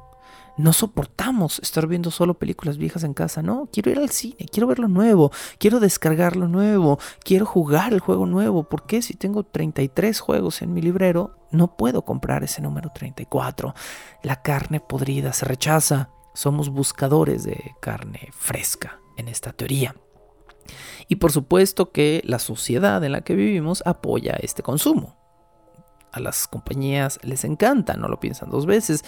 No 0.58 0.74
soportamos 0.74 1.60
estar 1.60 1.86
viendo 1.86 2.10
solo 2.10 2.34
películas 2.34 2.76
viejas 2.76 3.04
en 3.04 3.14
casa, 3.14 3.40
no, 3.40 3.70
quiero 3.72 3.90
ir 3.90 3.98
al 3.98 4.10
cine, 4.10 4.46
quiero 4.52 4.66
ver 4.66 4.80
lo 4.80 4.88
nuevo, 4.88 5.32
quiero 5.58 5.80
descargar 5.80 6.36
lo 6.36 6.46
nuevo, 6.46 6.98
quiero 7.24 7.46
jugar 7.46 7.94
el 7.94 8.00
juego 8.00 8.26
nuevo, 8.26 8.64
porque 8.64 9.00
si 9.00 9.14
tengo 9.14 9.44
33 9.44 10.20
juegos 10.20 10.60
en 10.60 10.74
mi 10.74 10.82
librero, 10.82 11.38
no 11.52 11.74
puedo 11.78 12.04
comprar 12.04 12.44
ese 12.44 12.60
número 12.60 12.90
34. 12.94 13.74
La 14.22 14.42
carne 14.42 14.80
podrida 14.80 15.32
se 15.32 15.46
rechaza 15.46 16.10
somos 16.34 16.68
buscadores 16.70 17.44
de 17.44 17.74
carne 17.80 18.30
fresca 18.32 19.00
en 19.16 19.28
esta 19.28 19.52
teoría. 19.52 19.94
Y 21.08 21.16
por 21.16 21.32
supuesto 21.32 21.92
que 21.92 22.22
la 22.24 22.38
sociedad 22.38 23.02
en 23.04 23.12
la 23.12 23.22
que 23.22 23.34
vivimos 23.34 23.82
apoya 23.86 24.36
este 24.40 24.62
consumo. 24.62 25.16
A 26.12 26.20
las 26.20 26.46
compañías 26.46 27.18
les 27.22 27.44
encanta, 27.44 27.94
no 27.94 28.08
lo 28.08 28.20
piensan 28.20 28.50
dos 28.50 28.66
veces. 28.66 29.04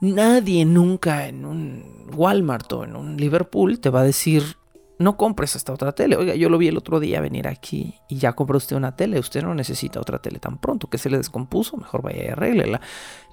Nadie 0.00 0.64
nunca 0.64 1.26
en 1.26 1.44
un 1.44 2.08
Walmart 2.14 2.72
o 2.72 2.84
en 2.84 2.96
un 2.96 3.16
Liverpool 3.16 3.80
te 3.80 3.90
va 3.90 4.00
a 4.00 4.04
decir, 4.04 4.56
no 4.98 5.16
compres 5.16 5.56
esta 5.56 5.72
otra 5.72 5.92
tele. 5.92 6.16
Oiga, 6.16 6.34
yo 6.34 6.48
lo 6.48 6.58
vi 6.58 6.68
el 6.68 6.78
otro 6.78 7.00
día 7.00 7.20
venir 7.20 7.48
aquí 7.48 7.94
y 8.08 8.18
ya 8.18 8.32
compró 8.32 8.56
usted 8.56 8.76
una 8.76 8.96
tele. 8.96 9.18
Usted 9.18 9.42
no 9.42 9.54
necesita 9.54 10.00
otra 10.00 10.20
tele 10.20 10.38
tan 10.38 10.58
pronto. 10.58 10.88
Que 10.88 10.98
se 10.98 11.10
le 11.10 11.16
descompuso, 11.16 11.76
mejor 11.76 12.02
vaya 12.02 12.24
y 12.24 12.28
arréglela. 12.28 12.80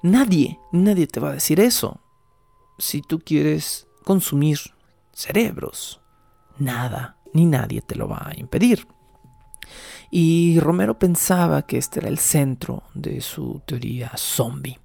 Nadie, 0.02 0.58
nadie 0.72 1.06
te 1.06 1.20
va 1.20 1.30
a 1.30 1.34
decir 1.34 1.60
eso 1.60 2.00
si 2.78 3.02
tú 3.02 3.18
quieres 3.18 3.86
consumir 4.04 4.58
cerebros. 5.12 6.00
Nada 6.58 7.16
ni 7.32 7.44
nadie 7.44 7.82
te 7.82 7.94
lo 7.94 8.08
va 8.08 8.28
a 8.28 8.38
impedir. 8.38 8.86
Y 10.10 10.58
Romero 10.60 10.98
pensaba 10.98 11.62
que 11.62 11.76
este 11.76 12.00
era 12.00 12.08
el 12.08 12.18
centro 12.18 12.84
de 12.94 13.20
su 13.20 13.60
teoría 13.66 14.12
zombie, 14.16 14.78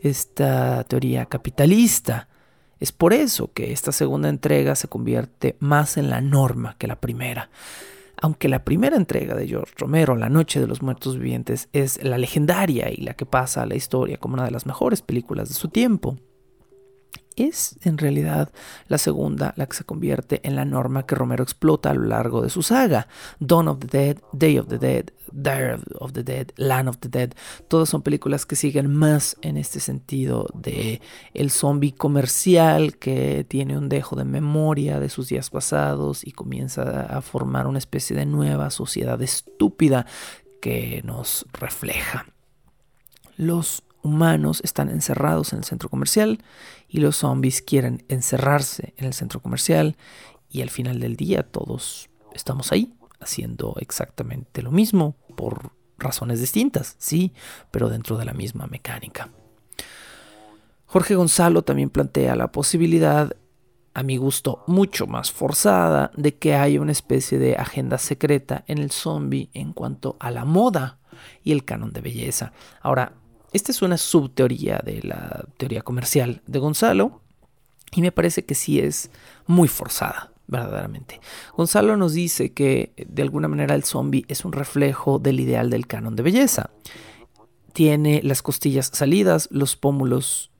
esta 0.00 0.84
teoría 0.84 1.26
capitalista. 1.26 2.28
Es 2.78 2.92
por 2.92 3.12
eso 3.12 3.52
que 3.52 3.72
esta 3.72 3.92
segunda 3.92 4.30
entrega 4.30 4.74
se 4.74 4.88
convierte 4.88 5.56
más 5.60 5.98
en 5.98 6.08
la 6.08 6.22
norma 6.22 6.76
que 6.78 6.86
la 6.86 6.98
primera. 6.98 7.50
Aunque 8.22 8.48
la 8.48 8.64
primera 8.64 8.96
entrega 8.96 9.34
de 9.34 9.48
George 9.48 9.74
Romero, 9.78 10.14
La 10.14 10.28
Noche 10.28 10.60
de 10.60 10.66
los 10.66 10.82
Muertos 10.82 11.16
Vivientes, 11.16 11.68
es 11.72 12.02
la 12.02 12.18
legendaria 12.18 12.90
y 12.90 13.02
la 13.02 13.14
que 13.14 13.26
pasa 13.26 13.62
a 13.62 13.66
la 13.66 13.76
historia 13.76 14.18
como 14.18 14.34
una 14.34 14.44
de 14.44 14.50
las 14.50 14.66
mejores 14.66 15.02
películas 15.02 15.48
de 15.48 15.54
su 15.54 15.68
tiempo, 15.68 16.18
es 17.44 17.76
en 17.82 17.98
realidad 17.98 18.50
la 18.88 18.98
segunda 18.98 19.54
la 19.56 19.66
que 19.66 19.76
se 19.76 19.84
convierte 19.84 20.40
en 20.46 20.56
la 20.56 20.64
norma 20.64 21.06
que 21.06 21.14
Romero 21.14 21.42
explota 21.42 21.90
a 21.90 21.94
lo 21.94 22.04
largo 22.04 22.42
de 22.42 22.50
su 22.50 22.62
saga. 22.62 23.08
Dawn 23.38 23.68
of 23.68 23.78
the 23.80 23.86
Dead, 23.86 24.16
Day 24.32 24.58
of 24.58 24.68
the 24.68 24.78
Dead, 24.78 25.10
Dire 25.32 25.78
of 25.98 26.12
the 26.12 26.22
Dead, 26.22 26.48
Land 26.56 26.88
of 26.88 26.98
the 26.98 27.08
Dead, 27.08 27.32
todas 27.68 27.88
son 27.88 28.02
películas 28.02 28.46
que 28.46 28.56
siguen 28.56 28.92
más 28.92 29.36
en 29.42 29.56
este 29.56 29.80
sentido 29.80 30.46
de 30.54 31.00
el 31.34 31.50
zombie 31.50 31.92
comercial 31.92 32.96
que 32.98 33.44
tiene 33.48 33.78
un 33.78 33.88
dejo 33.88 34.16
de 34.16 34.24
memoria 34.24 35.00
de 35.00 35.08
sus 35.08 35.28
días 35.28 35.50
pasados 35.50 36.26
y 36.26 36.32
comienza 36.32 37.02
a 37.02 37.20
formar 37.22 37.66
una 37.66 37.78
especie 37.78 38.16
de 38.16 38.26
nueva 38.26 38.70
sociedad 38.70 39.20
estúpida 39.22 40.06
que 40.60 41.02
nos 41.04 41.46
refleja. 41.52 42.26
Los 43.36 43.82
humanos 44.02 44.60
están 44.64 44.88
encerrados 44.88 45.52
en 45.52 45.58
el 45.58 45.64
centro 45.64 45.88
comercial 45.88 46.42
y 46.88 47.00
los 47.00 47.16
zombies 47.16 47.62
quieren 47.62 48.04
encerrarse 48.08 48.94
en 48.96 49.06
el 49.06 49.14
centro 49.14 49.40
comercial 49.40 49.96
y 50.50 50.62
al 50.62 50.70
final 50.70 51.00
del 51.00 51.16
día 51.16 51.42
todos 51.42 52.10
estamos 52.34 52.72
ahí 52.72 52.92
haciendo 53.20 53.76
exactamente 53.80 54.62
lo 54.62 54.70
mismo 54.70 55.16
por 55.36 55.72
razones 55.98 56.40
distintas, 56.40 56.96
sí, 56.98 57.32
pero 57.70 57.88
dentro 57.88 58.16
de 58.16 58.24
la 58.24 58.32
misma 58.32 58.66
mecánica. 58.66 59.28
Jorge 60.86 61.14
Gonzalo 61.14 61.62
también 61.62 61.90
plantea 61.90 62.34
la 62.34 62.50
posibilidad, 62.50 63.36
a 63.94 64.02
mi 64.02 64.16
gusto 64.16 64.64
mucho 64.66 65.06
más 65.06 65.30
forzada, 65.30 66.10
de 66.16 66.36
que 66.36 66.54
haya 66.54 66.80
una 66.80 66.92
especie 66.92 67.38
de 67.38 67.56
agenda 67.56 67.98
secreta 67.98 68.64
en 68.66 68.78
el 68.78 68.90
zombie 68.90 69.50
en 69.52 69.72
cuanto 69.72 70.16
a 70.18 70.30
la 70.30 70.44
moda 70.44 70.98
y 71.44 71.52
el 71.52 71.64
canon 71.64 71.92
de 71.92 72.00
belleza. 72.00 72.52
Ahora, 72.80 73.12
esta 73.52 73.72
es 73.72 73.82
una 73.82 73.96
subteoría 73.96 74.80
de 74.84 75.02
la 75.02 75.44
teoría 75.56 75.82
comercial 75.82 76.42
de 76.46 76.58
Gonzalo 76.58 77.20
y 77.92 78.02
me 78.02 78.12
parece 78.12 78.44
que 78.44 78.54
sí 78.54 78.78
es 78.78 79.10
muy 79.46 79.68
forzada, 79.68 80.32
verdaderamente. 80.46 81.20
Gonzalo 81.56 81.96
nos 81.96 82.12
dice 82.12 82.52
que 82.52 82.92
de 82.96 83.22
alguna 83.22 83.48
manera 83.48 83.74
el 83.74 83.84
zombie 83.84 84.24
es 84.28 84.44
un 84.44 84.52
reflejo 84.52 85.18
del 85.18 85.40
ideal 85.40 85.70
del 85.70 85.86
canon 85.86 86.14
de 86.14 86.22
belleza. 86.22 86.70
Tiene 87.72 88.20
las 88.22 88.42
costillas 88.42 88.90
salidas, 88.92 89.48
los 89.50 89.76
pómulos 89.76 90.50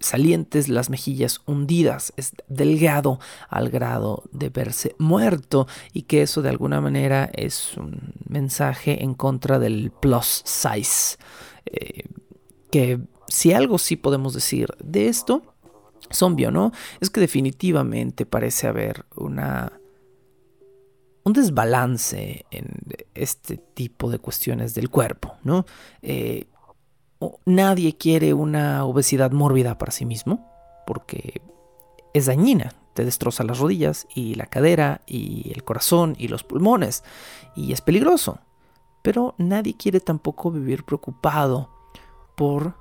salientes, 0.00 0.68
las 0.68 0.90
mejillas 0.90 1.40
hundidas, 1.46 2.12
es 2.16 2.32
delgado 2.48 3.20
al 3.48 3.70
grado 3.70 4.24
de 4.32 4.48
verse 4.48 4.96
muerto 4.98 5.68
y 5.92 6.02
que 6.02 6.22
eso 6.22 6.42
de 6.42 6.48
alguna 6.48 6.80
manera 6.80 7.30
es 7.32 7.76
un 7.76 8.14
mensaje 8.28 9.02
en 9.04 9.14
contra 9.14 9.60
del 9.60 9.92
plus 9.92 10.42
size. 10.44 11.18
Eh, 11.66 12.04
que 12.72 12.98
si 13.28 13.52
algo 13.52 13.78
sí 13.78 13.96
podemos 13.96 14.32
decir 14.34 14.74
de 14.82 15.06
esto, 15.06 15.42
zombie 16.10 16.50
no, 16.50 16.72
es 17.00 17.10
que 17.10 17.20
definitivamente 17.20 18.26
parece 18.26 18.66
haber 18.66 19.04
una 19.14 19.78
un 21.24 21.34
desbalance 21.34 22.46
en 22.50 22.66
este 23.14 23.56
tipo 23.56 24.10
de 24.10 24.18
cuestiones 24.18 24.74
del 24.74 24.90
cuerpo, 24.90 25.36
¿no? 25.44 25.66
Eh, 26.00 26.48
nadie 27.46 27.96
quiere 27.96 28.34
una 28.34 28.84
obesidad 28.84 29.30
mórbida 29.30 29.78
para 29.78 29.92
sí 29.92 30.04
mismo, 30.04 30.50
porque 30.84 31.40
es 32.12 32.26
dañina, 32.26 32.74
te 32.94 33.04
destroza 33.04 33.44
las 33.44 33.60
rodillas 33.60 34.08
y 34.16 34.34
la 34.34 34.46
cadera 34.46 35.02
y 35.06 35.52
el 35.54 35.62
corazón 35.62 36.16
y 36.18 36.26
los 36.26 36.42
pulmones, 36.42 37.04
y 37.54 37.72
es 37.72 37.82
peligroso. 37.82 38.40
Pero 39.02 39.36
nadie 39.38 39.76
quiere 39.76 40.00
tampoco 40.00 40.50
vivir 40.50 40.82
preocupado 40.84 41.70
por 42.34 42.76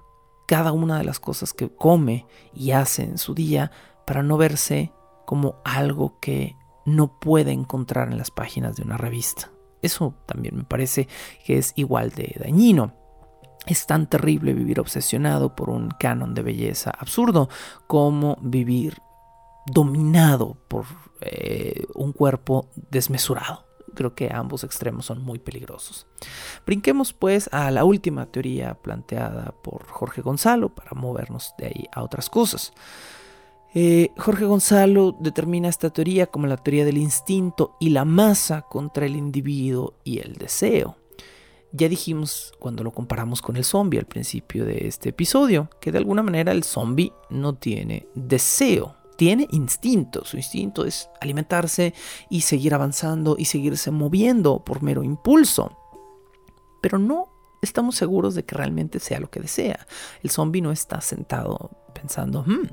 cada 0.48 0.72
una 0.72 0.98
de 0.98 1.04
las 1.04 1.20
cosas 1.20 1.54
que 1.54 1.74
come 1.74 2.26
y 2.54 2.72
hace 2.72 3.04
en 3.04 3.18
su 3.18 3.34
día 3.34 3.72
para 4.06 4.24
no 4.24 4.38
verse 4.38 4.92
como 5.26 5.62
algo 5.64 6.20
que 6.20 6.58
no 6.86 7.20
puede 7.20 7.52
encontrar 7.52 8.12
en 8.12 8.18
las 8.18 8.32
páginas 8.32 8.76
de 8.76 8.84
una 8.84 8.98
revista. 8.98 9.50
Eso 9.82 10.14
también 10.26 10.58
me 10.58 10.64
parece 10.64 11.08
que 11.46 11.58
es 11.58 11.74
igual 11.76 12.12
de 12.12 12.36
dañino. 12.40 12.94
Es 13.66 13.86
tan 13.86 14.08
terrible 14.10 14.54
vivir 14.54 14.80
obsesionado 14.80 15.56
por 15.56 15.70
un 15.70 15.90
canon 15.90 16.34
de 16.34 16.42
belleza 16.42 16.92
absurdo 16.92 17.48
como 17.88 18.38
vivir 18.42 18.98
dominado 19.68 20.58
por 20.68 20.86
eh, 21.22 21.86
un 21.94 22.12
cuerpo 22.12 22.70
desmesurado 22.90 23.71
creo 23.93 24.15
que 24.15 24.30
ambos 24.34 24.63
extremos 24.63 25.06
son 25.06 25.21
muy 25.21 25.39
peligrosos. 25.39 26.08
Brinquemos 26.65 27.13
pues 27.13 27.49
a 27.51 27.71
la 27.71 27.84
última 27.84 28.25
teoría 28.25 28.75
planteada 28.75 29.54
por 29.63 29.88
Jorge 29.88 30.21
Gonzalo 30.21 30.69
para 30.69 30.91
movernos 30.91 31.54
de 31.58 31.67
ahí 31.67 31.86
a 31.91 32.04
otras 32.04 32.30
cosas. 32.30 32.73
Eh, 33.73 34.12
Jorge 34.17 34.45
Gonzalo 34.45 35.15
determina 35.19 35.69
esta 35.69 35.89
teoría 35.91 36.27
como 36.27 36.47
la 36.47 36.58
teoría 36.58 36.84
del 36.84 36.97
instinto 36.97 37.77
y 37.80 37.89
la 37.89 38.04
masa 38.04 38.63
contra 38.63 39.06
el 39.06 39.15
individuo 39.15 39.93
y 40.04 40.19
el 40.19 40.34
deseo. 40.34 40.97
Ya 41.71 41.88
dijimos 41.88 42.51
cuando 42.60 42.84
lo 42.84 42.91
comparamos 42.91 43.41
con 43.41 43.56
el 43.56 43.63
zombie 43.63 43.97
al 43.97 44.06
principio 44.06 44.65
de 44.65 44.88
este 44.88 45.10
episodio, 45.10 45.69
que 45.80 45.93
de 45.93 45.99
alguna 45.99 46.21
manera 46.21 46.51
el 46.51 46.65
zombie 46.65 47.13
no 47.30 47.56
tiene 47.56 48.08
deseo, 48.13 48.97
tiene 49.22 49.48
instinto. 49.52 50.26
Su 50.26 50.38
instinto 50.38 50.84
es 50.84 51.08
alimentarse 51.22 51.94
y 52.28 52.42
seguir 52.42 52.74
avanzando 52.74 53.36
y 53.38 53.46
seguirse 53.46 53.92
moviendo 53.92 54.64
por 54.66 54.82
mero 54.82 55.04
impulso. 55.04 55.78
Pero 56.82 56.98
no 56.98 57.32
estamos 57.62 57.96
seguros 57.96 58.34
de 58.34 58.46
que 58.46 58.56
realmente 58.56 59.00
sea 59.00 59.20
lo 59.20 59.30
que 59.30 59.40
desea. 59.40 59.86
El 60.24 60.32
zombie 60.32 60.64
no 60.64 60.72
está 60.72 61.02
sentado 61.02 61.70
pensando, 61.94 62.42
hmm, 62.42 62.66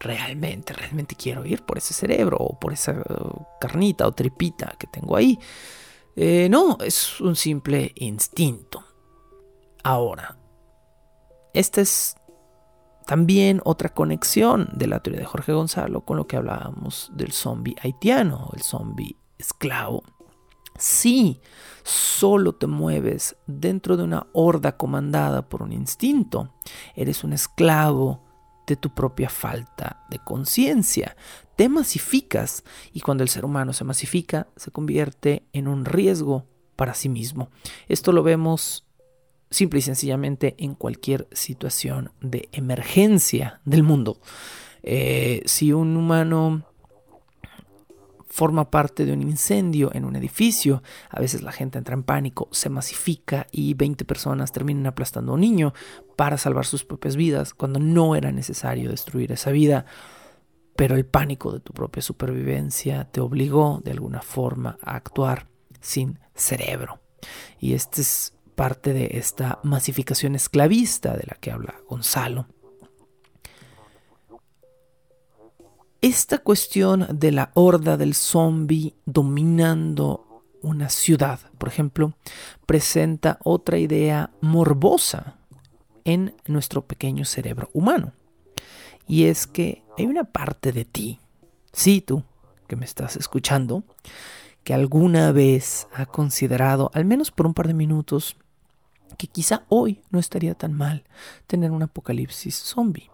realmente, 0.00 0.72
realmente 0.72 1.14
quiero 1.14 1.44
ir 1.44 1.62
por 1.62 1.76
ese 1.76 1.92
cerebro 1.92 2.38
o 2.38 2.58
por 2.58 2.72
esa 2.72 2.96
carnita 3.60 4.06
o 4.06 4.12
tripita 4.12 4.76
que 4.78 4.86
tengo 4.86 5.14
ahí. 5.14 5.38
Eh, 6.16 6.48
no, 6.48 6.78
es 6.80 7.20
un 7.20 7.36
simple 7.36 7.92
instinto. 7.96 8.82
Ahora, 9.84 10.38
esta 11.52 11.82
es 11.82 12.16
también 13.06 13.60
otra 13.64 13.90
conexión 13.90 14.68
de 14.72 14.88
la 14.88 15.00
teoría 15.00 15.20
de 15.20 15.26
Jorge 15.26 15.52
Gonzalo 15.52 16.02
con 16.02 16.16
lo 16.16 16.26
que 16.26 16.36
hablábamos 16.36 17.10
del 17.14 17.32
zombie 17.32 17.76
haitiano, 17.80 18.50
el 18.54 18.62
zombie 18.62 19.16
esclavo. 19.38 20.02
Si 20.76 21.40
solo 21.84 22.54
te 22.54 22.66
mueves 22.66 23.36
dentro 23.46 23.96
de 23.96 24.02
una 24.02 24.26
horda 24.32 24.76
comandada 24.76 25.48
por 25.48 25.62
un 25.62 25.72
instinto, 25.72 26.52
eres 26.94 27.24
un 27.24 27.32
esclavo 27.32 28.24
de 28.66 28.76
tu 28.76 28.90
propia 28.92 29.30
falta 29.30 30.04
de 30.10 30.18
conciencia. 30.18 31.16
Te 31.54 31.68
masificas 31.68 32.64
y 32.92 33.00
cuando 33.00 33.22
el 33.22 33.28
ser 33.28 33.44
humano 33.44 33.72
se 33.72 33.84
masifica 33.84 34.48
se 34.56 34.72
convierte 34.72 35.46
en 35.52 35.68
un 35.68 35.84
riesgo 35.84 36.44
para 36.74 36.92
sí 36.92 37.08
mismo. 37.08 37.50
Esto 37.88 38.12
lo 38.12 38.22
vemos 38.22 38.85
simple 39.56 39.78
y 39.78 39.82
sencillamente 39.82 40.54
en 40.58 40.74
cualquier 40.74 41.26
situación 41.32 42.12
de 42.20 42.50
emergencia 42.52 43.60
del 43.64 43.82
mundo. 43.82 44.20
Eh, 44.82 45.40
si 45.46 45.72
un 45.72 45.96
humano 45.96 46.62
forma 48.28 48.70
parte 48.70 49.06
de 49.06 49.14
un 49.14 49.22
incendio 49.22 49.90
en 49.94 50.04
un 50.04 50.14
edificio, 50.14 50.82
a 51.08 51.20
veces 51.20 51.42
la 51.42 51.52
gente 51.52 51.78
entra 51.78 51.94
en 51.94 52.02
pánico, 52.02 52.48
se 52.52 52.68
masifica 52.68 53.46
y 53.50 53.72
20 53.72 54.04
personas 54.04 54.52
terminan 54.52 54.88
aplastando 54.88 55.32
a 55.32 55.36
un 55.36 55.40
niño 55.40 55.72
para 56.16 56.36
salvar 56.36 56.66
sus 56.66 56.84
propias 56.84 57.16
vidas 57.16 57.54
cuando 57.54 57.78
no 57.78 58.14
era 58.14 58.32
necesario 58.32 58.90
destruir 58.90 59.32
esa 59.32 59.52
vida. 59.52 59.86
Pero 60.76 60.96
el 60.96 61.06
pánico 61.06 61.50
de 61.50 61.60
tu 61.60 61.72
propia 61.72 62.02
supervivencia 62.02 63.04
te 63.10 63.22
obligó 63.22 63.80
de 63.82 63.92
alguna 63.92 64.20
forma 64.20 64.76
a 64.82 64.96
actuar 64.96 65.48
sin 65.80 66.18
cerebro. 66.34 67.00
Y 67.58 67.72
este 67.72 68.02
es 68.02 68.35
parte 68.56 68.92
de 68.92 69.10
esta 69.12 69.60
masificación 69.62 70.34
esclavista 70.34 71.16
de 71.16 71.24
la 71.28 71.34
que 71.34 71.52
habla 71.52 71.76
Gonzalo. 71.88 72.48
Esta 76.00 76.38
cuestión 76.38 77.06
de 77.12 77.32
la 77.32 77.50
horda 77.54 77.96
del 77.96 78.14
zombie 78.14 78.94
dominando 79.04 80.42
una 80.62 80.88
ciudad, 80.88 81.40
por 81.58 81.68
ejemplo, 81.68 82.14
presenta 82.66 83.38
otra 83.44 83.78
idea 83.78 84.30
morbosa 84.40 85.36
en 86.04 86.34
nuestro 86.46 86.86
pequeño 86.86 87.24
cerebro 87.24 87.70
humano. 87.72 88.12
Y 89.06 89.24
es 89.24 89.46
que 89.46 89.84
hay 89.98 90.06
una 90.06 90.24
parte 90.24 90.72
de 90.72 90.84
ti, 90.84 91.20
sí 91.72 92.00
tú, 92.00 92.24
que 92.66 92.76
me 92.76 92.84
estás 92.84 93.16
escuchando, 93.16 93.84
que 94.64 94.74
alguna 94.74 95.30
vez 95.32 95.86
ha 95.92 96.06
considerado, 96.06 96.90
al 96.94 97.04
menos 97.04 97.30
por 97.30 97.46
un 97.46 97.54
par 97.54 97.68
de 97.68 97.74
minutos, 97.74 98.36
que 99.16 99.26
quizá 99.26 99.64
hoy 99.68 100.02
no 100.10 100.18
estaría 100.18 100.54
tan 100.54 100.72
mal 100.72 101.04
tener 101.46 101.70
un 101.70 101.82
apocalipsis 101.82 102.54
zombie. 102.54 103.10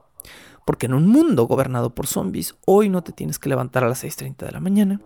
Porque 0.65 0.87
en 0.87 0.95
un 0.95 1.09
mundo 1.09 1.47
gobernado 1.47 1.95
por 1.95 2.07
zombies, 2.07 2.55
hoy 2.67 2.89
no 2.89 3.03
te 3.03 3.13
tienes 3.13 3.39
que 3.39 3.49
levantar 3.49 3.85
a 3.85 3.89
las 3.89 4.05
6.30 4.05 4.47
de 4.47 4.53
la 4.53 4.61
mañana. 4.61 5.01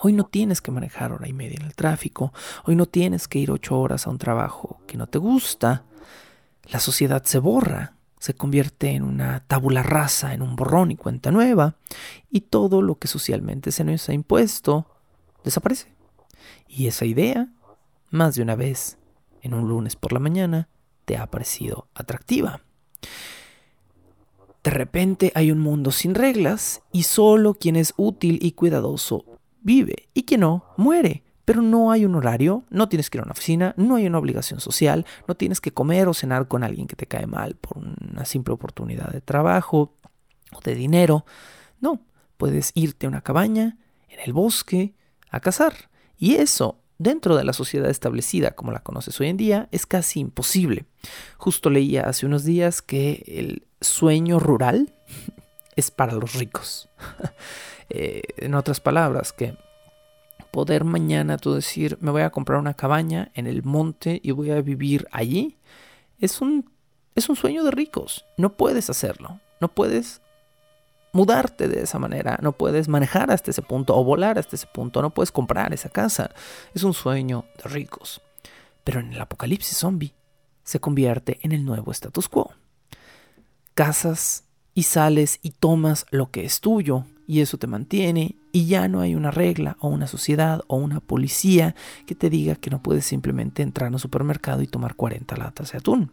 Hoy 0.00 0.14
no 0.14 0.24
tienes 0.24 0.62
que 0.62 0.70
manejar 0.70 1.12
hora 1.12 1.28
y 1.28 1.34
media 1.34 1.58
en 1.60 1.66
el 1.66 1.74
tráfico. 1.74 2.32
Hoy 2.64 2.76
no 2.76 2.86
tienes 2.86 3.28
que 3.28 3.38
ir 3.38 3.50
ocho 3.50 3.78
horas 3.78 4.06
a 4.06 4.10
un 4.10 4.16
trabajo 4.16 4.80
que 4.86 4.96
no 4.96 5.06
te 5.06 5.18
gusta. 5.18 5.84
La 6.64 6.80
sociedad 6.80 7.22
se 7.24 7.38
borra. 7.38 7.96
se 8.18 8.34
convierte 8.34 8.90
en 8.90 9.02
una 9.02 9.40
tabula 9.46 9.82
rasa, 9.82 10.34
en 10.34 10.42
un 10.42 10.54
borrón 10.54 10.90
y 10.90 10.96
cuenta 10.96 11.30
nueva, 11.30 11.76
y 12.30 12.42
todo 12.42 12.82
lo 12.82 12.96
que 12.96 13.08
socialmente 13.08 13.72
se 13.72 13.82
nos 13.82 14.06
ha 14.10 14.12
impuesto 14.12 14.86
desaparece. 15.42 15.94
Y 16.68 16.86
esa 16.86 17.06
idea, 17.06 17.48
más 18.10 18.34
de 18.34 18.42
una 18.42 18.56
vez, 18.56 18.98
en 19.42 19.54
un 19.54 19.68
lunes 19.68 19.96
por 19.96 20.12
la 20.12 20.20
mañana, 20.20 20.68
te 21.04 21.16
ha 21.16 21.26
parecido 21.26 21.88
atractiva. 21.94 22.60
De 24.62 24.70
repente 24.70 25.32
hay 25.34 25.50
un 25.50 25.58
mundo 25.58 25.90
sin 25.90 26.14
reglas 26.14 26.82
y 26.92 27.04
solo 27.04 27.54
quien 27.54 27.76
es 27.76 27.94
útil 27.96 28.38
y 28.42 28.52
cuidadoso 28.52 29.24
vive 29.62 30.08
y 30.14 30.24
quien 30.24 30.40
no 30.40 30.64
muere. 30.76 31.22
Pero 31.44 31.62
no 31.62 31.90
hay 31.90 32.04
un 32.04 32.14
horario, 32.14 32.62
no 32.70 32.88
tienes 32.88 33.10
que 33.10 33.18
ir 33.18 33.22
a 33.22 33.24
una 33.24 33.32
oficina, 33.32 33.74
no 33.76 33.96
hay 33.96 34.06
una 34.06 34.18
obligación 34.18 34.60
social, 34.60 35.04
no 35.26 35.34
tienes 35.34 35.60
que 35.60 35.72
comer 35.72 36.06
o 36.06 36.14
cenar 36.14 36.46
con 36.46 36.62
alguien 36.62 36.86
que 36.86 36.94
te 36.94 37.06
cae 37.06 37.26
mal 37.26 37.56
por 37.56 37.78
una 37.78 38.24
simple 38.24 38.54
oportunidad 38.54 39.10
de 39.10 39.20
trabajo 39.20 39.96
o 40.52 40.60
de 40.60 40.74
dinero. 40.76 41.24
No, 41.80 42.02
puedes 42.36 42.70
irte 42.74 43.06
a 43.06 43.08
una 43.08 43.22
cabaña, 43.22 43.78
en 44.08 44.20
el 44.20 44.32
bosque, 44.32 44.94
a 45.28 45.40
cazar. 45.40 45.74
Y 46.18 46.34
eso, 46.34 46.79
dentro 47.00 47.34
de 47.34 47.44
la 47.44 47.54
sociedad 47.54 47.88
establecida 47.88 48.50
como 48.50 48.72
la 48.72 48.80
conoces 48.80 49.18
hoy 49.20 49.28
en 49.28 49.38
día, 49.38 49.68
es 49.72 49.86
casi 49.86 50.20
imposible. 50.20 50.84
Justo 51.38 51.70
leía 51.70 52.02
hace 52.02 52.26
unos 52.26 52.44
días 52.44 52.82
que 52.82 53.24
el 53.26 53.62
sueño 53.80 54.38
rural 54.38 54.92
es 55.76 55.90
para 55.90 56.12
los 56.12 56.34
ricos. 56.34 56.88
Eh, 57.92 58.22
en 58.36 58.54
otras 58.54 58.78
palabras, 58.78 59.32
que 59.32 59.56
poder 60.52 60.84
mañana 60.84 61.38
tú 61.38 61.54
decir, 61.54 61.98
me 62.00 62.12
voy 62.12 62.22
a 62.22 62.30
comprar 62.30 62.60
una 62.60 62.74
cabaña 62.74 63.32
en 63.34 63.48
el 63.48 63.64
monte 63.64 64.20
y 64.22 64.30
voy 64.30 64.52
a 64.52 64.62
vivir 64.62 65.08
allí, 65.10 65.56
es 66.20 66.40
un, 66.40 66.70
es 67.16 67.28
un 67.28 67.34
sueño 67.34 67.64
de 67.64 67.72
ricos. 67.72 68.26
No 68.36 68.56
puedes 68.56 68.90
hacerlo. 68.90 69.40
No 69.60 69.66
puedes 69.66 70.22
mudarte 71.12 71.68
de 71.68 71.82
esa 71.82 71.98
manera. 71.98 72.38
No 72.42 72.52
puedes 72.52 72.88
manejar 72.88 73.30
hasta 73.30 73.50
ese 73.50 73.62
punto 73.62 73.96
o 73.96 74.04
volar 74.04 74.38
hasta 74.38 74.56
ese 74.56 74.66
punto. 74.66 75.02
No 75.02 75.10
puedes 75.10 75.32
comprar 75.32 75.72
esa 75.72 75.88
casa. 75.88 76.30
Es 76.74 76.84
un 76.84 76.94
sueño 76.94 77.44
de 77.62 77.70
ricos. 77.70 78.20
Pero 78.84 79.00
en 79.00 79.12
el 79.12 79.20
apocalipsis 79.20 79.76
zombie 79.76 80.14
se 80.62 80.80
convierte 80.80 81.38
en 81.42 81.52
el 81.52 81.64
nuevo 81.64 81.90
status 81.90 82.28
quo. 82.28 82.52
Casas 83.74 84.44
y 84.74 84.84
sales 84.84 85.38
y 85.42 85.50
tomas 85.50 86.06
lo 86.10 86.30
que 86.30 86.44
es 86.44 86.60
tuyo 86.60 87.04
y 87.26 87.40
eso 87.40 87.58
te 87.58 87.66
mantiene 87.66 88.36
y 88.52 88.66
ya 88.66 88.88
no 88.88 89.00
hay 89.00 89.14
una 89.14 89.30
regla 89.30 89.76
o 89.80 89.88
una 89.88 90.06
sociedad 90.06 90.62
o 90.66 90.76
una 90.76 91.00
policía 91.00 91.74
que 92.06 92.14
te 92.14 92.30
diga 92.30 92.56
que 92.56 92.70
no 92.70 92.82
puedes 92.82 93.04
simplemente 93.04 93.62
entrar 93.62 93.88
a 93.88 93.92
un 93.92 93.98
supermercado 93.98 94.62
y 94.62 94.66
tomar 94.66 94.96
40 94.96 95.36
latas 95.36 95.72
de 95.72 95.78
atún. 95.78 96.12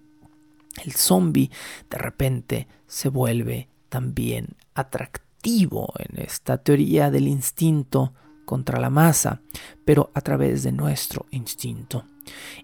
El 0.83 0.93
zombie 0.93 1.49
de 1.89 1.97
repente 1.97 2.67
se 2.85 3.09
vuelve 3.09 3.67
también 3.89 4.55
atractivo 4.77 5.93
en 5.97 6.21
esta 6.21 6.57
teoría 6.57 7.09
del 7.11 7.27
instinto 7.27 8.13
contra 8.45 8.79
la 8.79 8.89
masa, 8.89 9.41
pero 9.83 10.11
a 10.13 10.21
través 10.21 10.63
de 10.63 10.71
nuestro 10.71 11.25
instinto. 11.31 12.05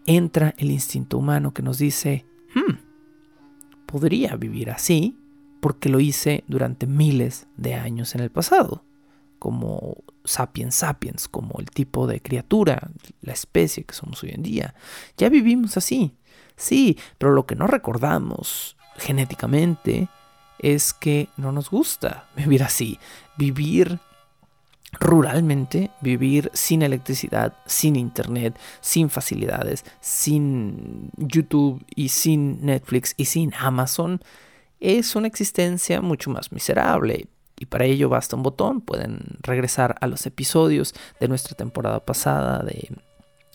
Entra 0.05 0.53
el 0.57 0.71
instinto 0.71 1.17
humano 1.17 1.53
que 1.53 1.61
nos 1.61 1.77
dice, 1.77 2.25
hmm, 2.55 2.75
podría 3.85 4.35
vivir 4.35 4.69
así, 4.69 5.17
porque 5.59 5.89
lo 5.89 5.99
hice 5.99 6.43
durante 6.47 6.87
miles 6.87 7.47
de 7.57 7.73
años 7.73 8.15
en 8.15 8.21
el 8.21 8.29
pasado, 8.29 8.83
como 9.39 9.97
sapiens 10.23 10.75
sapiens, 10.75 11.27
como 11.27 11.59
el 11.59 11.69
tipo 11.69 12.05
de 12.07 12.21
criatura, 12.21 12.91
la 13.21 13.33
especie 13.33 13.83
que 13.83 13.93
somos 13.93 14.23
hoy 14.23 14.31
en 14.31 14.43
día. 14.43 14.75
Ya 15.17 15.29
vivimos 15.29 15.77
así, 15.77 16.15
sí, 16.55 16.97
pero 17.17 17.33
lo 17.33 17.45
que 17.45 17.55
no 17.55 17.67
recordamos 17.67 18.77
genéticamente 18.97 20.09
es 20.63 20.93
que 20.93 21.29
no 21.37 21.51
nos 21.51 21.69
gusta 21.69 22.27
vivir 22.35 22.63
así, 22.63 22.97
vivir 23.37 23.99
ruralmente, 24.99 25.91
vivir 26.01 26.49
sin 26.53 26.81
electricidad, 26.81 27.53
sin 27.65 27.95
internet, 27.95 28.57
sin 28.79 29.09
facilidades, 29.09 29.85
sin 30.01 31.09
YouTube 31.17 31.83
y 31.95 32.09
sin 32.09 32.65
Netflix 32.65 33.13
y 33.17 33.25
sin 33.25 33.53
Amazon 33.55 34.21
es 34.79 35.15
una 35.15 35.27
existencia 35.27 36.01
mucho 36.01 36.29
más 36.29 36.51
miserable. 36.51 37.27
Y 37.57 37.65
para 37.65 37.85
ello 37.85 38.09
basta 38.09 38.35
un 38.35 38.43
botón, 38.43 38.81
pueden 38.81 39.37
regresar 39.41 39.95
a 40.01 40.07
los 40.07 40.25
episodios 40.25 40.93
de 41.19 41.27
nuestra 41.27 41.55
temporada 41.55 42.01
pasada 42.01 42.63
de 42.63 42.89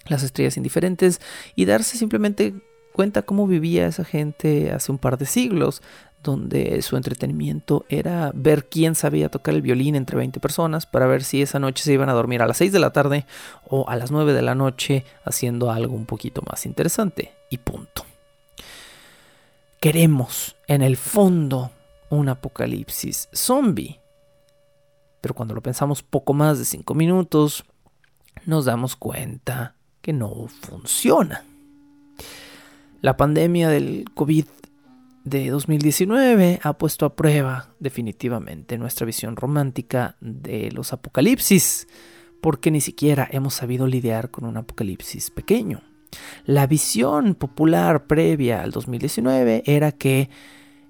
Las 0.07 0.23
Estrellas 0.23 0.57
Indiferentes 0.57 1.21
y 1.55 1.67
darse 1.67 1.99
simplemente 1.99 2.55
cuenta 2.93 3.23
cómo 3.23 3.47
vivía 3.47 3.87
esa 3.87 4.05
gente 4.05 4.73
hace 4.73 4.91
un 4.91 4.99
par 4.99 5.19
de 5.19 5.27
siglos, 5.27 5.83
donde 6.29 6.81
su 6.83 6.97
entretenimiento 6.97 7.87
era 7.89 8.31
ver 8.35 8.69
quién 8.69 8.95
sabía 8.95 9.31
tocar 9.31 9.55
el 9.55 9.63
violín 9.63 9.95
entre 9.95 10.19
20 10.19 10.41
personas 10.41 10.85
para 10.85 11.07
ver 11.07 11.25
si 11.25 11.41
esa 11.41 11.59
noche 11.59 11.83
se 11.83 11.95
iban 11.95 12.11
a 12.11 12.13
dormir 12.13 12.43
a 12.43 12.47
las 12.47 12.59
6 12.59 12.71
de 12.71 12.79
la 12.79 12.93
tarde 12.93 13.25
o 13.67 13.89
a 13.89 13.97
las 13.97 14.11
9 14.11 14.35
de 14.35 14.43
la 14.43 14.55
noche 14.55 15.07
haciendo 15.25 15.71
algo 15.71 15.95
un 15.95 16.05
poquito 16.05 16.43
más 16.47 16.67
interesante. 16.67 17.33
Y 17.49 17.57
punto. 17.57 18.05
Queremos, 19.81 20.57
en 20.67 20.83
el 20.83 20.99
fondo, 20.99 21.71
un 22.11 22.29
apocalipsis 22.29 23.31
zombie. 23.33 23.99
Pero 25.23 25.35
cuando 25.35 25.55
lo 25.55 25.63
pensamos 25.63 26.03
poco 26.03 26.35
más 26.35 26.59
de 26.59 26.67
5 26.67 26.95
minutos, 26.95 27.65
nos 28.45 28.67
damos 28.67 28.97
cuenta 28.97 29.77
que 30.03 30.13
no 30.13 30.47
funciona. 30.61 31.43
La 33.01 33.17
pandemia 33.17 33.71
del 33.71 34.05
COVID 34.15 34.45
de 35.25 35.51
2019 35.51 36.61
ha 36.63 36.73
puesto 36.79 37.07
a 37.07 37.15
prueba 37.15 37.75
definitivamente 37.79 38.79
nuestra 38.79 39.07
visión 39.07 39.37
romántica 39.37 40.17
de 40.21 40.71
los 40.73 40.93
apocalipsis, 40.93 41.87
porque 42.41 42.71
ni 42.71 42.81
siquiera 42.81 43.29
hemos 43.31 43.55
sabido 43.55 43.87
lidiar 43.87 44.31
con 44.31 44.45
un 44.45 44.57
apocalipsis 44.57 45.31
pequeño. 45.31 45.83
La 46.45 46.67
visión 46.67 47.35
popular 47.35 48.07
previa 48.07 48.63
al 48.63 48.71
2019 48.71 49.63
era 49.67 49.93
que 49.93 50.31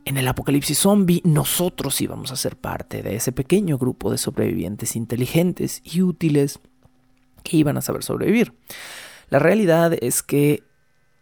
en 0.05 0.17
el 0.17 0.29
apocalipsis 0.29 0.79
zombie 0.79 1.21
nosotros 1.25 2.01
íbamos 2.01 2.33
a 2.33 2.37
ser 2.37 2.57
parte 2.57 3.03
de 3.03 3.17
ese 3.17 3.33
pequeño 3.33 3.77
grupo 3.77 4.11
de 4.11 4.19
sobrevivientes 4.19 4.97
inteligentes 4.97 5.83
y 5.85 6.03
útiles 6.03 6.61
que 7.43 7.57
iban 7.57 7.77
a 7.77 7.83
saber 7.83 8.03
sobrevivir. 8.03 8.55
La 9.29 9.39
realidad 9.39 9.93
es 10.01 10.23
que 10.23 10.63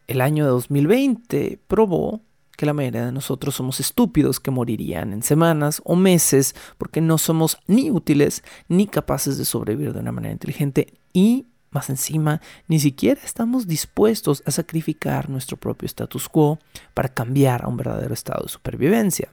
el 0.06 0.20
año 0.20 0.44
de 0.44 0.50
2020 0.50 1.58
probó 1.66 2.22
que 2.56 2.66
la 2.66 2.72
mayoría 2.72 3.06
de 3.06 3.12
nosotros 3.12 3.54
somos 3.54 3.80
estúpidos 3.80 4.40
que 4.40 4.50
morirían 4.50 5.12
en 5.12 5.22
semanas 5.22 5.80
o 5.84 5.96
meses 5.96 6.54
porque 6.78 7.00
no 7.00 7.18
somos 7.18 7.58
ni 7.66 7.90
útiles 7.90 8.42
ni 8.68 8.86
capaces 8.86 9.38
de 9.38 9.44
sobrevivir 9.44 9.92
de 9.92 10.00
una 10.00 10.12
manera 10.12 10.32
inteligente 10.32 10.94
y 11.12 11.46
más 11.70 11.90
encima, 11.90 12.40
ni 12.68 12.80
siquiera 12.80 13.20
estamos 13.22 13.66
dispuestos 13.66 14.42
a 14.46 14.50
sacrificar 14.50 15.28
nuestro 15.28 15.58
propio 15.58 15.84
status 15.86 16.28
quo 16.28 16.58
para 16.94 17.10
cambiar 17.10 17.64
a 17.64 17.68
un 17.68 17.76
verdadero 17.76 18.14
estado 18.14 18.44
de 18.44 18.48
supervivencia. 18.48 19.28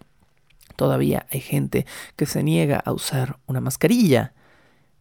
Todavía 0.75 1.25
hay 1.31 1.39
gente 1.39 1.85
que 2.17 2.25
se 2.25 2.43
niega 2.43 2.79
a 2.79 2.91
usar 2.91 3.39
una 3.45 3.61
mascarilla, 3.61 4.33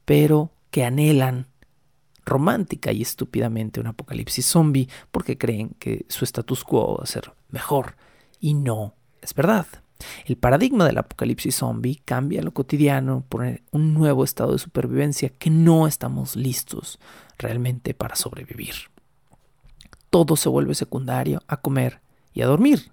pero 0.04 0.52
que 0.70 0.84
anhelan 0.84 1.48
romántica 2.24 2.92
y 2.92 3.02
estúpidamente 3.02 3.80
un 3.80 3.88
apocalipsis 3.88 4.46
zombie 4.46 4.88
porque 5.10 5.36
creen 5.36 5.70
que 5.78 6.06
su 6.08 6.24
status 6.24 6.62
quo 6.62 6.98
va 6.98 7.04
a 7.04 7.06
ser 7.06 7.32
mejor. 7.50 7.96
Y 8.42 8.54
no 8.54 8.96
es 9.22 9.32
verdad. 9.34 9.66
El 10.26 10.36
paradigma 10.36 10.84
del 10.84 10.98
apocalipsis 10.98 11.54
zombie 11.56 12.02
cambia 12.04 12.42
lo 12.42 12.52
cotidiano 12.52 13.24
por 13.28 13.62
un 13.70 13.94
nuevo 13.94 14.24
estado 14.24 14.52
de 14.52 14.58
supervivencia 14.58 15.28
que 15.28 15.48
no 15.48 15.86
estamos 15.86 16.34
listos 16.34 16.98
realmente 17.38 17.94
para 17.94 18.16
sobrevivir. 18.16 18.74
Todo 20.10 20.36
se 20.36 20.48
vuelve 20.48 20.74
secundario 20.74 21.40
a 21.46 21.58
comer 21.58 22.00
y 22.34 22.42
a 22.42 22.46
dormir. 22.46 22.90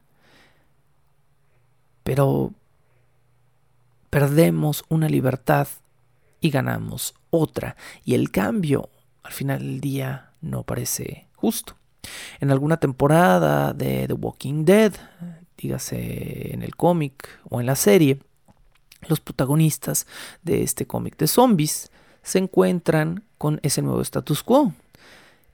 Pero 2.03 2.53
perdemos 4.11 4.83
una 4.87 5.09
libertad 5.09 5.67
y 6.41 6.51
ganamos 6.51 7.15
otra. 7.31 7.75
Y 8.05 8.13
el 8.13 8.29
cambio 8.29 8.89
al 9.23 9.31
final 9.31 9.59
del 9.59 9.81
día 9.81 10.31
no 10.41 10.61
parece 10.61 11.27
justo. 11.35 11.75
En 12.39 12.51
alguna 12.51 12.77
temporada 12.77 13.73
de 13.73 14.07
The 14.07 14.13
Walking 14.13 14.63
Dead, 14.63 14.93
dígase 15.61 16.53
en 16.53 16.63
el 16.63 16.75
cómic 16.75 17.29
o 17.49 17.59
en 17.59 17.65
la 17.65 17.75
serie, 17.75 18.19
los 19.07 19.19
protagonistas 19.19 20.07
de 20.43 20.63
este 20.63 20.85
cómic 20.85 21.17
de 21.17 21.27
zombies 21.27 21.91
se 22.23 22.39
encuentran 22.39 23.23
con 23.37 23.59
ese 23.63 23.81
nuevo 23.81 24.01
status 24.01 24.43
quo 24.43 24.73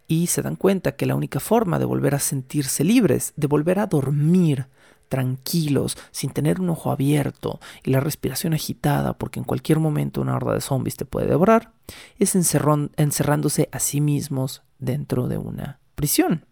y 0.08 0.28
se 0.28 0.41
dan 0.41 0.56
cuenta 0.56 0.95
que 0.95 1.06
la 1.06 1.16
única 1.16 1.39
forma 1.39 1.80
de 1.80 1.86
volver 1.86 2.16
a 2.16 2.20
sentirse 2.20 2.84
libres, 2.84 3.34
de 3.36 3.47
volver 3.47 3.80
a 3.80 3.88
dormir 3.88 4.68
tranquilos, 5.10 5.97
sin 6.12 6.32
tener 6.32 6.60
un 6.60 6.70
ojo 6.70 6.91
abierto 6.91 7.60
y 7.84 7.91
la 7.91 7.99
respiración 7.99 8.53
agitada 8.53 9.14
porque 9.14 9.39
en 9.39 9.45
cualquier 9.45 9.80
momento 9.80 10.22
una 10.22 10.36
horda 10.36 10.53
de 10.53 10.62
zombies 10.62 10.97
te 10.97 11.06
puede 11.06 11.28
devorar, 11.28 11.72
es 12.20 12.36
encerrándose 12.36 13.70
a 13.72 13.80
sí 13.80 14.01
mismos 14.01 14.64
dentro 14.80 15.28
de 15.28 15.38
una 15.38 15.80
prisión. 15.95 16.45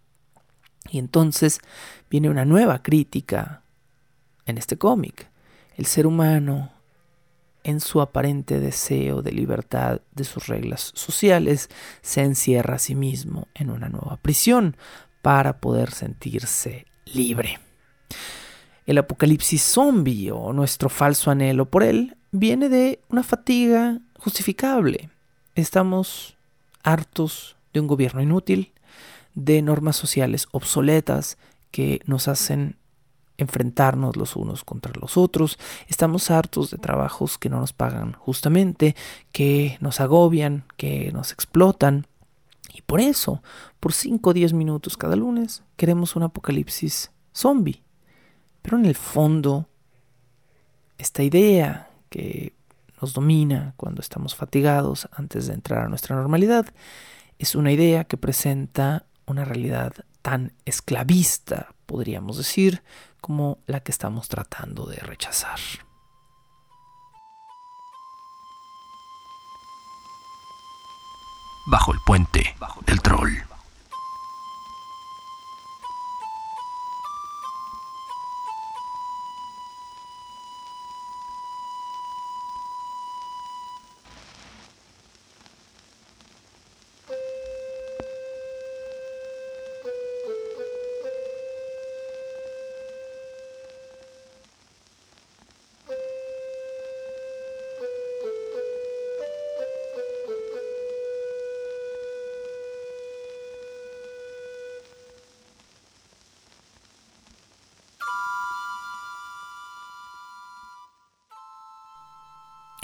Y 0.89 0.99
entonces 0.99 1.59
viene 2.09 2.29
una 2.29 2.45
nueva 2.45 2.84
crítica 2.84 3.63
en 4.45 4.57
este 4.57 4.77
cómic. 4.77 5.29
El 5.75 5.86
ser 5.86 6.05
humano, 6.05 6.71
en 7.63 7.79
su 7.79 8.01
aparente 8.01 8.59
deseo 8.59 9.21
de 9.21 9.31
libertad 9.31 10.01
de 10.13 10.23
sus 10.23 10.47
reglas 10.47 10.91
sociales, 10.95 11.69
se 12.01 12.21
encierra 12.21 12.75
a 12.75 12.79
sí 12.79 12.95
mismo 12.95 13.47
en 13.55 13.69
una 13.69 13.89
nueva 13.89 14.17
prisión 14.17 14.75
para 15.21 15.59
poder 15.59 15.91
sentirse 15.91 16.86
libre. 17.05 17.59
El 18.86 18.97
apocalipsis 18.97 19.63
zombie 19.63 20.31
o 20.31 20.51
nuestro 20.51 20.89
falso 20.89 21.31
anhelo 21.31 21.69
por 21.69 21.84
él 21.84 22.17
viene 22.31 22.67
de 22.67 22.99
una 23.07 23.23
fatiga 23.23 23.99
justificable. 24.19 25.09
Estamos 25.55 26.36
hartos 26.84 27.55
de 27.73 27.79
un 27.79 27.88
gobierno 27.88 28.21
inútil, 28.21 28.72
de 29.36 29.61
normas 29.61 29.95
sociales 29.95 30.47
obsoletas 30.51 31.38
que 31.71 32.01
nos 32.05 32.27
hacen 32.27 32.77
enfrentarnos 33.38 34.15
los 34.15 34.36
unos 34.36 34.63
contra 34.63 34.93
los 34.99 35.17
otros. 35.17 35.57
Estamos 35.88 36.29
hartos 36.29 36.69
de 36.71 36.77
trabajos 36.77 37.38
que 37.38 37.49
no 37.49 37.59
nos 37.59 37.73
pagan 37.73 38.13
justamente, 38.13 38.95
que 39.31 39.77
nos 39.81 39.99
agobian, 39.99 40.65
que 40.77 41.11
nos 41.11 41.31
explotan. 41.31 42.07
Y 42.73 42.81
por 42.81 42.99
eso, 42.99 43.41
por 43.79 43.93
5 43.93 44.29
o 44.29 44.34
10 44.34 44.53
minutos 44.53 44.97
cada 44.97 45.15
lunes, 45.15 45.63
queremos 45.77 46.15
un 46.15 46.23
apocalipsis 46.23 47.11
zombie. 47.34 47.84
Pero 48.61 48.77
en 48.77 48.86
el 48.86 48.95
fondo, 48.95 49.67
esta 50.97 51.23
idea 51.23 51.89
que 52.09 52.53
nos 53.01 53.13
domina 53.13 53.73
cuando 53.75 54.01
estamos 54.01 54.36
fatigados 54.36 55.09
antes 55.11 55.47
de 55.47 55.53
entrar 55.53 55.86
a 55.86 55.89
nuestra 55.89 56.15
normalidad 56.15 56.67
es 57.38 57.55
una 57.55 57.71
idea 57.71 58.05
que 58.05 58.15
presenta 58.15 59.05
una 59.26 59.45
realidad 59.45 59.93
tan 60.21 60.53
esclavista, 60.65 61.76
podríamos 61.86 62.38
decir, 62.38 62.84
como 63.21 63.59
la 63.67 63.82
que 63.82 63.91
estamos 63.91 64.28
tratando 64.28 64.86
de 64.86 64.97
rechazar. 64.97 65.59
Bajo 71.65 71.93
el 71.93 71.99
puente 72.05 72.55
del 72.86 73.01
troll. 73.01 73.53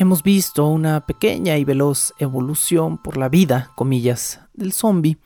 Hemos 0.02 0.24
visto 0.24 0.66
una 0.66 1.06
pequeña 1.06 1.58
y 1.58 1.66
veloz 1.66 2.14
evolución 2.20 2.98
por 2.98 3.18
la 3.18 3.28
vida, 3.28 3.74
comillas, 3.76 4.40
del 4.54 4.72
zombie, 4.72 5.18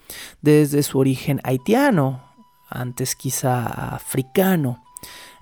desde 0.42 0.82
su 0.82 0.98
origen 0.98 1.40
haitiano, 1.44 2.24
antes 2.70 3.16
quizá 3.16 3.68
africano, 3.94 4.84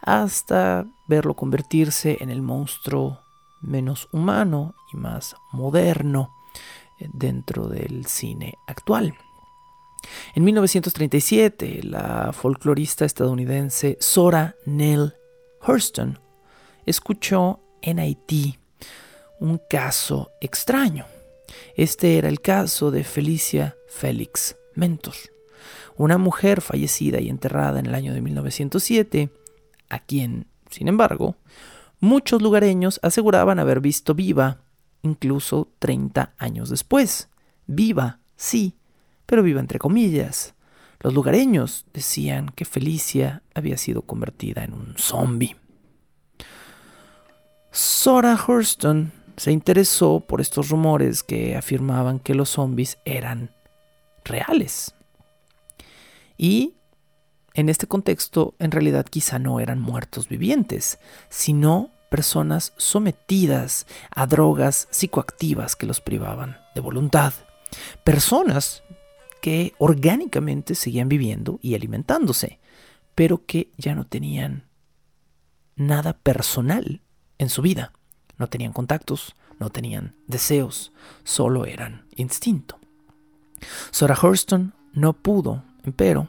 hasta 0.01 0.85
verlo 1.07 1.37
convertirse 1.37 2.17
en 2.19 2.29
el 2.29 2.41
monstruo 2.41 3.21
menos 3.61 4.09
humano 4.11 4.75
y 4.91 4.97
más 4.97 5.37
moderno 5.53 6.35
eh, 6.99 7.07
dentro 7.13 7.69
del 7.69 8.07
cine 8.07 8.55
actual. 8.67 9.15
En 10.35 10.43
1937, 10.43 11.83
la 11.83 12.33
folclorista 12.33 13.05
estadounidense 13.05 13.95
Sora 14.01 14.55
Neale 14.65 15.13
Hurston 15.65 16.19
escuchó 16.85 17.61
en 17.81 17.99
Haití 17.99 18.57
un 19.41 19.59
caso 19.69 20.31
extraño. 20.39 21.05
Este 21.75 22.17
era 22.17 22.29
el 22.29 22.41
caso 22.41 22.91
de 22.91 23.03
Felicia 23.03 23.75
Félix 23.89 24.55
Mentor, 24.75 25.15
una 25.97 26.17
mujer 26.17 26.61
fallecida 26.61 27.19
y 27.19 27.27
enterrada 27.27 27.79
en 27.79 27.87
el 27.87 27.95
año 27.95 28.13
de 28.13 28.21
1907, 28.21 29.29
a 29.89 29.99
quien, 29.99 30.45
sin 30.69 30.87
embargo, 30.87 31.35
muchos 31.99 32.41
lugareños 32.41 32.99
aseguraban 33.03 33.59
haber 33.59 33.81
visto 33.81 34.13
viva 34.13 34.61
incluso 35.01 35.71
30 35.79 36.35
años 36.37 36.69
después. 36.69 37.29
Viva, 37.65 38.19
sí, 38.35 38.75
pero 39.25 39.41
viva 39.41 39.59
entre 39.59 39.79
comillas. 39.79 40.53
Los 40.99 41.15
lugareños 41.15 41.87
decían 41.93 42.49
que 42.55 42.63
Felicia 42.63 43.41
había 43.55 43.77
sido 43.77 44.03
convertida 44.03 44.63
en 44.63 44.73
un 44.73 44.93
zombie. 44.97 45.55
Sora 47.71 48.37
Hurston 48.47 49.11
se 49.41 49.51
interesó 49.51 50.19
por 50.19 50.39
estos 50.39 50.69
rumores 50.69 51.23
que 51.23 51.55
afirmaban 51.55 52.19
que 52.19 52.35
los 52.35 52.49
zombies 52.49 52.99
eran 53.05 53.49
reales. 54.23 54.93
Y 56.37 56.75
en 57.55 57.67
este 57.67 57.87
contexto, 57.87 58.53
en 58.59 58.69
realidad 58.69 59.03
quizá 59.03 59.39
no 59.39 59.59
eran 59.59 59.81
muertos 59.81 60.29
vivientes, 60.29 60.99
sino 61.29 61.89
personas 62.11 62.73
sometidas 62.77 63.87
a 64.11 64.27
drogas 64.27 64.87
psicoactivas 64.91 65.75
que 65.75 65.87
los 65.87 66.01
privaban 66.01 66.59
de 66.75 66.81
voluntad. 66.81 67.33
Personas 68.03 68.83
que 69.41 69.73
orgánicamente 69.79 70.75
seguían 70.75 71.09
viviendo 71.09 71.57
y 71.63 71.73
alimentándose, 71.73 72.59
pero 73.15 73.43
que 73.47 73.71
ya 73.75 73.95
no 73.95 74.05
tenían 74.05 74.67
nada 75.75 76.13
personal 76.13 77.01
en 77.39 77.49
su 77.49 77.63
vida. 77.63 77.91
No 78.41 78.47
tenían 78.47 78.73
contactos, 78.73 79.35
no 79.59 79.69
tenían 79.69 80.15
deseos, 80.25 80.91
solo 81.23 81.67
eran 81.67 82.07
instinto. 82.15 82.79
Sora 83.91 84.17
Hurston 84.19 84.73
no 84.93 85.13
pudo, 85.13 85.63
empero, 85.83 86.27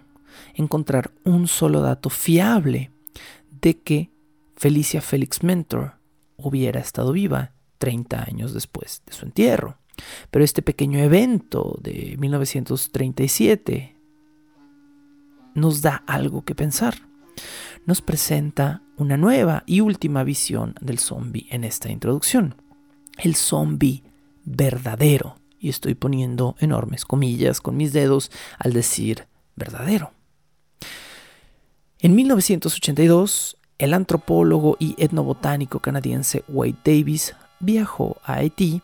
encontrar 0.52 1.10
un 1.24 1.48
solo 1.48 1.80
dato 1.80 2.10
fiable 2.10 2.90
de 3.62 3.80
que 3.80 4.10
Felicia 4.56 5.00
Felix 5.00 5.42
Mentor 5.42 5.94
hubiera 6.36 6.80
estado 6.80 7.12
viva 7.12 7.52
30 7.78 8.24
años 8.24 8.52
después 8.52 9.00
de 9.06 9.14
su 9.14 9.24
entierro. 9.24 9.78
Pero 10.30 10.44
este 10.44 10.60
pequeño 10.60 10.98
evento 10.98 11.78
de 11.80 12.16
1937 12.18 13.96
nos 15.54 15.80
da 15.80 16.04
algo 16.06 16.44
que 16.44 16.54
pensar 16.54 17.10
nos 17.86 18.00
presenta 18.00 18.82
una 18.96 19.16
nueva 19.16 19.64
y 19.66 19.80
última 19.80 20.24
visión 20.24 20.74
del 20.80 20.98
zombie 20.98 21.46
en 21.50 21.64
esta 21.64 21.90
introducción. 21.90 22.54
El 23.18 23.34
zombie 23.34 24.02
verdadero. 24.44 25.36
Y 25.58 25.68
estoy 25.68 25.94
poniendo 25.94 26.56
enormes 26.58 27.04
comillas 27.04 27.60
con 27.60 27.76
mis 27.76 27.92
dedos 27.92 28.30
al 28.58 28.72
decir 28.72 29.26
verdadero. 29.54 30.12
En 32.00 32.16
1982, 32.16 33.56
el 33.78 33.94
antropólogo 33.94 34.76
y 34.80 34.96
etnobotánico 34.98 35.78
canadiense 35.78 36.44
Wade 36.48 36.76
Davis 36.84 37.36
viajó 37.60 38.16
a 38.24 38.34
Haití 38.34 38.82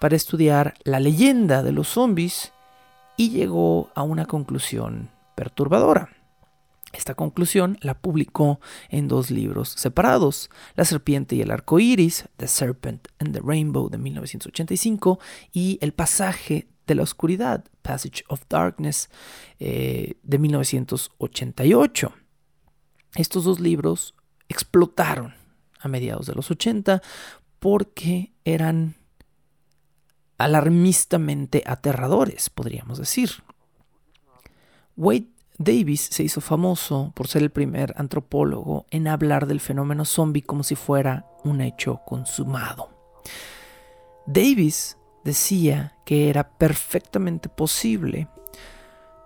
para 0.00 0.16
estudiar 0.16 0.74
la 0.84 1.00
leyenda 1.00 1.62
de 1.62 1.72
los 1.72 1.88
zombies 1.88 2.52
y 3.16 3.30
llegó 3.30 3.90
a 3.94 4.02
una 4.02 4.26
conclusión 4.26 5.10
perturbadora. 5.36 6.15
Esta 6.96 7.14
conclusión 7.14 7.78
la 7.82 7.98
publicó 8.00 8.58
en 8.88 9.06
dos 9.06 9.30
libros 9.30 9.68
separados, 9.68 10.50
La 10.74 10.84
serpiente 10.84 11.36
y 11.36 11.42
el 11.42 11.50
arco 11.50 11.78
iris, 11.78 12.28
The 12.38 12.48
Serpent 12.48 13.08
and 13.18 13.34
the 13.34 13.40
Rainbow 13.44 13.90
de 13.90 13.98
1985, 13.98 15.18
y 15.52 15.78
El 15.82 15.92
pasaje 15.92 16.68
de 16.86 16.94
la 16.94 17.02
oscuridad, 17.02 17.64
Passage 17.82 18.24
of 18.28 18.42
Darkness 18.48 19.10
eh, 19.58 20.14
de 20.22 20.38
1988. 20.38 22.12
Estos 23.14 23.44
dos 23.44 23.60
libros 23.60 24.14
explotaron 24.48 25.34
a 25.80 25.88
mediados 25.88 26.26
de 26.26 26.34
los 26.34 26.50
80 26.50 27.02
porque 27.58 28.32
eran 28.44 28.94
alarmistamente 30.38 31.62
aterradores, 31.66 32.50
podríamos 32.50 32.98
decir. 32.98 33.30
Wade 34.96 35.35
Davis 35.58 36.08
se 36.10 36.22
hizo 36.22 36.40
famoso 36.40 37.12
por 37.14 37.28
ser 37.28 37.42
el 37.42 37.50
primer 37.50 37.94
antropólogo 37.96 38.86
en 38.90 39.08
hablar 39.08 39.46
del 39.46 39.60
fenómeno 39.60 40.04
zombie 40.04 40.42
como 40.42 40.62
si 40.62 40.74
fuera 40.74 41.26
un 41.44 41.60
hecho 41.60 42.00
consumado. 42.04 42.90
Davis 44.26 44.98
decía 45.24 45.96
que 46.04 46.28
era 46.28 46.50
perfectamente 46.56 47.48
posible 47.48 48.28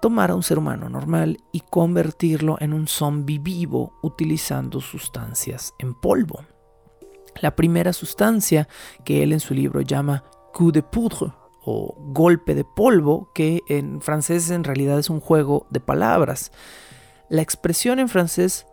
tomar 0.01 0.31
a 0.31 0.35
un 0.35 0.43
ser 0.43 0.59
humano 0.59 0.89
normal 0.89 1.39
y 1.53 1.61
convertirlo 1.61 2.57
en 2.61 2.73
un 2.73 2.87
zombie 2.87 3.39
vivo 3.39 3.95
utilizando 4.03 4.81
sustancias 4.81 5.75
en 5.79 5.95
polvo. 5.95 6.45
La 7.41 7.55
primera 7.57 7.93
sustancia 7.93 8.69
que 9.05 9.23
él 9.23 9.33
en 9.33 9.41
su 9.41 9.53
libro 9.53 9.81
llama 9.81 10.25
coup 10.53 10.73
de 10.73 10.83
poudre 10.83 11.33
o 11.65 11.95
golpe 11.99 12.55
de 12.55 12.65
polvo, 12.65 13.31
que 13.35 13.63
en 13.69 14.01
francés 14.01 14.51
en 14.51 14.65
realidad 14.65 14.99
es 14.99 15.11
un 15.11 15.21
juego 15.21 15.67
de 15.71 15.81
palabras. 15.81 16.53
La 17.29 17.43
expresión 17.43 17.99
en 17.99 18.09
francés 18.09 18.67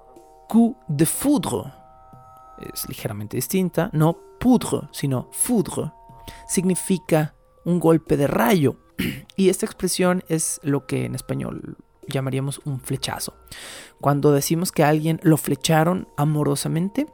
coup 0.47 0.77
de 0.87 1.05
foudre 1.05 1.73
es 2.73 2.87
ligeramente 2.87 3.37
distinta, 3.37 3.89
no 3.93 4.17
poudre, 4.39 4.87
sino 4.91 5.27
foudre, 5.31 5.91
significa 6.47 7.35
un 7.65 7.79
golpe 7.79 8.17
de 8.17 8.27
rayo. 8.27 8.77
Y 9.35 9.49
esta 9.49 9.67
expresión 9.67 10.23
es 10.27 10.59
lo 10.63 10.87
que 10.87 11.05
en 11.05 11.13
español 11.13 11.77
llamaríamos 12.07 12.59
un 12.65 12.79
flechazo. 12.79 13.35
Cuando 14.01 14.31
decimos 14.31 14.71
que 14.71 14.83
a 14.83 14.89
alguien 14.89 15.19
lo 15.21 15.37
flecharon 15.37 16.07
amorosamente, 16.17 17.05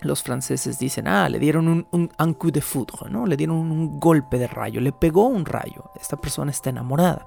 los 0.00 0.22
franceses 0.22 0.78
dicen, 0.78 1.08
ah, 1.08 1.28
le 1.28 1.38
dieron 1.38 1.68
un, 1.68 2.10
un, 2.18 2.34
coup 2.34 2.50
de 2.50 2.60
foudre, 2.60 3.10
¿no? 3.10 3.26
Le 3.26 3.36
dieron 3.36 3.56
un 3.56 3.98
golpe 3.98 4.38
de 4.38 4.46
rayo, 4.46 4.80
le 4.80 4.92
pegó 4.92 5.26
un 5.26 5.44
rayo. 5.44 5.90
Esta 6.00 6.16
persona 6.16 6.50
está 6.50 6.70
enamorada. 6.70 7.26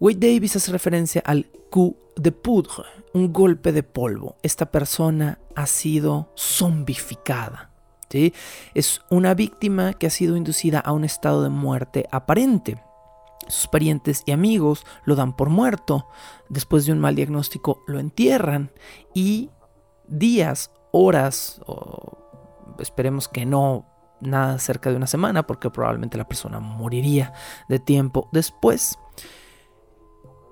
Wade 0.00 0.32
Davis 0.32 0.56
hace 0.56 0.72
referencia 0.72 1.22
al 1.24 1.46
coup 1.70 1.96
de 2.16 2.32
poudre, 2.32 2.84
un 3.14 3.32
golpe 3.32 3.72
de 3.72 3.82
polvo. 3.82 4.36
Esta 4.42 4.66
persona 4.66 5.38
ha 5.54 5.66
sido 5.66 6.32
zombificada. 6.36 7.70
¿sí? 8.10 8.34
Es 8.74 9.00
una 9.10 9.34
víctima 9.34 9.94
que 9.94 10.06
ha 10.06 10.10
sido 10.10 10.36
inducida 10.36 10.80
a 10.80 10.92
un 10.92 11.04
estado 11.04 11.42
de 11.42 11.48
muerte 11.48 12.06
aparente. 12.10 12.82
Sus 13.48 13.68
parientes 13.68 14.22
y 14.26 14.32
amigos 14.32 14.84
lo 15.04 15.14
dan 15.14 15.36
por 15.36 15.50
muerto. 15.50 16.08
Después 16.48 16.84
de 16.84 16.92
un 16.92 16.98
mal 16.98 17.14
diagnóstico 17.14 17.82
lo 17.86 18.00
entierran 18.00 18.72
y 19.14 19.50
días, 20.08 20.70
horas, 20.96 21.60
o 21.66 22.76
esperemos 22.78 23.28
que 23.28 23.46
no 23.46 23.86
nada 24.20 24.58
cerca 24.58 24.90
de 24.90 24.96
una 24.96 25.06
semana 25.06 25.46
porque 25.46 25.70
probablemente 25.70 26.16
la 26.16 26.26
persona 26.26 26.58
moriría 26.58 27.34
de 27.68 27.78
tiempo 27.78 28.28
después 28.32 28.98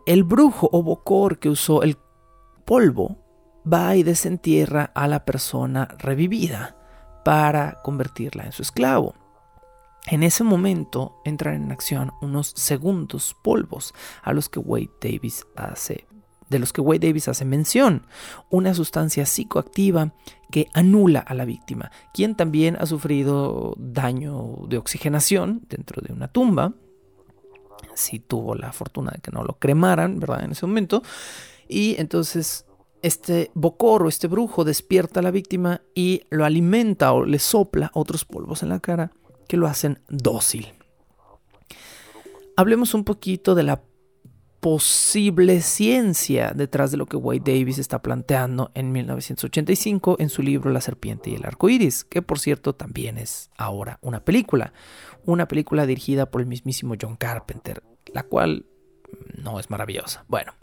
el 0.07 0.25
brujo 0.25 0.69
o 0.73 0.83
bocor 0.83 1.39
que 1.39 1.49
usó 1.49 1.83
el 1.83 1.97
polvo 2.65 3.19
va 3.71 3.97
y 3.97 4.03
desentierra 4.03 4.91
a 4.95 5.09
la 5.09 5.25
persona 5.25 5.89
revivida 5.99 6.77
para 7.25 7.81
convertirla 7.83 8.45
en 8.45 8.53
su 8.53 8.63
esclavo. 8.63 9.15
En 10.07 10.23
ese 10.23 10.45
momento 10.45 11.23
entran 11.25 11.55
en 11.55 11.73
acción 11.73 12.13
unos 12.21 12.53
segundos 12.55 13.35
polvos 13.43 13.95
a 14.23 14.35
los 14.35 14.51
que 14.51 14.59
Wade 14.59 14.91
Davis 15.01 15.47
hace 15.57 16.07
de 16.49 16.59
los 16.59 16.73
que 16.73 16.81
Wade 16.81 17.07
Davis 17.07 17.29
hace 17.29 17.45
mención, 17.45 18.07
una 18.51 18.75
sustancia 18.75 19.27
psicoactiva 19.27 20.13
que 20.51 20.69
anula 20.73 21.21
a 21.21 21.35
la 21.35 21.45
víctima, 21.45 21.91
quien 22.13 22.35
también 22.35 22.77
ha 22.79 22.87
sufrido 22.87 23.75
daño 23.79 24.67
de 24.69 24.79
oxigenación 24.79 25.63
dentro 25.69 26.01
de 26.01 26.13
una 26.13 26.29
tumba 26.29 26.75
si 27.95 28.19
tuvo 28.19 28.55
la 28.55 28.73
fortuna 28.73 29.13
de 29.13 29.21
que 29.21 29.31
no 29.31 29.45
lo 29.45 29.55
cremaran, 29.59 30.19
¿verdad? 30.19 30.45
En 30.45 30.53
ese 30.53 30.67
momento. 30.67 31.03
Y 31.69 31.97
entonces 31.99 32.67
este 33.03 33.51
bocor 33.55 34.05
o 34.05 34.09
este 34.09 34.29
brujo 34.29 34.65
despierta 34.65 35.21
a 35.21 35.23
la 35.23 35.31
víctima 35.31 35.83
y 35.95 36.23
lo 36.31 36.45
alimenta 36.45 37.13
o 37.13 37.25
le 37.25 37.39
sopla 37.39 37.91
otros 37.95 38.25
polvos 38.25 38.63
en 38.63 38.71
la 38.71 38.81
cara 38.81 39.13
que 39.49 39.57
lo 39.57 39.67
hacen 39.67 40.01
dócil. 40.09 40.73
Hablemos 42.57 42.95
un 42.95 43.05
poquito 43.05 43.55
de 43.55 43.65
la 43.65 43.83
posible 44.65 45.61
ciencia 45.61 46.53
detrás 46.55 46.91
de 46.91 46.97
lo 46.97 47.05
que 47.05 47.19
Wade 47.19 47.53
Davis 47.53 47.77
está 47.77 48.01
planteando 48.01 48.71
en 48.75 48.93
1985 48.93 50.17
en 50.21 50.31
su 50.31 50.41
libro 50.41 50.71
La 50.71 50.81
serpiente 50.81 51.29
y 51.29 51.35
el 51.35 51.45
arco 51.45 51.69
iris, 51.69 52.03
que 52.03 52.23
por 52.23 52.39
cierto 52.39 52.75
también 52.75 53.19
es 53.19 53.51
ahora 53.59 53.99
una 54.01 54.25
película 54.25 54.73
una 55.27 55.49
película 55.49 55.85
dirigida 55.85 56.31
por 56.31 56.41
el 56.41 56.47
mismísimo 56.47 56.95
John 56.99 57.17
Carpenter, 57.17 57.83
la 58.07 58.23
cual 58.23 58.65
no 59.37 59.61
es 59.61 59.69
maravillosa. 59.69 60.25
Bueno, 60.29 60.55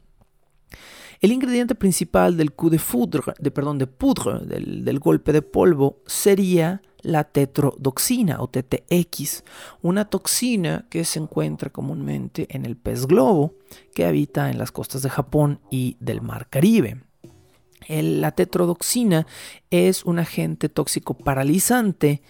el 1.21 1.31
ingrediente 1.31 1.75
principal 1.75 2.35
del 2.35 2.51
coup 2.51 2.71
de 2.71 2.79
foudre, 2.79 3.33
de, 3.39 3.51
perdón, 3.51 3.77
de 3.77 3.87
poudre, 3.87 4.39
del, 4.45 4.83
del 4.83 4.99
golpe 4.99 5.31
de 5.31 5.43
polvo, 5.43 6.01
sería 6.07 6.81
la 7.03 7.23
tetrodoxina 7.23 8.41
o 8.41 8.47
TTX, 8.47 9.43
una 9.81 10.05
toxina 10.05 10.87
que 10.89 11.05
se 11.05 11.19
encuentra 11.19 11.69
comúnmente 11.69 12.47
en 12.49 12.65
el 12.65 12.75
pez 12.75 13.05
globo 13.05 13.55
que 13.93 14.05
habita 14.05 14.49
en 14.49 14.57
las 14.57 14.71
costas 14.71 15.01
de 15.01 15.09
Japón 15.09 15.59
y 15.69 15.97
del 15.99 16.21
Mar 16.21 16.47
Caribe. 16.49 17.01
la 17.87 18.31
tetrodoxina 18.31 19.25
es 19.69 20.05
un 20.05 20.19
agente 20.19 20.69
tóxico 20.69 21.13
paralizante 21.15 22.21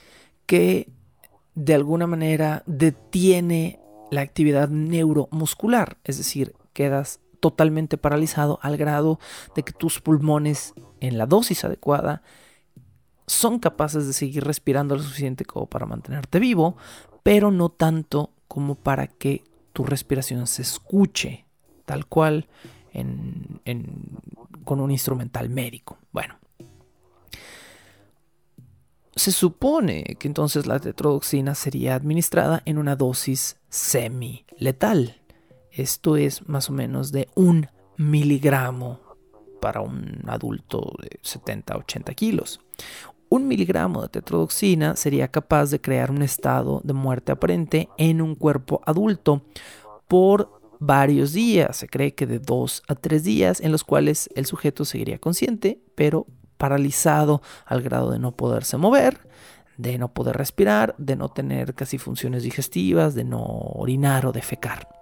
que 0.45 0.89
de 1.55 1.73
alguna 1.73 2.07
manera 2.07 2.63
detiene 2.65 3.79
la 4.09 4.21
actividad 4.21 4.69
neuromuscular, 4.69 5.97
es 6.03 6.17
decir, 6.17 6.53
quedas 6.73 7.19
totalmente 7.41 7.97
paralizado 7.97 8.59
al 8.61 8.77
grado 8.77 9.19
de 9.53 9.63
que 9.63 9.73
tus 9.73 9.99
pulmones 9.99 10.73
en 11.01 11.17
la 11.17 11.25
dosis 11.25 11.65
adecuada 11.65 12.21
son 13.27 13.59
capaces 13.59 14.07
de 14.07 14.13
seguir 14.13 14.45
respirando 14.45 14.95
lo 14.95 15.03
suficiente 15.03 15.43
como 15.43 15.65
para 15.65 15.85
mantenerte 15.85 16.39
vivo, 16.39 16.77
pero 17.23 17.51
no 17.51 17.69
tanto 17.69 18.31
como 18.47 18.75
para 18.75 19.07
que 19.07 19.43
tu 19.73 19.83
respiración 19.83 20.47
se 20.47 20.61
escuche 20.61 21.45
tal 21.85 22.05
cual 22.05 22.47
con 24.65 24.79
un 24.79 24.91
instrumental 24.91 25.49
médico. 25.49 25.97
Bueno, 26.11 26.35
se 29.15 29.31
supone 29.31 30.03
que 30.19 30.27
entonces 30.27 30.67
la 30.67 30.79
tetrodoxina 30.79 31.55
sería 31.55 31.95
administrada 31.95 32.61
en 32.65 32.77
una 32.77 32.95
dosis 32.95 33.57
semi-letal. 33.69 35.20
Esto 35.71 36.17
es 36.17 36.47
más 36.47 36.69
o 36.69 36.73
menos 36.73 37.11
de 37.11 37.27
un 37.35 37.67
miligramo 37.97 38.99
para 39.61 39.81
un 39.81 40.23
adulto 40.27 40.93
de 41.01 41.19
70-80 41.21 42.15
kilos. 42.15 42.59
Un 43.29 43.47
miligramo 43.47 44.01
de 44.01 44.09
tetrodoxina 44.09 44.97
sería 44.97 45.29
capaz 45.29 45.71
de 45.71 45.79
crear 45.79 46.11
un 46.11 46.21
estado 46.21 46.81
de 46.83 46.93
muerte 46.93 47.31
aparente 47.31 47.87
en 47.97 48.21
un 48.21 48.35
cuerpo 48.35 48.81
adulto 48.85 49.43
por 50.09 50.59
varios 50.79 51.31
días. 51.31 51.77
Se 51.77 51.87
cree 51.87 52.13
que 52.13 52.27
de 52.27 52.39
dos 52.39 52.83
a 52.89 52.95
tres 52.95 53.23
días 53.23 53.61
en 53.61 53.71
los 53.71 53.85
cuales 53.85 54.29
el 54.35 54.45
sujeto 54.45 54.83
seguiría 54.83 55.19
consciente, 55.19 55.81
pero 55.95 56.27
paralizado 56.57 57.41
al 57.65 57.81
grado 57.81 58.11
de 58.11 58.19
no 58.19 58.35
poderse 58.35 58.75
mover, 58.75 59.29
de 59.77 59.97
no 59.97 60.13
poder 60.13 60.35
respirar, 60.35 60.93
de 60.97 61.15
no 61.15 61.29
tener 61.29 61.73
casi 61.73 61.97
funciones 61.97 62.43
digestivas, 62.43 63.15
de 63.15 63.23
no 63.23 63.41
orinar 63.45 64.25
o 64.25 64.33
defecar. 64.33 65.00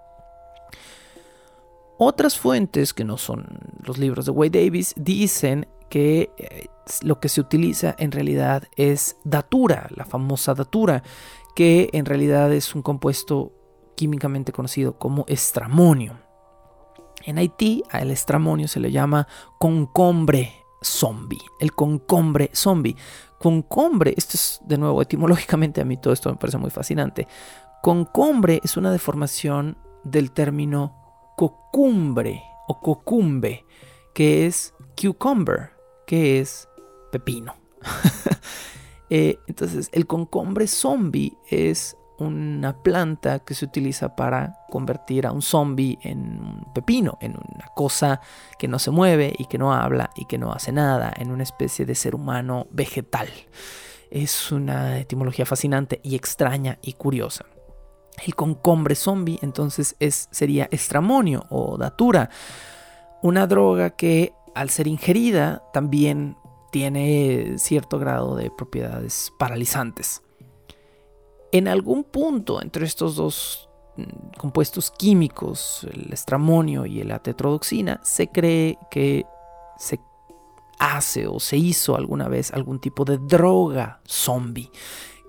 Otras 2.02 2.38
fuentes 2.38 2.94
que 2.94 3.04
no 3.04 3.18
son 3.18 3.46
los 3.84 3.98
libros 3.98 4.24
de 4.24 4.30
Wade 4.30 4.64
Davis 4.64 4.94
dicen 4.96 5.68
que 5.90 6.30
eh, 6.38 6.68
lo 7.02 7.20
que 7.20 7.28
se 7.28 7.42
utiliza 7.42 7.94
en 7.98 8.10
realidad 8.10 8.62
es 8.74 9.18
datura, 9.22 9.86
la 9.94 10.06
famosa 10.06 10.54
datura, 10.54 11.02
que 11.54 11.90
en 11.92 12.06
realidad 12.06 12.54
es 12.54 12.74
un 12.74 12.80
compuesto 12.80 13.52
químicamente 13.98 14.50
conocido 14.50 14.98
como 14.98 15.26
estramonio. 15.28 16.18
En 17.26 17.36
Haití 17.36 17.82
al 17.90 18.10
estramonio 18.10 18.66
se 18.66 18.80
le 18.80 18.90
llama 18.90 19.28
concombre 19.58 20.54
zombie, 20.80 21.42
el 21.60 21.74
concombre 21.74 22.48
zombie. 22.54 22.96
Concombre, 23.38 24.14
esto 24.16 24.38
es 24.38 24.58
de 24.64 24.78
nuevo 24.78 25.02
etimológicamente 25.02 25.82
a 25.82 25.84
mí 25.84 25.98
todo 25.98 26.14
esto 26.14 26.30
me 26.30 26.38
parece 26.38 26.56
muy 26.56 26.70
fascinante. 26.70 27.28
Concombre 27.82 28.62
es 28.64 28.78
una 28.78 28.90
deformación 28.90 29.76
del 30.02 30.32
término 30.32 30.99
cocumbre 31.40 32.42
o 32.68 32.80
cocumbe, 32.80 33.64
que 34.12 34.44
es 34.44 34.74
cucumber, 35.00 35.70
que 36.06 36.38
es 36.40 36.68
pepino. 37.10 37.54
Eh, 39.12 39.40
entonces, 39.48 39.88
el 39.90 40.06
concombre 40.06 40.68
zombie 40.68 41.36
es 41.50 41.96
una 42.18 42.80
planta 42.80 43.40
que 43.40 43.54
se 43.54 43.64
utiliza 43.64 44.14
para 44.14 44.54
convertir 44.70 45.26
a 45.26 45.32
un 45.32 45.42
zombie 45.42 45.98
en 46.02 46.20
un 46.40 46.72
pepino, 46.72 47.18
en 47.20 47.32
una 47.32 47.66
cosa 47.74 48.20
que 48.56 48.68
no 48.68 48.78
se 48.78 48.92
mueve 48.92 49.34
y 49.36 49.46
que 49.46 49.58
no 49.58 49.74
habla 49.74 50.10
y 50.14 50.26
que 50.26 50.38
no 50.38 50.52
hace 50.52 50.70
nada, 50.70 51.12
en 51.16 51.32
una 51.32 51.42
especie 51.42 51.84
de 51.86 51.96
ser 51.96 52.14
humano 52.14 52.68
vegetal. 52.70 53.26
Es 54.12 54.52
una 54.52 55.00
etimología 55.00 55.44
fascinante 55.44 56.00
y 56.04 56.14
extraña 56.14 56.78
y 56.80 56.92
curiosa. 56.92 57.46
El 58.24 58.34
concombre 58.34 58.94
zombie 58.94 59.38
entonces 59.42 59.96
es, 59.98 60.28
sería 60.30 60.68
estramonio 60.70 61.46
o 61.50 61.76
datura, 61.78 62.30
una 63.22 63.46
droga 63.46 63.90
que 63.90 64.32
al 64.54 64.70
ser 64.70 64.86
ingerida 64.86 65.62
también 65.72 66.36
tiene 66.70 67.58
cierto 67.58 67.98
grado 67.98 68.36
de 68.36 68.50
propiedades 68.50 69.32
paralizantes. 69.38 70.22
En 71.52 71.66
algún 71.66 72.04
punto 72.04 72.62
entre 72.62 72.84
estos 72.84 73.16
dos 73.16 73.68
mm, 73.96 74.38
compuestos 74.38 74.90
químicos, 74.90 75.86
el 75.92 76.12
estramonio 76.12 76.86
y 76.86 77.02
la 77.02 77.18
tetrodoxina, 77.18 78.00
se 78.04 78.28
cree 78.28 78.78
que 78.90 79.24
se 79.78 79.98
hace 80.78 81.26
o 81.26 81.40
se 81.40 81.56
hizo 81.56 81.96
alguna 81.96 82.28
vez 82.28 82.52
algún 82.52 82.80
tipo 82.80 83.04
de 83.04 83.18
droga 83.18 84.00
zombie 84.06 84.70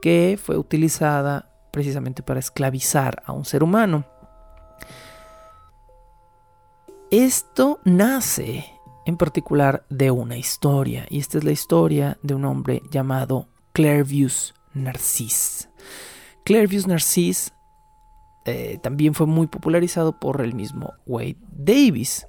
que 0.01 0.39
fue 0.41 0.57
utilizada 0.57 1.50
precisamente 1.71 2.23
para 2.23 2.39
esclavizar 2.39 3.23
a 3.25 3.31
un 3.31 3.45
ser 3.45 3.63
humano. 3.63 4.05
Esto 7.09 7.79
nace 7.83 8.65
en 9.05 9.17
particular 9.17 9.85
de 9.89 10.11
una 10.11 10.37
historia, 10.37 11.05
y 11.09 11.19
esta 11.19 11.37
es 11.37 11.43
la 11.43 11.51
historia 11.51 12.17
de 12.21 12.35
un 12.35 12.45
hombre 12.45 12.81
llamado 12.91 13.49
Clairvius 13.73 14.53
Narcisse. 14.73 15.69
Clairvius 16.45 16.87
Narcisse 16.87 17.51
eh, 18.45 18.79
también 18.81 19.13
fue 19.13 19.27
muy 19.27 19.47
popularizado 19.47 20.19
por 20.19 20.41
el 20.41 20.53
mismo 20.53 20.93
Wade 21.05 21.37
Davis, 21.51 22.27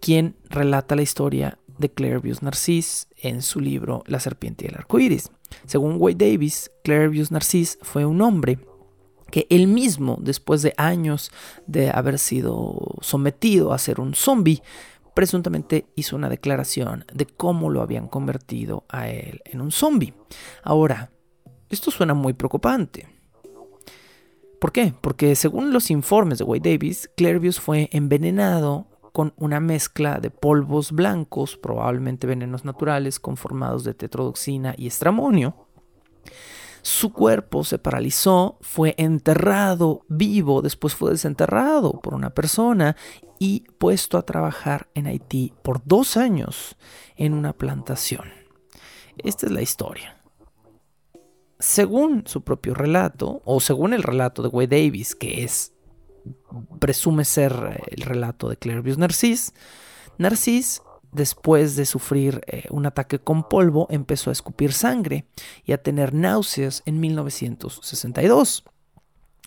quien 0.00 0.36
relata 0.48 0.96
la 0.96 1.02
historia 1.02 1.58
de 1.80 1.90
Clairvius 1.90 2.42
Narcisse 2.42 3.08
en 3.16 3.42
su 3.42 3.58
libro 3.60 4.04
La 4.06 4.20
serpiente 4.20 4.64
y 4.64 4.68
el 4.68 4.76
arco 4.76 4.98
iris. 4.98 5.30
Según 5.66 5.96
Wade 5.98 6.30
Davis, 6.30 6.70
Clairvius 6.84 7.30
Narcisse 7.30 7.78
fue 7.82 8.04
un 8.04 8.20
hombre 8.20 8.58
que 9.30 9.46
él 9.48 9.66
mismo, 9.66 10.18
después 10.20 10.62
de 10.62 10.74
años 10.76 11.30
de 11.66 11.90
haber 11.90 12.18
sido 12.18 12.96
sometido 13.00 13.72
a 13.72 13.78
ser 13.78 14.00
un 14.00 14.14
zombie, 14.14 14.62
presuntamente 15.14 15.86
hizo 15.96 16.16
una 16.16 16.28
declaración 16.28 17.04
de 17.12 17.26
cómo 17.26 17.70
lo 17.70 17.82
habían 17.82 18.08
convertido 18.08 18.84
a 18.88 19.08
él 19.08 19.40
en 19.44 19.60
un 19.60 19.72
zombie. 19.72 20.14
Ahora, 20.62 21.10
esto 21.68 21.90
suena 21.90 22.14
muy 22.14 22.32
preocupante. 22.32 23.08
¿Por 24.60 24.72
qué? 24.72 24.92
Porque 25.00 25.34
según 25.36 25.72
los 25.72 25.90
informes 25.90 26.38
de 26.38 26.44
Wade 26.44 26.72
Davis, 26.72 27.10
Clairvius 27.16 27.58
fue 27.58 27.88
envenenado 27.92 28.89
con 29.12 29.34
una 29.36 29.60
mezcla 29.60 30.20
de 30.20 30.30
polvos 30.30 30.92
blancos, 30.92 31.56
probablemente 31.56 32.26
venenos 32.26 32.64
naturales, 32.64 33.20
conformados 33.20 33.84
de 33.84 33.94
tetrodoxina 33.94 34.74
y 34.76 34.86
estramonio, 34.86 35.66
su 36.82 37.12
cuerpo 37.12 37.64
se 37.64 37.78
paralizó, 37.78 38.58
fue 38.62 38.94
enterrado 38.96 40.02
vivo, 40.08 40.62
después 40.62 40.94
fue 40.94 41.10
desenterrado 41.10 42.00
por 42.00 42.14
una 42.14 42.30
persona 42.30 42.96
y 43.38 43.66
puesto 43.78 44.16
a 44.16 44.22
trabajar 44.22 44.88
en 44.94 45.06
Haití 45.06 45.52
por 45.62 45.82
dos 45.84 46.16
años 46.16 46.76
en 47.16 47.34
una 47.34 47.52
plantación. 47.52 48.32
Esta 49.18 49.46
es 49.46 49.52
la 49.52 49.62
historia. 49.62 50.16
Según 51.58 52.26
su 52.26 52.42
propio 52.42 52.72
relato, 52.72 53.42
o 53.44 53.60
según 53.60 53.92
el 53.92 54.02
relato 54.02 54.42
de 54.42 54.48
Wade 54.48 54.82
Davis, 54.82 55.14
que 55.14 55.44
es 55.44 55.74
presume 56.78 57.24
ser 57.24 57.84
el 57.88 58.02
relato 58.02 58.48
de 58.48 58.56
Clairvius 58.56 58.98
Narcisse, 58.98 59.52
Narcisse 60.18 60.82
después 61.12 61.76
de 61.76 61.86
sufrir 61.86 62.40
eh, 62.46 62.64
un 62.70 62.86
ataque 62.86 63.18
con 63.18 63.48
polvo, 63.48 63.86
empezó 63.90 64.30
a 64.30 64.32
escupir 64.32 64.72
sangre 64.72 65.26
y 65.64 65.72
a 65.72 65.82
tener 65.82 66.14
náuseas 66.14 66.82
en 66.86 67.00
1962. 67.00 68.64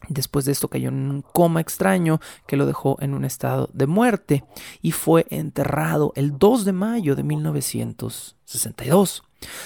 Después 0.09 0.45
de 0.45 0.51
esto 0.51 0.67
cayó 0.67 0.89
en 0.89 1.09
un 1.09 1.21
coma 1.21 1.61
extraño 1.61 2.19
que 2.47 2.57
lo 2.57 2.65
dejó 2.65 2.97
en 2.99 3.13
un 3.13 3.23
estado 3.23 3.69
de 3.73 3.87
muerte 3.87 4.43
y 4.81 4.91
fue 4.91 5.25
enterrado 5.29 6.11
el 6.15 6.37
2 6.37 6.65
de 6.65 6.73
mayo 6.73 7.15
de 7.15 7.23
1962. 7.23 9.23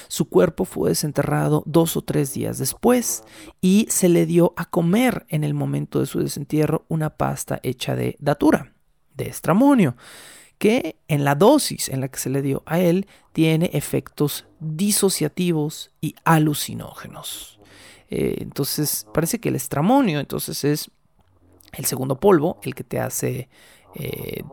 Su 0.07 0.29
cuerpo 0.29 0.65
fue 0.65 0.89
desenterrado 0.89 1.63
dos 1.65 1.97
o 1.97 2.01
tres 2.01 2.33
días 2.33 2.57
después 2.57 3.23
y 3.61 3.88
se 3.89 4.09
le 4.09 4.25
dio 4.25 4.53
a 4.57 4.65
comer 4.65 5.25
en 5.29 5.43
el 5.43 5.53
momento 5.53 5.99
de 5.99 6.05
su 6.05 6.19
desentierro 6.19 6.85
una 6.88 7.11
pasta 7.11 7.59
hecha 7.63 7.95
de 7.95 8.15
datura, 8.19 8.73
de 9.15 9.27
estramonio 9.27 9.95
que 10.57 10.99
en 11.07 11.23
la 11.23 11.35
dosis 11.35 11.89
en 11.89 12.01
la 12.01 12.07
que 12.07 12.19
se 12.19 12.29
le 12.29 12.41
dio 12.41 12.63
a 12.65 12.79
él 12.79 13.07
tiene 13.31 13.69
efectos 13.73 14.45
disociativos 14.59 15.91
y 16.01 16.15
alucinógenos. 16.23 17.57
Eh, 18.10 18.38
entonces 18.39 19.05
parece 19.14 19.39
que 19.39 19.49
el 19.49 19.55
estramonio 19.55 20.20
entonces 20.20 20.64
es 20.64 20.91
el 21.74 21.86
segundo 21.86 22.20
polvo, 22.20 22.60
el 22.64 22.74
que 22.74 22.84
te 22.84 22.99
hace 22.99 23.49
eh, 23.95 24.43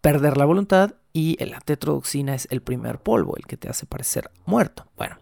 perder 0.00 0.36
la 0.36 0.46
voluntad 0.46 0.94
y 1.12 1.42
la 1.44 1.60
tetrodoxina 1.60 2.34
es 2.34 2.46
el 2.50 2.62
primer 2.62 2.98
polvo, 2.98 3.36
el 3.36 3.46
que 3.46 3.56
te 3.56 3.68
hace 3.68 3.86
parecer 3.86 4.30
muerto. 4.46 4.86
Bueno, 4.96 5.18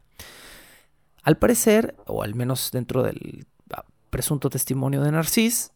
al 1.23 1.37
parecer, 1.39 1.97
o 2.07 2.23
al 2.23 2.35
menos 2.35 2.71
dentro 2.73 3.03
del 3.03 3.47
ah, 3.75 3.85
presunto 4.11 4.51
testimonio 4.51 5.03
de 5.03 5.13
Narcis, 5.13 5.73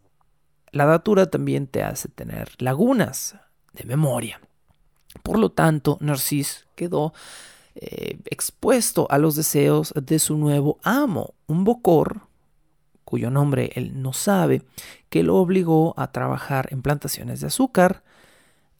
la 0.70 0.86
datura 0.86 1.26
también 1.26 1.66
te 1.66 1.82
hace 1.82 2.08
tener 2.08 2.50
lagunas 2.58 3.36
de 3.72 3.84
memoria. 3.84 4.40
Por 5.22 5.38
lo 5.38 5.50
tanto, 5.50 5.98
Narcis 6.00 6.66
quedó 6.74 7.12
eh, 7.74 8.18
expuesto 8.26 9.06
a 9.10 9.18
los 9.18 9.34
deseos 9.34 9.94
de 9.96 10.18
su 10.18 10.36
nuevo 10.36 10.78
amo, 10.82 11.34
un 11.46 11.64
bocor, 11.64 12.22
cuyo 13.04 13.30
nombre 13.30 13.72
él 13.74 14.02
no 14.02 14.12
sabe, 14.12 14.62
que 15.08 15.22
lo 15.22 15.36
obligó 15.36 15.94
a 15.96 16.12
trabajar 16.12 16.68
en 16.70 16.82
plantaciones 16.82 17.40
de 17.40 17.48
azúcar, 17.48 18.02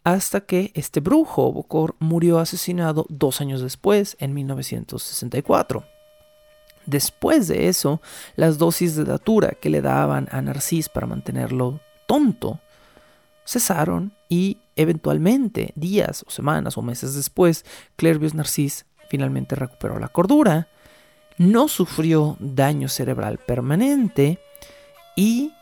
hasta 0.05 0.41
que 0.41 0.73
este 0.75 1.01
brujo 1.01 1.53
bocor 1.53 1.95
murió 2.01 2.39
asesinado 2.39 3.07
dos 3.09 3.41
años 3.41 3.61
después, 3.61 4.17
en 4.21 4.35
1964. 4.35 5.85
Después 6.87 7.49
de 7.49 7.69
eso, 7.69 8.01
las 8.35 8.59
dosis 8.59 8.97
de 8.97 9.05
datura 9.05 9.53
que 9.61 9.71
le 9.71 9.81
daban 9.81 10.29
a 10.33 10.43
Narcis 10.43 10.89
para 10.89 11.07
mantenerlo 11.07 11.81
tonto 12.07 12.61
cesaron 13.45 14.13
y 14.29 14.59
eventualmente, 14.77 15.73
días 15.77 16.25
o 16.27 16.31
semanas 16.31 16.79
o 16.79 16.83
meses 16.83 17.15
después, 17.15 17.65
Clervius 17.97 18.35
Narcís 18.35 18.87
finalmente 19.09 19.55
recuperó 19.55 19.99
la 19.99 20.09
cordura, 20.09 20.69
no 21.39 21.69
sufrió 21.69 22.37
daño 22.41 22.89
cerebral 22.89 23.39
permanente 23.39 24.39
y 25.17 25.53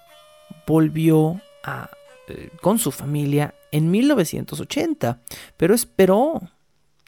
volvió 0.66 1.40
eh, 2.28 2.50
con 2.60 2.78
su 2.78 2.90
familia 2.92 3.54
en 3.72 3.90
1980, 3.90 5.20
pero 5.56 5.74
esperó 5.74 6.40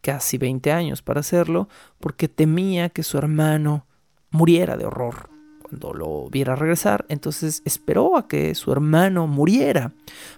casi 0.00 0.38
20 0.38 0.72
años 0.72 1.02
para 1.02 1.20
hacerlo 1.20 1.68
porque 2.00 2.28
temía 2.28 2.88
que 2.88 3.02
su 3.02 3.18
hermano 3.18 3.86
muriera 4.30 4.76
de 4.76 4.86
horror 4.86 5.32
cuando 5.72 5.94
lo 5.94 6.28
viera 6.28 6.54
regresar, 6.54 7.06
entonces 7.08 7.62
esperó 7.64 8.16
a 8.18 8.28
que 8.28 8.54
su 8.54 8.72
hermano 8.72 9.26
muriera 9.26 9.92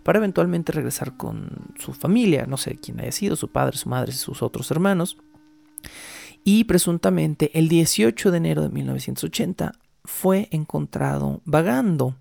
para 0.04 0.18
eventualmente 0.18 0.70
regresar 0.70 1.16
con 1.16 1.50
su 1.78 1.92
familia, 1.92 2.46
no 2.46 2.56
sé 2.56 2.76
quién 2.76 3.00
haya 3.00 3.10
sido, 3.10 3.34
su 3.34 3.48
padre, 3.48 3.76
su 3.76 3.88
madre, 3.88 4.12
sus 4.12 4.42
otros 4.42 4.70
hermanos. 4.70 5.18
Y 6.44 6.64
presuntamente 6.64 7.50
el 7.58 7.68
18 7.68 8.30
de 8.30 8.36
enero 8.36 8.62
de 8.62 8.68
1980 8.68 9.72
fue 10.04 10.48
encontrado 10.52 11.40
vagando, 11.44 12.16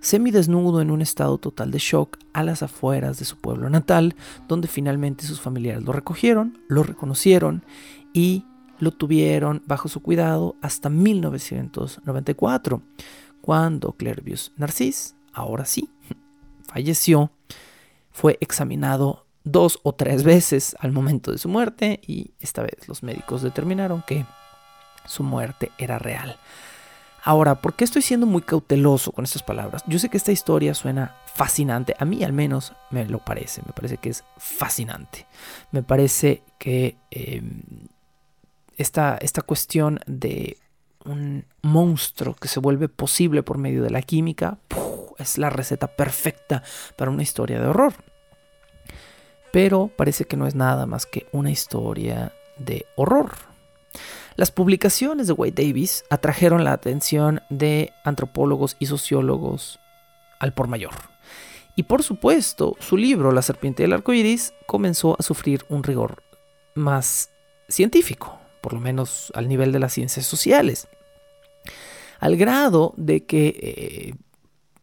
semidesnudo 0.00 0.80
en 0.80 0.90
un 0.90 1.00
estado 1.00 1.38
total 1.38 1.70
de 1.70 1.78
shock 1.78 2.18
a 2.32 2.42
las 2.42 2.64
afueras 2.64 3.20
de 3.20 3.24
su 3.24 3.36
pueblo 3.36 3.70
natal, 3.70 4.16
donde 4.48 4.66
finalmente 4.66 5.26
sus 5.26 5.40
familiares 5.40 5.84
lo 5.84 5.92
recogieron, 5.92 6.58
lo 6.66 6.82
reconocieron 6.82 7.62
y 8.12 8.44
lo 8.78 8.92
tuvieron 8.92 9.62
bajo 9.66 9.88
su 9.88 10.00
cuidado 10.00 10.56
hasta 10.62 10.88
1994, 10.88 12.82
cuando 13.40 13.92
Clervius 13.92 14.52
Narcís, 14.56 15.16
ahora 15.32 15.64
sí, 15.64 15.90
falleció, 16.72 17.30
fue 18.10 18.38
examinado 18.40 19.26
dos 19.44 19.80
o 19.82 19.94
tres 19.94 20.24
veces 20.24 20.76
al 20.80 20.92
momento 20.92 21.32
de 21.32 21.38
su 21.38 21.48
muerte 21.48 22.00
y 22.06 22.32
esta 22.40 22.62
vez 22.62 22.88
los 22.88 23.02
médicos 23.02 23.42
determinaron 23.42 24.02
que 24.06 24.26
su 25.06 25.22
muerte 25.22 25.72
era 25.78 25.98
real. 25.98 26.38
Ahora, 27.24 27.60
¿por 27.60 27.74
qué 27.74 27.84
estoy 27.84 28.02
siendo 28.02 28.26
muy 28.26 28.42
cauteloso 28.42 29.12
con 29.12 29.24
estas 29.24 29.42
palabras? 29.42 29.82
Yo 29.86 29.98
sé 29.98 30.08
que 30.08 30.16
esta 30.16 30.32
historia 30.32 30.74
suena 30.74 31.16
fascinante, 31.34 31.94
a 31.98 32.04
mí 32.04 32.22
al 32.22 32.32
menos 32.32 32.72
me 32.90 33.04
lo 33.06 33.18
parece, 33.18 33.62
me 33.66 33.72
parece 33.72 33.98
que 33.98 34.10
es 34.10 34.24
fascinante, 34.36 35.26
me 35.70 35.82
parece 35.82 36.42
que 36.58 36.96
em, 37.10 37.62
esta, 38.78 39.18
esta 39.20 39.42
cuestión 39.42 40.00
de 40.06 40.56
un 41.04 41.44
monstruo 41.62 42.34
que 42.34 42.48
se 42.48 42.60
vuelve 42.60 42.88
posible 42.88 43.42
por 43.42 43.58
medio 43.58 43.82
de 43.82 43.90
la 43.90 44.02
química 44.02 44.58
es 45.18 45.36
la 45.36 45.50
receta 45.50 45.88
perfecta 45.88 46.62
para 46.96 47.10
una 47.10 47.22
historia 47.22 47.60
de 47.60 47.66
horror. 47.66 47.92
Pero 49.52 49.90
parece 49.96 50.24
que 50.24 50.36
no 50.36 50.46
es 50.46 50.54
nada 50.54 50.86
más 50.86 51.06
que 51.06 51.26
una 51.32 51.50
historia 51.50 52.32
de 52.56 52.86
horror. 52.96 53.32
Las 54.36 54.52
publicaciones 54.52 55.26
de 55.26 55.32
Wade 55.32 55.64
Davis 55.66 56.04
atrajeron 56.10 56.62
la 56.62 56.72
atención 56.72 57.40
de 57.50 57.92
antropólogos 58.04 58.76
y 58.78 58.86
sociólogos 58.86 59.80
al 60.38 60.52
por 60.52 60.68
mayor. 60.68 60.94
Y 61.74 61.84
por 61.84 62.02
supuesto, 62.02 62.76
su 62.78 62.96
libro 62.96 63.32
La 63.32 63.42
serpiente 63.42 63.82
del 63.82 63.92
arco 63.92 64.12
iris 64.12 64.52
comenzó 64.66 65.16
a 65.18 65.22
sufrir 65.22 65.64
un 65.68 65.82
rigor 65.82 66.22
más 66.74 67.30
científico 67.68 68.38
por 68.60 68.72
lo 68.72 68.80
menos 68.80 69.32
al 69.34 69.48
nivel 69.48 69.72
de 69.72 69.78
las 69.78 69.92
ciencias 69.92 70.26
sociales. 70.26 70.88
Al 72.20 72.36
grado 72.36 72.94
de 72.96 73.24
que 73.24 73.48
eh, 73.60 74.14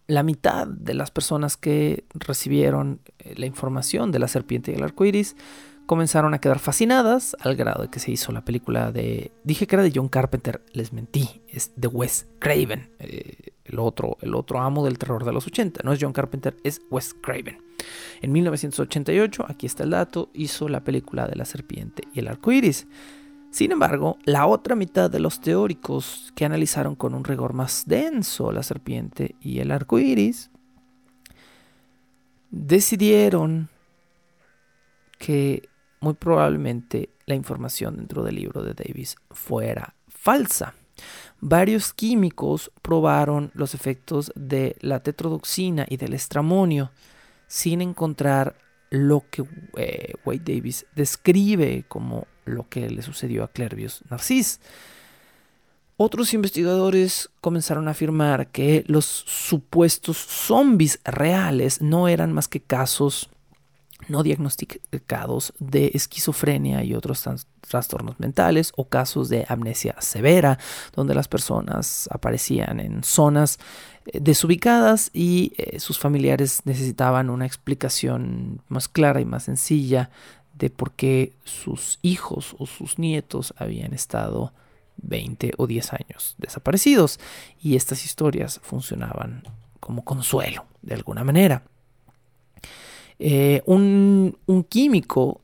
la 0.07 0.23
mitad 0.23 0.67
de 0.67 0.93
las 0.93 1.11
personas 1.11 1.57
que 1.57 2.05
recibieron 2.13 3.01
eh, 3.19 3.34
la 3.38 3.45
información 3.45 4.11
de 4.11 4.19
la 4.19 4.28
serpiente 4.28 4.71
y 4.71 4.76
el 4.76 4.84
arco 4.84 5.05
iris 5.05 5.36
comenzaron 5.86 6.34
a 6.34 6.39
quedar 6.39 6.59
fascinadas 6.59 7.36
al 7.39 7.55
grado 7.55 7.84
de 7.84 7.89
que 7.89 7.99
se 7.99 8.11
hizo 8.11 8.32
la 8.32 8.43
película 8.43 8.91
de. 8.91 9.32
Dije 9.43 9.67
que 9.67 9.76
era 9.76 9.84
de 9.84 9.91
John 9.93 10.09
Carpenter, 10.09 10.63
les 10.73 10.93
mentí, 10.93 11.41
es 11.47 11.73
de 11.76 11.88
Wes 11.88 12.28
Craven, 12.39 12.89
eh, 12.99 13.53
el, 13.65 13.80
otro, 13.80 14.17
el 14.21 14.36
otro 14.36 14.59
amo 14.59 14.84
del 14.86 14.97
terror 14.97 15.23
de 15.26 15.32
los 15.32 15.45
80. 15.47 15.82
No 15.84 15.93
es 15.93 15.99
John 16.01 16.13
Carpenter, 16.13 16.57
es 16.63 16.82
Wes 16.89 17.13
Craven. 17.13 17.61
En 18.21 18.32
1988, 18.32 19.45
aquí 19.47 19.65
está 19.65 19.84
el 19.84 19.91
dato, 19.91 20.30
hizo 20.34 20.69
la 20.69 20.84
película 20.84 21.28
de 21.28 21.36
la 21.36 21.45
serpiente 21.45 22.03
y 22.13 22.19
el 22.19 22.28
arco 22.28 22.51
iris. 22.51 22.88
Sin 23.56 23.72
embargo, 23.72 24.18
la 24.26 24.47
otra 24.47 24.76
mitad 24.76 25.10
de 25.10 25.22
los 25.22 25.39
teóricos 25.39 26.34
que 26.36 26.43
analizaron 26.43 26.93
con 26.93 27.16
un 27.16 27.24
rigor 27.24 27.53
más 27.53 27.86
denso 27.88 28.51
la 28.51 28.64
serpiente 28.64 29.36
y 29.39 29.60
el 29.60 29.72
arco 29.72 29.97
iris 29.97 30.51
decidieron 32.51 33.70
que 35.18 35.70
muy 36.01 36.16
probablemente 36.16 37.12
la 37.28 37.36
información 37.36 37.95
dentro 37.95 38.24
del 38.24 38.36
libro 38.36 38.62
de 38.62 38.74
Davis 38.74 39.16
fuera 39.32 39.95
falsa. 40.10 40.74
Varios 41.39 41.93
químicos 41.93 42.74
probaron 42.82 43.51
los 43.53 43.74
efectos 43.74 44.34
de 44.36 44.76
la 44.82 44.99
tetrodoxina 44.99 45.86
y 45.88 45.95
del 45.95 46.14
estramonio 46.14 46.91
sin 47.47 47.80
encontrar 47.80 48.58
lo 48.89 49.24
que 49.32 49.45
eh, 49.78 50.14
Davis 50.26 50.86
describe 50.93 51.86
como 51.88 52.28
lo 52.46 52.68
que 52.70 52.89
le 52.89 53.02
sucedió 53.02 53.43
a 53.43 53.50
Clervius 53.50 54.02
Narcis. 54.10 54.60
Otros 55.98 56.34
investigadores 56.34 57.30
comenzaron 57.39 57.88
a 57.88 57.91
afirmar 57.91 58.48
que 58.48 58.84
los 58.88 59.06
supuestos 59.06 60.18
zombies 60.18 61.00
reales 61.06 61.82
no 61.82 62.10
eran 62.10 62.34
más 62.34 62.48
que 62.50 62.60
casos 62.60 63.30
no 64.08 64.24
diagnosticados 64.24 65.54
de 65.60 65.91
esquizofrenia 65.93 66.84
y 66.84 66.93
otros 66.93 67.28
trastornos 67.62 68.20
mentales 68.20 68.72
o 68.76 68.88
casos 68.88 69.30
de 69.30 69.46
amnesia 69.48 69.96
severa, 70.00 70.60
donde 70.93 71.16
las 71.16 71.28
personas 71.28 72.08
aparecían 72.12 72.80
en 72.80 73.04
zonas 73.04 73.58
eh, 74.06 74.20
desubicadas 74.22 75.10
y 75.14 75.54
eh, 75.58 75.80
sus 75.80 75.98
familiares 75.98 76.62
necesitaban 76.66 77.30
una 77.30 77.46
explicación 77.46 78.62
más 78.68 78.88
clara 78.88 79.22
y 79.22 79.26
más 79.26 79.43
sencilla 79.43 80.10
de 80.58 80.70
por 80.70 80.91
qué 80.93 81.34
sus 81.43 81.99
hijos 82.01 82.56
o 82.58 82.66
sus 82.66 82.97
nietos 82.97 83.53
habían 83.58 83.93
estado 83.93 84.53
20 84.97 85.53
o 85.58 85.68
10 85.68 85.93
años 85.93 86.36
desaparecidos 86.38 87.20
y 87.62 87.76
estas 87.76 88.06
historias 88.06 88.60
funcionaban 88.64 89.43
como 89.80 90.03
consuelo 90.03 90.66
de 90.82 90.95
alguna 90.95 91.24
manera. 91.24 91.64
Eh, 93.20 93.62
un, 93.66 94.38
químico 94.70 95.41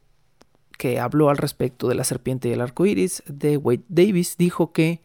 que 0.77 0.99
habló 0.99 1.29
al 1.29 1.37
respecto 1.37 1.87
de 1.87 1.95
la 1.95 2.03
serpiente 2.03 2.49
y 2.49 2.53
el 2.53 2.61
arco 2.61 2.85
iris 2.85 3.23
de 3.27 3.57
Wade 3.57 3.83
Davis 3.87 4.35
dijo 4.37 4.73
que 4.73 5.01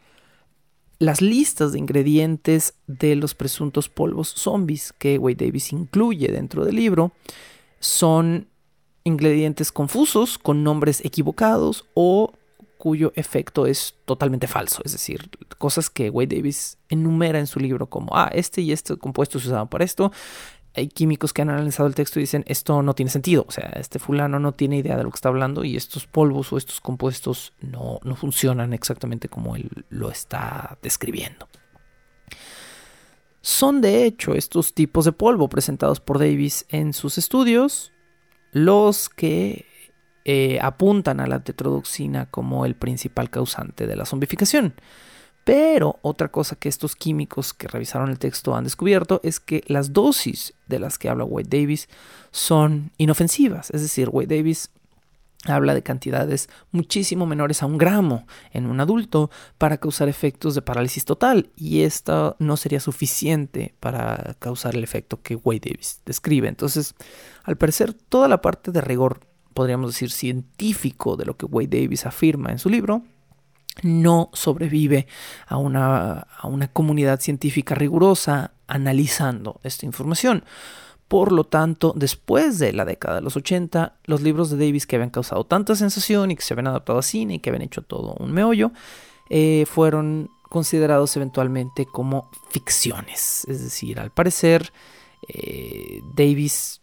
las 0.98 1.20
listas 1.20 1.72
de 1.72 1.78
ingredientes 1.78 2.74
de 2.86 3.14
los 3.14 3.34
presuntos 3.34 3.88
polvos 3.88 4.28
zombies 4.28 4.94
que 4.94 5.18
Wade 5.18 5.46
Davis 5.46 5.72
incluye 5.72 6.28
dentro 6.28 6.64
del 6.64 6.76
libro 6.76 7.12
son 7.78 8.48
ingredientes 9.06 9.70
confusos 9.70 10.36
con 10.36 10.64
nombres 10.64 11.04
equivocados 11.04 11.86
o 11.94 12.32
cuyo 12.76 13.12
efecto 13.14 13.66
es 13.66 13.94
totalmente 14.04 14.48
falso, 14.48 14.82
es 14.84 14.92
decir, 14.92 15.30
cosas 15.58 15.88
que 15.90 16.10
Wade 16.10 16.36
Davis 16.36 16.76
enumera 16.88 17.38
en 17.38 17.46
su 17.46 17.60
libro 17.60 17.86
como, 17.86 18.16
ah, 18.16 18.30
este 18.32 18.60
y 18.60 18.72
este 18.72 18.96
compuesto 18.96 19.38
se 19.38 19.48
usaban 19.48 19.68
para 19.68 19.84
esto, 19.84 20.12
hay 20.74 20.88
químicos 20.88 21.32
que 21.32 21.42
han 21.42 21.50
analizado 21.50 21.88
el 21.88 21.94
texto 21.94 22.18
y 22.18 22.24
dicen 22.24 22.44
esto 22.48 22.82
no 22.82 22.94
tiene 22.94 23.10
sentido, 23.10 23.46
o 23.48 23.52
sea, 23.52 23.70
este 23.76 23.98
fulano 23.98 24.40
no 24.40 24.52
tiene 24.52 24.78
idea 24.78 24.96
de 24.96 25.04
lo 25.04 25.10
que 25.10 25.16
está 25.16 25.28
hablando 25.28 25.64
y 25.64 25.76
estos 25.76 26.06
polvos 26.06 26.52
o 26.52 26.58
estos 26.58 26.80
compuestos 26.80 27.52
no, 27.60 28.00
no 28.02 28.16
funcionan 28.16 28.72
exactamente 28.72 29.28
como 29.28 29.54
él 29.54 29.70
lo 29.88 30.10
está 30.10 30.78
describiendo. 30.82 31.48
Son 33.40 33.80
de 33.80 34.04
hecho 34.04 34.34
estos 34.34 34.74
tipos 34.74 35.04
de 35.04 35.12
polvo 35.12 35.48
presentados 35.48 36.00
por 36.00 36.18
Davis 36.18 36.66
en 36.68 36.92
sus 36.92 37.16
estudios 37.16 37.92
los 38.52 39.08
que 39.08 39.66
eh, 40.24 40.58
apuntan 40.60 41.20
a 41.20 41.26
la 41.26 41.44
tetrodoxina 41.44 42.26
como 42.26 42.64
el 42.66 42.74
principal 42.74 43.30
causante 43.30 43.86
de 43.86 43.96
la 43.96 44.06
zombificación. 44.06 44.74
Pero 45.44 46.00
otra 46.02 46.32
cosa 46.32 46.56
que 46.56 46.68
estos 46.68 46.96
químicos 46.96 47.54
que 47.54 47.68
revisaron 47.68 48.10
el 48.10 48.18
texto 48.18 48.56
han 48.56 48.64
descubierto 48.64 49.20
es 49.22 49.38
que 49.38 49.62
las 49.68 49.92
dosis 49.92 50.54
de 50.66 50.80
las 50.80 50.98
que 50.98 51.08
habla 51.08 51.24
Wade 51.24 51.60
Davis 51.60 51.88
son 52.32 52.90
inofensivas. 52.98 53.70
Es 53.70 53.82
decir, 53.82 54.08
Wade 54.10 54.36
Davis 54.38 54.70
habla 55.44 55.74
de 55.74 55.82
cantidades 55.82 56.48
muchísimo 56.72 57.26
menores 57.26 57.62
a 57.62 57.66
un 57.66 57.78
gramo 57.78 58.26
en 58.52 58.66
un 58.66 58.80
adulto 58.80 59.30
para 59.58 59.78
causar 59.78 60.08
efectos 60.08 60.54
de 60.54 60.62
parálisis 60.62 61.04
total 61.04 61.50
y 61.56 61.82
esto 61.82 62.36
no 62.38 62.56
sería 62.56 62.80
suficiente 62.80 63.74
para 63.80 64.36
causar 64.38 64.74
el 64.74 64.84
efecto 64.84 65.22
que 65.22 65.36
Wade 65.36 65.70
Davis 65.70 66.00
describe. 66.04 66.48
Entonces, 66.48 66.94
al 67.44 67.56
parecer, 67.56 67.92
toda 67.92 68.28
la 68.28 68.40
parte 68.42 68.72
de 68.72 68.80
rigor, 68.80 69.20
podríamos 69.54 69.92
decir 69.92 70.10
científico 70.10 71.16
de 71.16 71.26
lo 71.26 71.36
que 71.36 71.46
Wade 71.46 71.80
Davis 71.80 72.06
afirma 72.06 72.50
en 72.50 72.58
su 72.58 72.68
libro, 72.68 73.02
no 73.82 74.30
sobrevive 74.32 75.06
a 75.46 75.58
una, 75.58 76.26
a 76.38 76.46
una 76.46 76.68
comunidad 76.68 77.20
científica 77.20 77.74
rigurosa 77.74 78.52
analizando 78.66 79.60
esta 79.62 79.86
información. 79.86 80.44
Por 81.08 81.30
lo 81.30 81.44
tanto, 81.44 81.92
después 81.94 82.58
de 82.58 82.72
la 82.72 82.84
década 82.84 83.16
de 83.16 83.20
los 83.20 83.36
80, 83.36 83.98
los 84.04 84.22
libros 84.22 84.50
de 84.50 84.56
Davis 84.56 84.86
que 84.86 84.96
habían 84.96 85.10
causado 85.10 85.44
tanta 85.44 85.76
sensación 85.76 86.30
y 86.30 86.36
que 86.36 86.42
se 86.42 86.54
habían 86.54 86.66
adaptado 86.66 86.98
a 86.98 87.02
cine 87.02 87.34
y 87.34 87.38
que 87.38 87.50
habían 87.50 87.62
hecho 87.62 87.82
todo 87.82 88.14
un 88.18 88.32
meollo, 88.32 88.72
eh, 89.30 89.66
fueron 89.66 90.30
considerados 90.48 91.16
eventualmente 91.16 91.86
como 91.86 92.30
ficciones. 92.50 93.44
Es 93.48 93.62
decir, 93.62 94.00
al 94.00 94.10
parecer, 94.10 94.72
eh, 95.28 96.00
Davis 96.14 96.80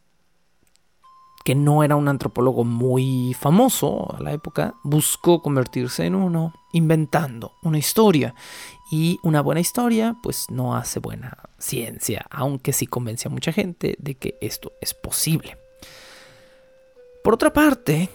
que 1.44 1.56
no 1.56 1.84
era 1.84 1.96
un 1.96 2.08
antropólogo 2.08 2.64
muy 2.64 3.36
famoso 3.38 4.16
a 4.16 4.22
la 4.22 4.32
época, 4.32 4.76
buscó 4.84 5.42
convertirse 5.42 6.06
en 6.06 6.16
uno 6.16 6.54
inventando 6.72 7.54
una 7.62 7.78
historia. 7.78 8.34
Y 8.94 9.20
una 9.24 9.42
buena 9.42 9.60
historia 9.60 10.16
pues 10.22 10.52
no 10.52 10.76
hace 10.76 11.00
buena 11.00 11.36
ciencia, 11.58 12.28
aunque 12.30 12.74
sí 12.74 12.86
convence 12.86 13.28
a 13.28 13.32
mucha 13.32 13.52
gente 13.52 13.96
de 13.98 14.14
que 14.14 14.38
esto 14.40 14.72
es 14.82 14.94
posible. 14.94 15.58
Por 17.24 17.34
otra 17.34 17.52
parte, 17.52 18.08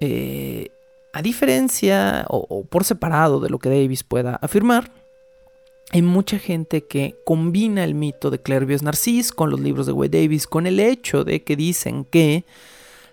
eh, 0.00 0.72
a 1.12 1.22
diferencia 1.22 2.26
o, 2.28 2.64
por 2.64 2.82
separado 2.82 3.38
de 3.38 3.48
lo 3.48 3.60
que 3.60 3.68
Davis 3.68 4.02
pueda 4.02 4.34
afirmar, 4.42 4.90
hay 5.92 6.02
mucha 6.02 6.40
gente 6.40 6.84
que 6.84 7.14
combina 7.24 7.84
el 7.84 7.94
mito 7.94 8.32
de 8.32 8.42
Clervius 8.42 8.82
Narcís 8.82 9.30
con 9.30 9.50
los 9.50 9.60
libros 9.60 9.86
de 9.86 9.92
Wade 9.92 10.20
Davis, 10.20 10.48
con 10.48 10.66
el 10.66 10.80
hecho 10.80 11.22
de 11.22 11.44
que 11.44 11.54
dicen 11.54 12.04
que 12.04 12.44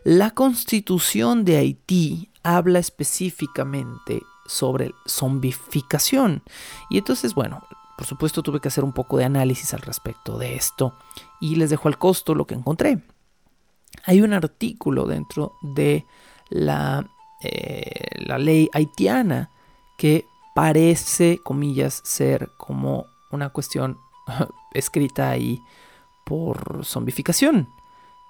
la 0.04 0.32
constitución 0.32 1.46
de 1.46 1.58
Haití 1.58 2.32
habla 2.42 2.80
específicamente 2.80 4.24
sobre 4.46 4.94
zombificación. 5.08 6.44
Y 6.90 6.98
entonces, 6.98 7.34
bueno, 7.34 7.64
por 7.98 8.06
supuesto 8.06 8.44
tuve 8.44 8.60
que 8.60 8.68
hacer 8.68 8.84
un 8.84 8.94
poco 8.94 9.18
de 9.18 9.26
análisis 9.26 9.74
al 9.74 9.82
respecto 9.82 10.38
de 10.38 10.56
esto 10.56 10.94
y 11.40 11.56
les 11.56 11.70
dejo 11.70 11.88
al 11.88 11.98
costo 11.98 12.36
lo 12.36 12.46
que 12.46 12.56
encontré. 12.56 13.04
Hay 14.06 14.22
un 14.22 14.34
artículo 14.34 15.06
dentro 15.06 15.54
de 15.62 16.06
la, 16.50 17.08
eh, 17.42 18.26
la 18.26 18.38
ley 18.38 18.70
haitiana 18.74 19.52
que 19.98 20.26
parece, 20.56 21.40
comillas, 21.44 22.02
ser 22.04 22.50
como 22.58 23.06
una 23.32 23.50
cuestión 23.50 23.98
escrita 24.74 25.30
ahí 25.30 25.62
por 26.26 26.86
zombificación 26.86 27.68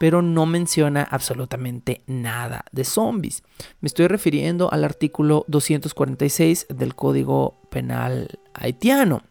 pero 0.02 0.24
no 0.24 0.48
menciona 0.48 1.04
absolutamente 1.04 2.02
nada 2.08 2.66
de 2.72 2.86
zombies. 2.86 3.44
Me 3.82 3.86
estoy 3.86 4.08
refiriendo 4.08 4.74
al 4.74 4.84
artículo 4.84 5.46
246 5.48 6.66
del 6.70 6.96
Código 6.96 7.62
Penal 7.70 8.40
haitiano. 8.56 9.22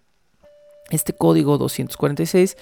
Este 0.89 1.12
código 1.12 1.59
246 1.59 2.57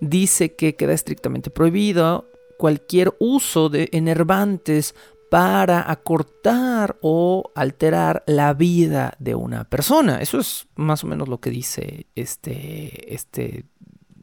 dice 0.00 0.54
que 0.54 0.76
queda 0.76 0.92
estrictamente 0.92 1.50
prohibido 1.50 2.30
cualquier 2.58 3.16
uso 3.18 3.70
de 3.70 3.88
enervantes 3.90 4.94
para 5.28 5.90
acortar 5.90 6.96
o 7.00 7.50
alterar 7.56 8.22
la 8.28 8.54
vida 8.54 9.14
de 9.18 9.34
una 9.34 9.64
persona. 9.64 10.20
Eso 10.20 10.38
es 10.38 10.68
más 10.76 11.02
o 11.02 11.08
menos 11.08 11.28
lo 11.28 11.40
que 11.40 11.50
dice 11.50 12.06
este, 12.14 13.12
este 13.12 13.64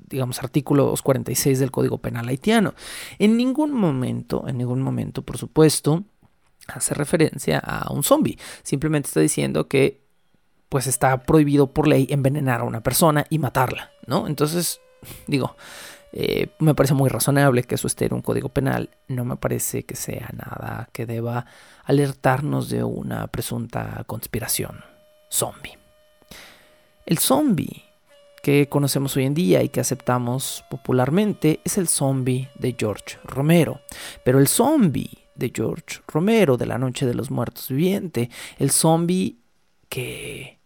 digamos, 0.10 0.40
artículo 0.40 0.84
246 0.86 1.60
del 1.60 1.72
Código 1.72 1.98
Penal 2.00 2.28
haitiano. 2.28 2.74
En 3.20 3.38
ningún 3.38 3.72
momento, 3.74 4.46
en 4.48 4.58
ningún 4.58 4.82
momento, 4.82 5.22
por 5.24 5.38
supuesto, 5.38 6.04
hace 6.68 6.94
referencia 6.94 7.60
a 7.60 7.92
un 7.92 8.04
zombie. 8.04 8.38
Simplemente 8.64 9.08
está 9.08 9.20
diciendo 9.20 9.68
que 9.68 10.04
pues 10.70 10.88
está 10.88 11.24
prohibido 11.24 11.74
por 11.74 11.88
ley 11.88 12.08
envenenar 12.10 12.62
a 12.62 12.64
una 12.64 12.82
persona 12.82 13.26
y 13.30 13.40
matarla, 13.40 13.92
¿no? 14.08 14.28
Entonces, 14.28 14.82
digo, 15.28 15.56
Eh, 16.18 16.48
me 16.60 16.74
parece 16.74 16.94
muy 16.94 17.10
razonable 17.10 17.64
que 17.64 17.76
eso 17.76 17.88
esté 17.88 18.06
en 18.06 18.14
un 18.14 18.22
código 18.22 18.48
penal. 18.48 18.90
No 19.10 19.26
me 19.26 19.36
parece 19.36 19.84
que 19.84 19.98
sea 19.98 20.30
nada 20.32 20.88
que 20.94 21.06
deba 21.06 21.46
alertarnos 21.84 22.70
de 22.70 22.86
una 22.86 23.28
presunta 23.28 24.02
conspiración 24.08 24.82
zombie. 25.30 25.78
El 27.06 27.18
zombie 27.18 27.84
que 28.46 28.70
conocemos 28.70 29.18
hoy 29.18 29.24
en 29.24 29.34
día 29.34 29.64
y 29.64 29.70
que 29.70 29.80
aceptamos 29.80 30.64
popularmente 30.70 31.62
es 31.64 31.80
el 31.80 31.88
zombie 31.88 32.48
de 32.60 32.76
George 32.78 33.18
Romero. 33.24 33.82
Pero 34.24 34.38
el 34.38 34.48
zombie 34.48 35.10
de 35.34 35.52
George 35.52 36.02
Romero 36.08 36.56
de 36.56 36.68
la 36.68 36.78
Noche 36.78 37.08
de 37.08 37.16
los 37.16 37.32
Muertos 37.32 37.70
Viviente, 37.70 38.30
el 38.60 38.70
zombie 38.70 39.40
que 39.90 40.60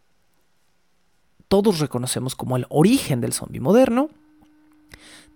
todos 1.47 1.79
reconocemos 1.79 2.35
como 2.35 2.57
el 2.57 2.65
origen 2.67 3.21
del 3.21 3.31
zombie 3.31 3.61
moderno, 3.61 4.09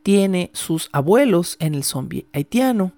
tiene 0.03 0.51
sus 0.53 0.89
abuelos 0.91 1.55
en 1.61 1.75
el 1.75 1.85
zombie 1.85 2.27
haitiano 2.33 2.91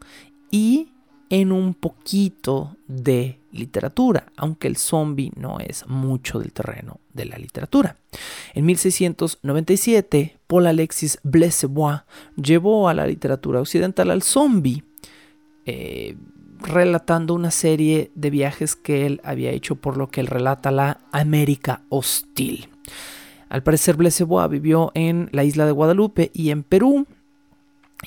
y 0.49 0.91
en 1.29 1.51
un 1.51 1.73
poquito 1.73 2.75
de 2.87 3.39
literatura, 3.51 4.27
aunque 4.35 4.67
el 4.67 4.77
zombie 4.77 5.31
no 5.35 5.59
es 5.59 5.87
mucho 5.87 6.39
del 6.39 6.51
terreno 6.51 6.99
de 7.13 7.25
la 7.25 7.37
literatura. 7.37 7.97
En 8.53 8.65
1697, 8.65 10.37
Paul 10.47 10.67
Alexis 10.67 11.19
Blessebois 11.23 12.01
llevó 12.35 12.89
a 12.89 12.93
la 12.93 13.07
literatura 13.07 13.61
occidental 13.61 14.11
al 14.11 14.21
zombie, 14.21 14.83
eh, 15.65 16.15
relatando 16.59 17.33
una 17.33 17.51
serie 17.51 18.11
de 18.15 18.29
viajes 18.29 18.75
que 18.75 19.05
él 19.05 19.21
había 19.23 19.51
hecho 19.51 19.75
por 19.75 19.97
lo 19.97 20.09
que 20.09 20.21
él 20.21 20.27
relata 20.27 20.71
la 20.71 20.99
América 21.11 21.81
hostil. 21.89 22.69
Al 23.49 23.63
parecer, 23.63 23.95
Blessebois 23.95 24.49
vivió 24.49 24.91
en 24.95 25.29
la 25.31 25.43
isla 25.43 25.65
de 25.65 25.71
Guadalupe 25.71 26.31
y 26.33 26.49
en 26.49 26.63
Perú. 26.63 27.07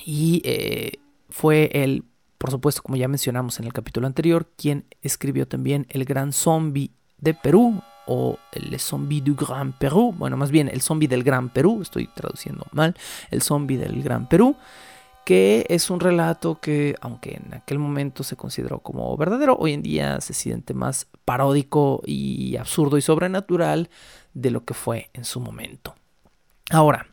Y 0.05 0.41
eh, 0.43 0.99
fue 1.29 1.69
el, 1.73 2.03
por 2.39 2.51
supuesto, 2.51 2.81
como 2.81 2.95
ya 2.95 3.07
mencionamos 3.07 3.59
en 3.59 3.65
el 3.65 3.73
capítulo 3.73 4.07
anterior, 4.07 4.47
quien 4.55 4.85
escribió 5.01 5.47
también 5.47 5.85
El 5.89 6.05
Gran 6.05 6.33
Zombie 6.33 6.91
de 7.19 7.33
Perú 7.33 7.83
o 8.07 8.39
El 8.53 8.79
Zombie 8.79 9.21
du 9.21 9.35
Gran 9.35 9.73
Perú. 9.73 10.15
Bueno, 10.17 10.37
más 10.37 10.49
bien 10.49 10.69
el 10.69 10.81
Zombie 10.81 11.09
del 11.09 11.23
Gran 11.23 11.49
Perú, 11.49 11.81
estoy 11.81 12.07
traduciendo 12.07 12.65
mal. 12.71 12.95
El 13.29 13.41
Zombie 13.41 13.77
del 13.77 14.01
Gran 14.01 14.27
Perú 14.27 14.55
que 15.25 15.67
es 15.69 15.91
un 15.91 15.99
relato 15.99 16.59
que, 16.59 16.95
aunque 17.01 17.35
en 17.35 17.53
aquel 17.53 17.77
momento 17.77 18.23
se 18.23 18.35
consideró 18.35 18.79
como 18.79 19.15
verdadero, 19.15 19.55
hoy 19.59 19.73
en 19.73 19.83
día 19.83 20.21
se 20.21 20.33
siente 20.33 20.73
más 20.73 21.05
paródico 21.23 22.01
y 22.03 22.57
absurdo 22.57 22.97
y 22.97 23.03
sobrenatural 23.03 23.91
de 24.33 24.49
lo 24.49 24.65
que 24.65 24.73
fue 24.73 25.11
en 25.13 25.25
su 25.25 25.39
momento. 25.39 25.93
Ahora, 26.71 27.05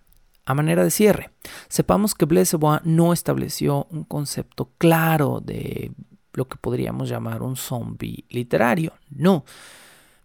a 0.46 0.54
manera 0.54 0.84
de 0.84 0.90
cierre, 0.90 1.30
sepamos 1.68 2.14
que 2.14 2.24
Blaise 2.24 2.56
no 2.84 3.12
estableció 3.12 3.86
un 3.90 4.04
concepto 4.04 4.70
claro 4.78 5.40
de 5.44 5.90
lo 6.32 6.46
que 6.46 6.56
podríamos 6.56 7.08
llamar 7.08 7.42
un 7.42 7.56
zombie 7.56 8.24
literario. 8.30 8.92
No. 9.10 9.44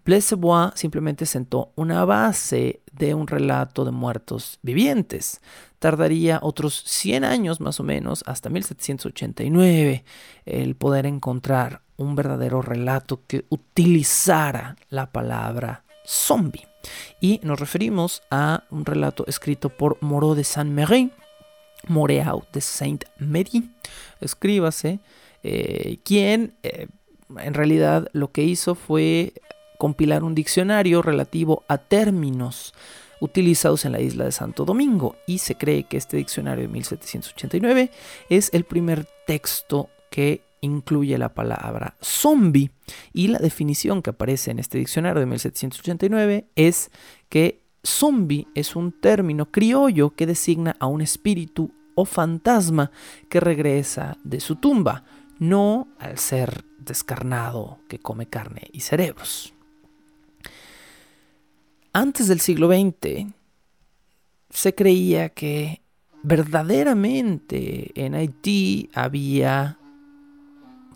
Blaise 0.06 0.36
simplemente 0.76 1.26
sentó 1.26 1.74
una 1.76 2.06
base 2.06 2.82
de 2.92 3.14
un 3.16 3.28
relato 3.28 3.84
de 3.84 3.92
muertos 3.92 4.60
vivientes. 4.62 5.42
Tardaría 5.80 6.40
otros 6.42 6.84
100 6.86 7.24
años 7.24 7.60
más 7.60 7.80
o 7.80 7.84
menos, 7.84 8.24
hasta 8.28 8.50
1789, 8.50 10.04
el 10.46 10.76
poder 10.76 11.08
encontrar 11.08 11.82
un 11.98 12.16
verdadero 12.16 12.62
relato 12.62 13.22
que 13.26 13.46
utilizara 13.50 14.76
la 14.90 15.12
palabra 15.12 15.84
zombie. 16.06 16.71
Y 17.20 17.40
nos 17.44 17.60
referimos 17.60 18.22
a 18.32 18.64
un 18.70 18.86
relato 18.86 19.26
escrito 19.28 19.70
por 19.70 19.98
Moreau 20.02 20.36
de 20.36 20.44
Saint-Méry, 20.44 21.12
Moreau 21.88 22.44
de 22.52 22.62
Saint-Méry, 22.62 23.70
escríbase, 24.20 25.00
eh, 25.44 25.98
quien 26.04 26.54
eh, 26.64 26.88
en 27.38 27.54
realidad 27.54 28.10
lo 28.14 28.32
que 28.32 28.44
hizo 28.44 28.76
fue 28.76 29.34
compilar 29.78 30.24
un 30.24 30.36
diccionario 30.36 31.02
relativo 31.02 31.64
a 31.68 31.80
términos 31.80 32.74
utilizados 33.20 33.86
en 33.86 33.94
la 33.94 34.02
isla 34.02 34.26
de 34.26 34.32
Santo 34.32 34.66
Domingo 34.66 35.16
y 35.26 35.40
se 35.40 35.56
cree 35.56 35.84
que 35.84 35.98
este 35.98 36.18
diccionario 36.18 36.64
de 36.64 36.68
1789 36.68 37.92
es 38.30 38.50
el 38.54 38.64
primer 38.66 39.08
texto 39.26 39.90
que 40.10 40.42
incluye 40.62 41.18
la 41.18 41.34
palabra 41.34 41.96
zombie 42.02 42.72
y 43.14 43.28
la 43.28 43.40
definición 43.40 44.02
que 44.02 44.12
aparece 44.12 44.52
en 44.52 44.60
este 44.60 44.78
diccionario 44.78 45.20
de 45.20 45.26
1789 45.26 46.46
es 46.56 46.92
que 47.30 47.64
zombie 47.84 48.48
es 48.56 48.76
un 48.76 48.92
término 48.92 49.52
criollo 49.52 50.12
que 50.12 50.28
designa 50.28 50.76
a 50.80 50.86
un 50.86 51.02
espíritu 51.02 51.72
o 51.96 52.06
fantasma 52.06 52.92
que 53.30 53.40
regresa 53.40 54.18
de 54.24 54.40
su 54.40 54.56
tumba, 54.56 55.04
no 55.40 55.88
al 56.00 56.18
ser 56.18 56.64
descarnado 56.78 57.80
que 57.90 58.00
come 58.00 58.28
carne 58.28 58.70
y 58.72 58.82
cerebros. 58.82 59.54
Antes 61.94 62.28
del 62.28 62.40
siglo 62.40 62.70
XX 62.72 63.34
se 64.50 64.76
creía 64.76 65.30
que 65.30 65.82
verdaderamente 66.24 67.92
en 67.96 68.16
Haití 68.16 68.90
había 68.94 69.78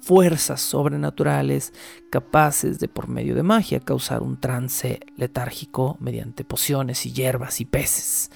fuerzas 0.05 0.61
sobrenaturales 0.61 1.73
capaces 2.11 2.79
de 2.79 2.87
por 2.87 3.07
medio 3.07 3.33
de 3.33 3.41
magia 3.41 3.79
causar 3.79 4.21
un 4.21 4.39
trance 4.39 4.99
letárgico 5.17 5.97
mediante 5.99 6.43
pociones 6.43 7.07
y 7.07 7.11
hierbas 7.11 7.59
y 7.59 7.65
peces. 7.65 8.29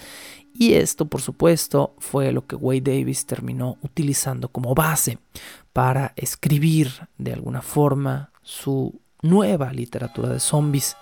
Y 0.52 0.74
esto, 0.74 1.06
por 1.06 1.22
supuesto, 1.22 1.94
fue 2.00 2.32
lo 2.32 2.48
que 2.48 2.56
Wade 2.56 2.82
Davis 2.82 3.28
terminó 3.28 3.78
utilizando 3.84 4.50
como 4.50 4.74
base 4.74 5.20
para 5.72 6.14
escribir 6.16 7.08
de 7.20 7.34
alguna 7.34 7.62
forma 7.62 8.32
su 8.42 9.00
nueva 9.22 9.72
literatura 9.72 10.30
de 10.30 10.40
zombies 10.40 10.98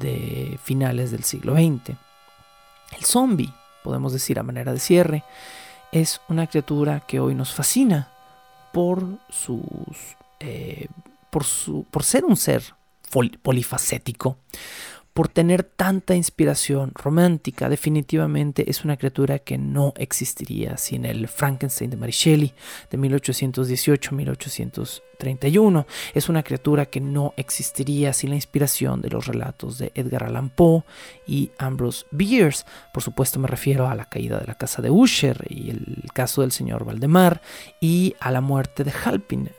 de 0.00 0.58
finales 0.60 1.12
del 1.12 1.22
siglo 1.22 1.54
XX. 1.54 1.96
El 2.98 3.04
zombie, 3.04 3.54
podemos 3.84 4.12
decir 4.12 4.40
a 4.40 4.42
manera 4.42 4.72
de 4.72 4.80
cierre, 4.80 5.22
es 5.92 6.20
una 6.28 6.48
criatura 6.48 6.98
que 6.98 7.20
hoy 7.20 7.36
nos 7.36 7.54
fascina 7.54 8.10
por 8.72 9.18
sus. 9.28 10.16
Eh, 10.40 10.88
por, 11.30 11.44
su, 11.44 11.84
por 11.90 12.02
ser 12.02 12.24
un 12.24 12.36
ser 12.36 12.62
polifacético, 13.42 14.38
por 15.20 15.28
tener 15.28 15.64
tanta 15.64 16.14
inspiración 16.14 16.92
romántica, 16.94 17.68
definitivamente 17.68 18.70
es 18.70 18.86
una 18.86 18.96
criatura 18.96 19.38
que 19.38 19.58
no 19.58 19.92
existiría 19.98 20.78
sin 20.78 21.04
el 21.04 21.28
Frankenstein 21.28 21.90
de 21.90 21.98
Mary 21.98 22.12
Shelley 22.12 22.54
de 22.90 22.98
1818-1831. 22.98 25.84
Es 26.14 26.30
una 26.30 26.42
criatura 26.42 26.86
que 26.86 27.02
no 27.02 27.34
existiría 27.36 28.14
sin 28.14 28.30
la 28.30 28.36
inspiración 28.36 29.02
de 29.02 29.10
los 29.10 29.26
relatos 29.26 29.76
de 29.76 29.92
Edgar 29.94 30.24
Allan 30.24 30.48
Poe 30.48 30.84
y 31.26 31.50
Ambrose 31.58 32.06
Bierce. 32.10 32.64
Por 32.94 33.02
supuesto 33.02 33.38
me 33.38 33.46
refiero 33.46 33.88
a 33.88 33.94
la 33.94 34.06
caída 34.06 34.40
de 34.40 34.46
la 34.46 34.54
casa 34.54 34.80
de 34.80 34.88
Usher 34.88 35.44
y 35.50 35.68
el 35.68 36.04
caso 36.14 36.40
del 36.40 36.52
señor 36.52 36.86
Valdemar 36.86 37.42
y 37.78 38.14
a 38.20 38.30
la 38.30 38.40
muerte 38.40 38.84
de 38.84 38.92
Halpin, 39.04 39.50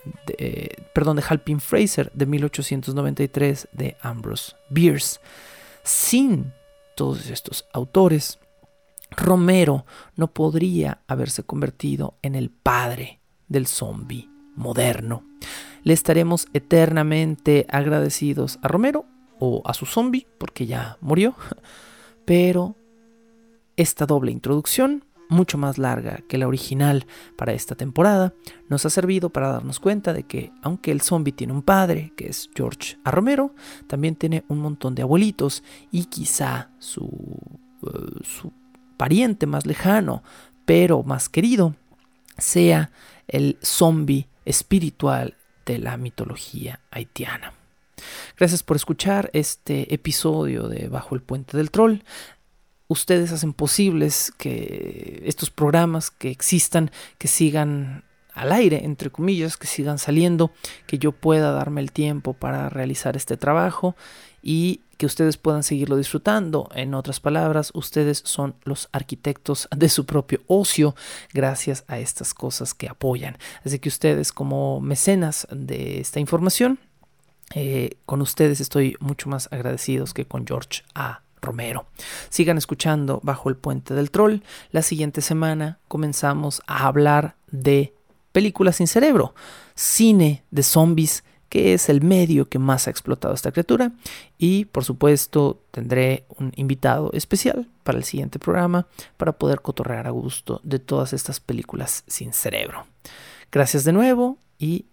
perdón, 0.91 1.17
de 1.17 1.23
Halpin 1.29 1.59
Fraser 1.59 2.11
de 2.15 2.25
1893 2.25 3.67
de 3.73 3.95
Ambrose 4.01 4.55
Bierce. 4.67 5.19
Sin 5.83 6.53
todos 6.95 7.29
estos 7.29 7.65
autores, 7.73 8.39
Romero 9.11 9.85
no 10.15 10.27
podría 10.27 11.01
haberse 11.07 11.43
convertido 11.43 12.15
en 12.21 12.35
el 12.35 12.49
padre 12.49 13.19
del 13.47 13.67
zombie 13.67 14.29
moderno. 14.55 15.25
Le 15.83 15.93
estaremos 15.93 16.47
eternamente 16.53 17.65
agradecidos 17.69 18.59
a 18.61 18.67
Romero 18.67 19.05
o 19.39 19.61
a 19.65 19.73
su 19.73 19.85
zombie, 19.85 20.27
porque 20.37 20.65
ya 20.65 20.97
murió, 21.01 21.35
pero 22.25 22.75
esta 23.75 24.05
doble 24.05 24.31
introducción 24.31 25.03
mucho 25.31 25.57
más 25.57 25.77
larga 25.77 26.19
que 26.27 26.37
la 26.37 26.47
original 26.47 27.07
para 27.37 27.53
esta 27.53 27.73
temporada, 27.75 28.33
nos 28.69 28.85
ha 28.85 28.89
servido 28.89 29.29
para 29.29 29.51
darnos 29.51 29.79
cuenta 29.79 30.13
de 30.13 30.23
que 30.23 30.51
aunque 30.61 30.91
el 30.91 31.01
zombie 31.01 31.31
tiene 31.31 31.53
un 31.53 31.63
padre, 31.63 32.13
que 32.17 32.27
es 32.27 32.49
George 32.53 32.97
A. 33.03 33.11
Romero, 33.11 33.55
también 33.87 34.15
tiene 34.15 34.43
un 34.49 34.59
montón 34.59 34.93
de 34.93 35.03
abuelitos 35.03 35.63
y 35.89 36.05
quizá 36.05 36.69
su, 36.79 37.09
eh, 37.83 38.23
su 38.23 38.51
pariente 38.97 39.47
más 39.47 39.65
lejano, 39.65 40.21
pero 40.65 41.01
más 41.01 41.29
querido, 41.29 41.75
sea 42.37 42.91
el 43.27 43.57
zombie 43.63 44.27
espiritual 44.43 45.37
de 45.65 45.79
la 45.79 45.95
mitología 45.95 46.81
haitiana. 46.91 47.53
Gracias 48.37 48.63
por 48.63 48.75
escuchar 48.75 49.29
este 49.33 49.93
episodio 49.93 50.67
de 50.67 50.87
Bajo 50.87 51.15
el 51.15 51.21
Puente 51.21 51.55
del 51.55 51.71
Troll 51.71 52.03
ustedes 52.91 53.31
hacen 53.31 53.53
posibles 53.53 54.33
que 54.37 55.23
estos 55.25 55.49
programas 55.49 56.11
que 56.11 56.29
existan, 56.29 56.91
que 57.17 57.29
sigan 57.29 58.03
al 58.33 58.51
aire, 58.51 58.83
entre 58.83 59.09
comillas, 59.09 59.55
que 59.55 59.65
sigan 59.65 59.97
saliendo, 59.97 60.51
que 60.87 60.97
yo 60.97 61.13
pueda 61.13 61.51
darme 61.51 61.79
el 61.79 61.93
tiempo 61.93 62.33
para 62.33 62.67
realizar 62.67 63.15
este 63.15 63.37
trabajo 63.37 63.95
y 64.43 64.81
que 64.97 65.05
ustedes 65.05 65.37
puedan 65.37 65.63
seguirlo 65.63 65.95
disfrutando. 65.95 66.69
En 66.75 66.93
otras 66.93 67.21
palabras, 67.21 67.71
ustedes 67.73 68.23
son 68.25 68.55
los 68.65 68.89
arquitectos 68.91 69.69
de 69.73 69.87
su 69.87 70.05
propio 70.05 70.41
ocio 70.47 70.93
gracias 71.33 71.85
a 71.87 71.97
estas 71.97 72.33
cosas 72.33 72.73
que 72.73 72.89
apoyan. 72.89 73.37
Así 73.63 73.79
que 73.79 73.87
ustedes 73.87 74.33
como 74.33 74.81
mecenas 74.81 75.47
de 75.49 76.01
esta 76.01 76.19
información, 76.19 76.77
eh, 77.55 77.91
con 78.05 78.21
ustedes 78.21 78.59
estoy 78.59 78.97
mucho 78.99 79.29
más 79.29 79.47
agradecidos 79.49 80.13
que 80.13 80.25
con 80.25 80.45
George 80.45 80.83
A. 80.93 81.21
Romero. 81.41 81.87
Sigan 82.29 82.57
escuchando 82.57 83.19
Bajo 83.23 83.49
el 83.49 83.55
Puente 83.55 83.93
del 83.93 84.11
Troll. 84.11 84.41
La 84.71 84.81
siguiente 84.81 85.21
semana 85.21 85.79
comenzamos 85.87 86.61
a 86.67 86.87
hablar 86.87 87.35
de 87.51 87.93
películas 88.31 88.77
sin 88.77 88.87
cerebro, 88.87 89.33
cine 89.75 90.43
de 90.51 90.63
zombies, 90.63 91.23
que 91.49 91.73
es 91.73 91.89
el 91.89 92.01
medio 92.01 92.47
que 92.47 92.59
más 92.59 92.87
ha 92.87 92.91
explotado 92.91 93.33
esta 93.33 93.51
criatura. 93.51 93.91
Y 94.37 94.65
por 94.65 94.85
supuesto 94.85 95.61
tendré 95.71 96.25
un 96.37 96.53
invitado 96.55 97.11
especial 97.13 97.67
para 97.83 97.97
el 97.97 98.05
siguiente 98.05 98.39
programa 98.39 98.87
para 99.17 99.33
poder 99.33 99.61
cotorrear 99.61 100.07
a 100.07 100.11
gusto 100.11 100.61
de 100.63 100.79
todas 100.79 101.11
estas 101.11 101.41
películas 101.41 102.05
sin 102.07 102.31
cerebro. 102.31 102.87
Gracias 103.51 103.83
de 103.83 103.91
nuevo 103.91 104.37
y 104.57 104.85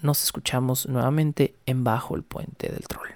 nos 0.00 0.22
escuchamos 0.22 0.86
nuevamente 0.86 1.56
en 1.66 1.82
Bajo 1.82 2.14
el 2.14 2.22
Puente 2.22 2.68
del 2.68 2.86
Troll. 2.86 3.15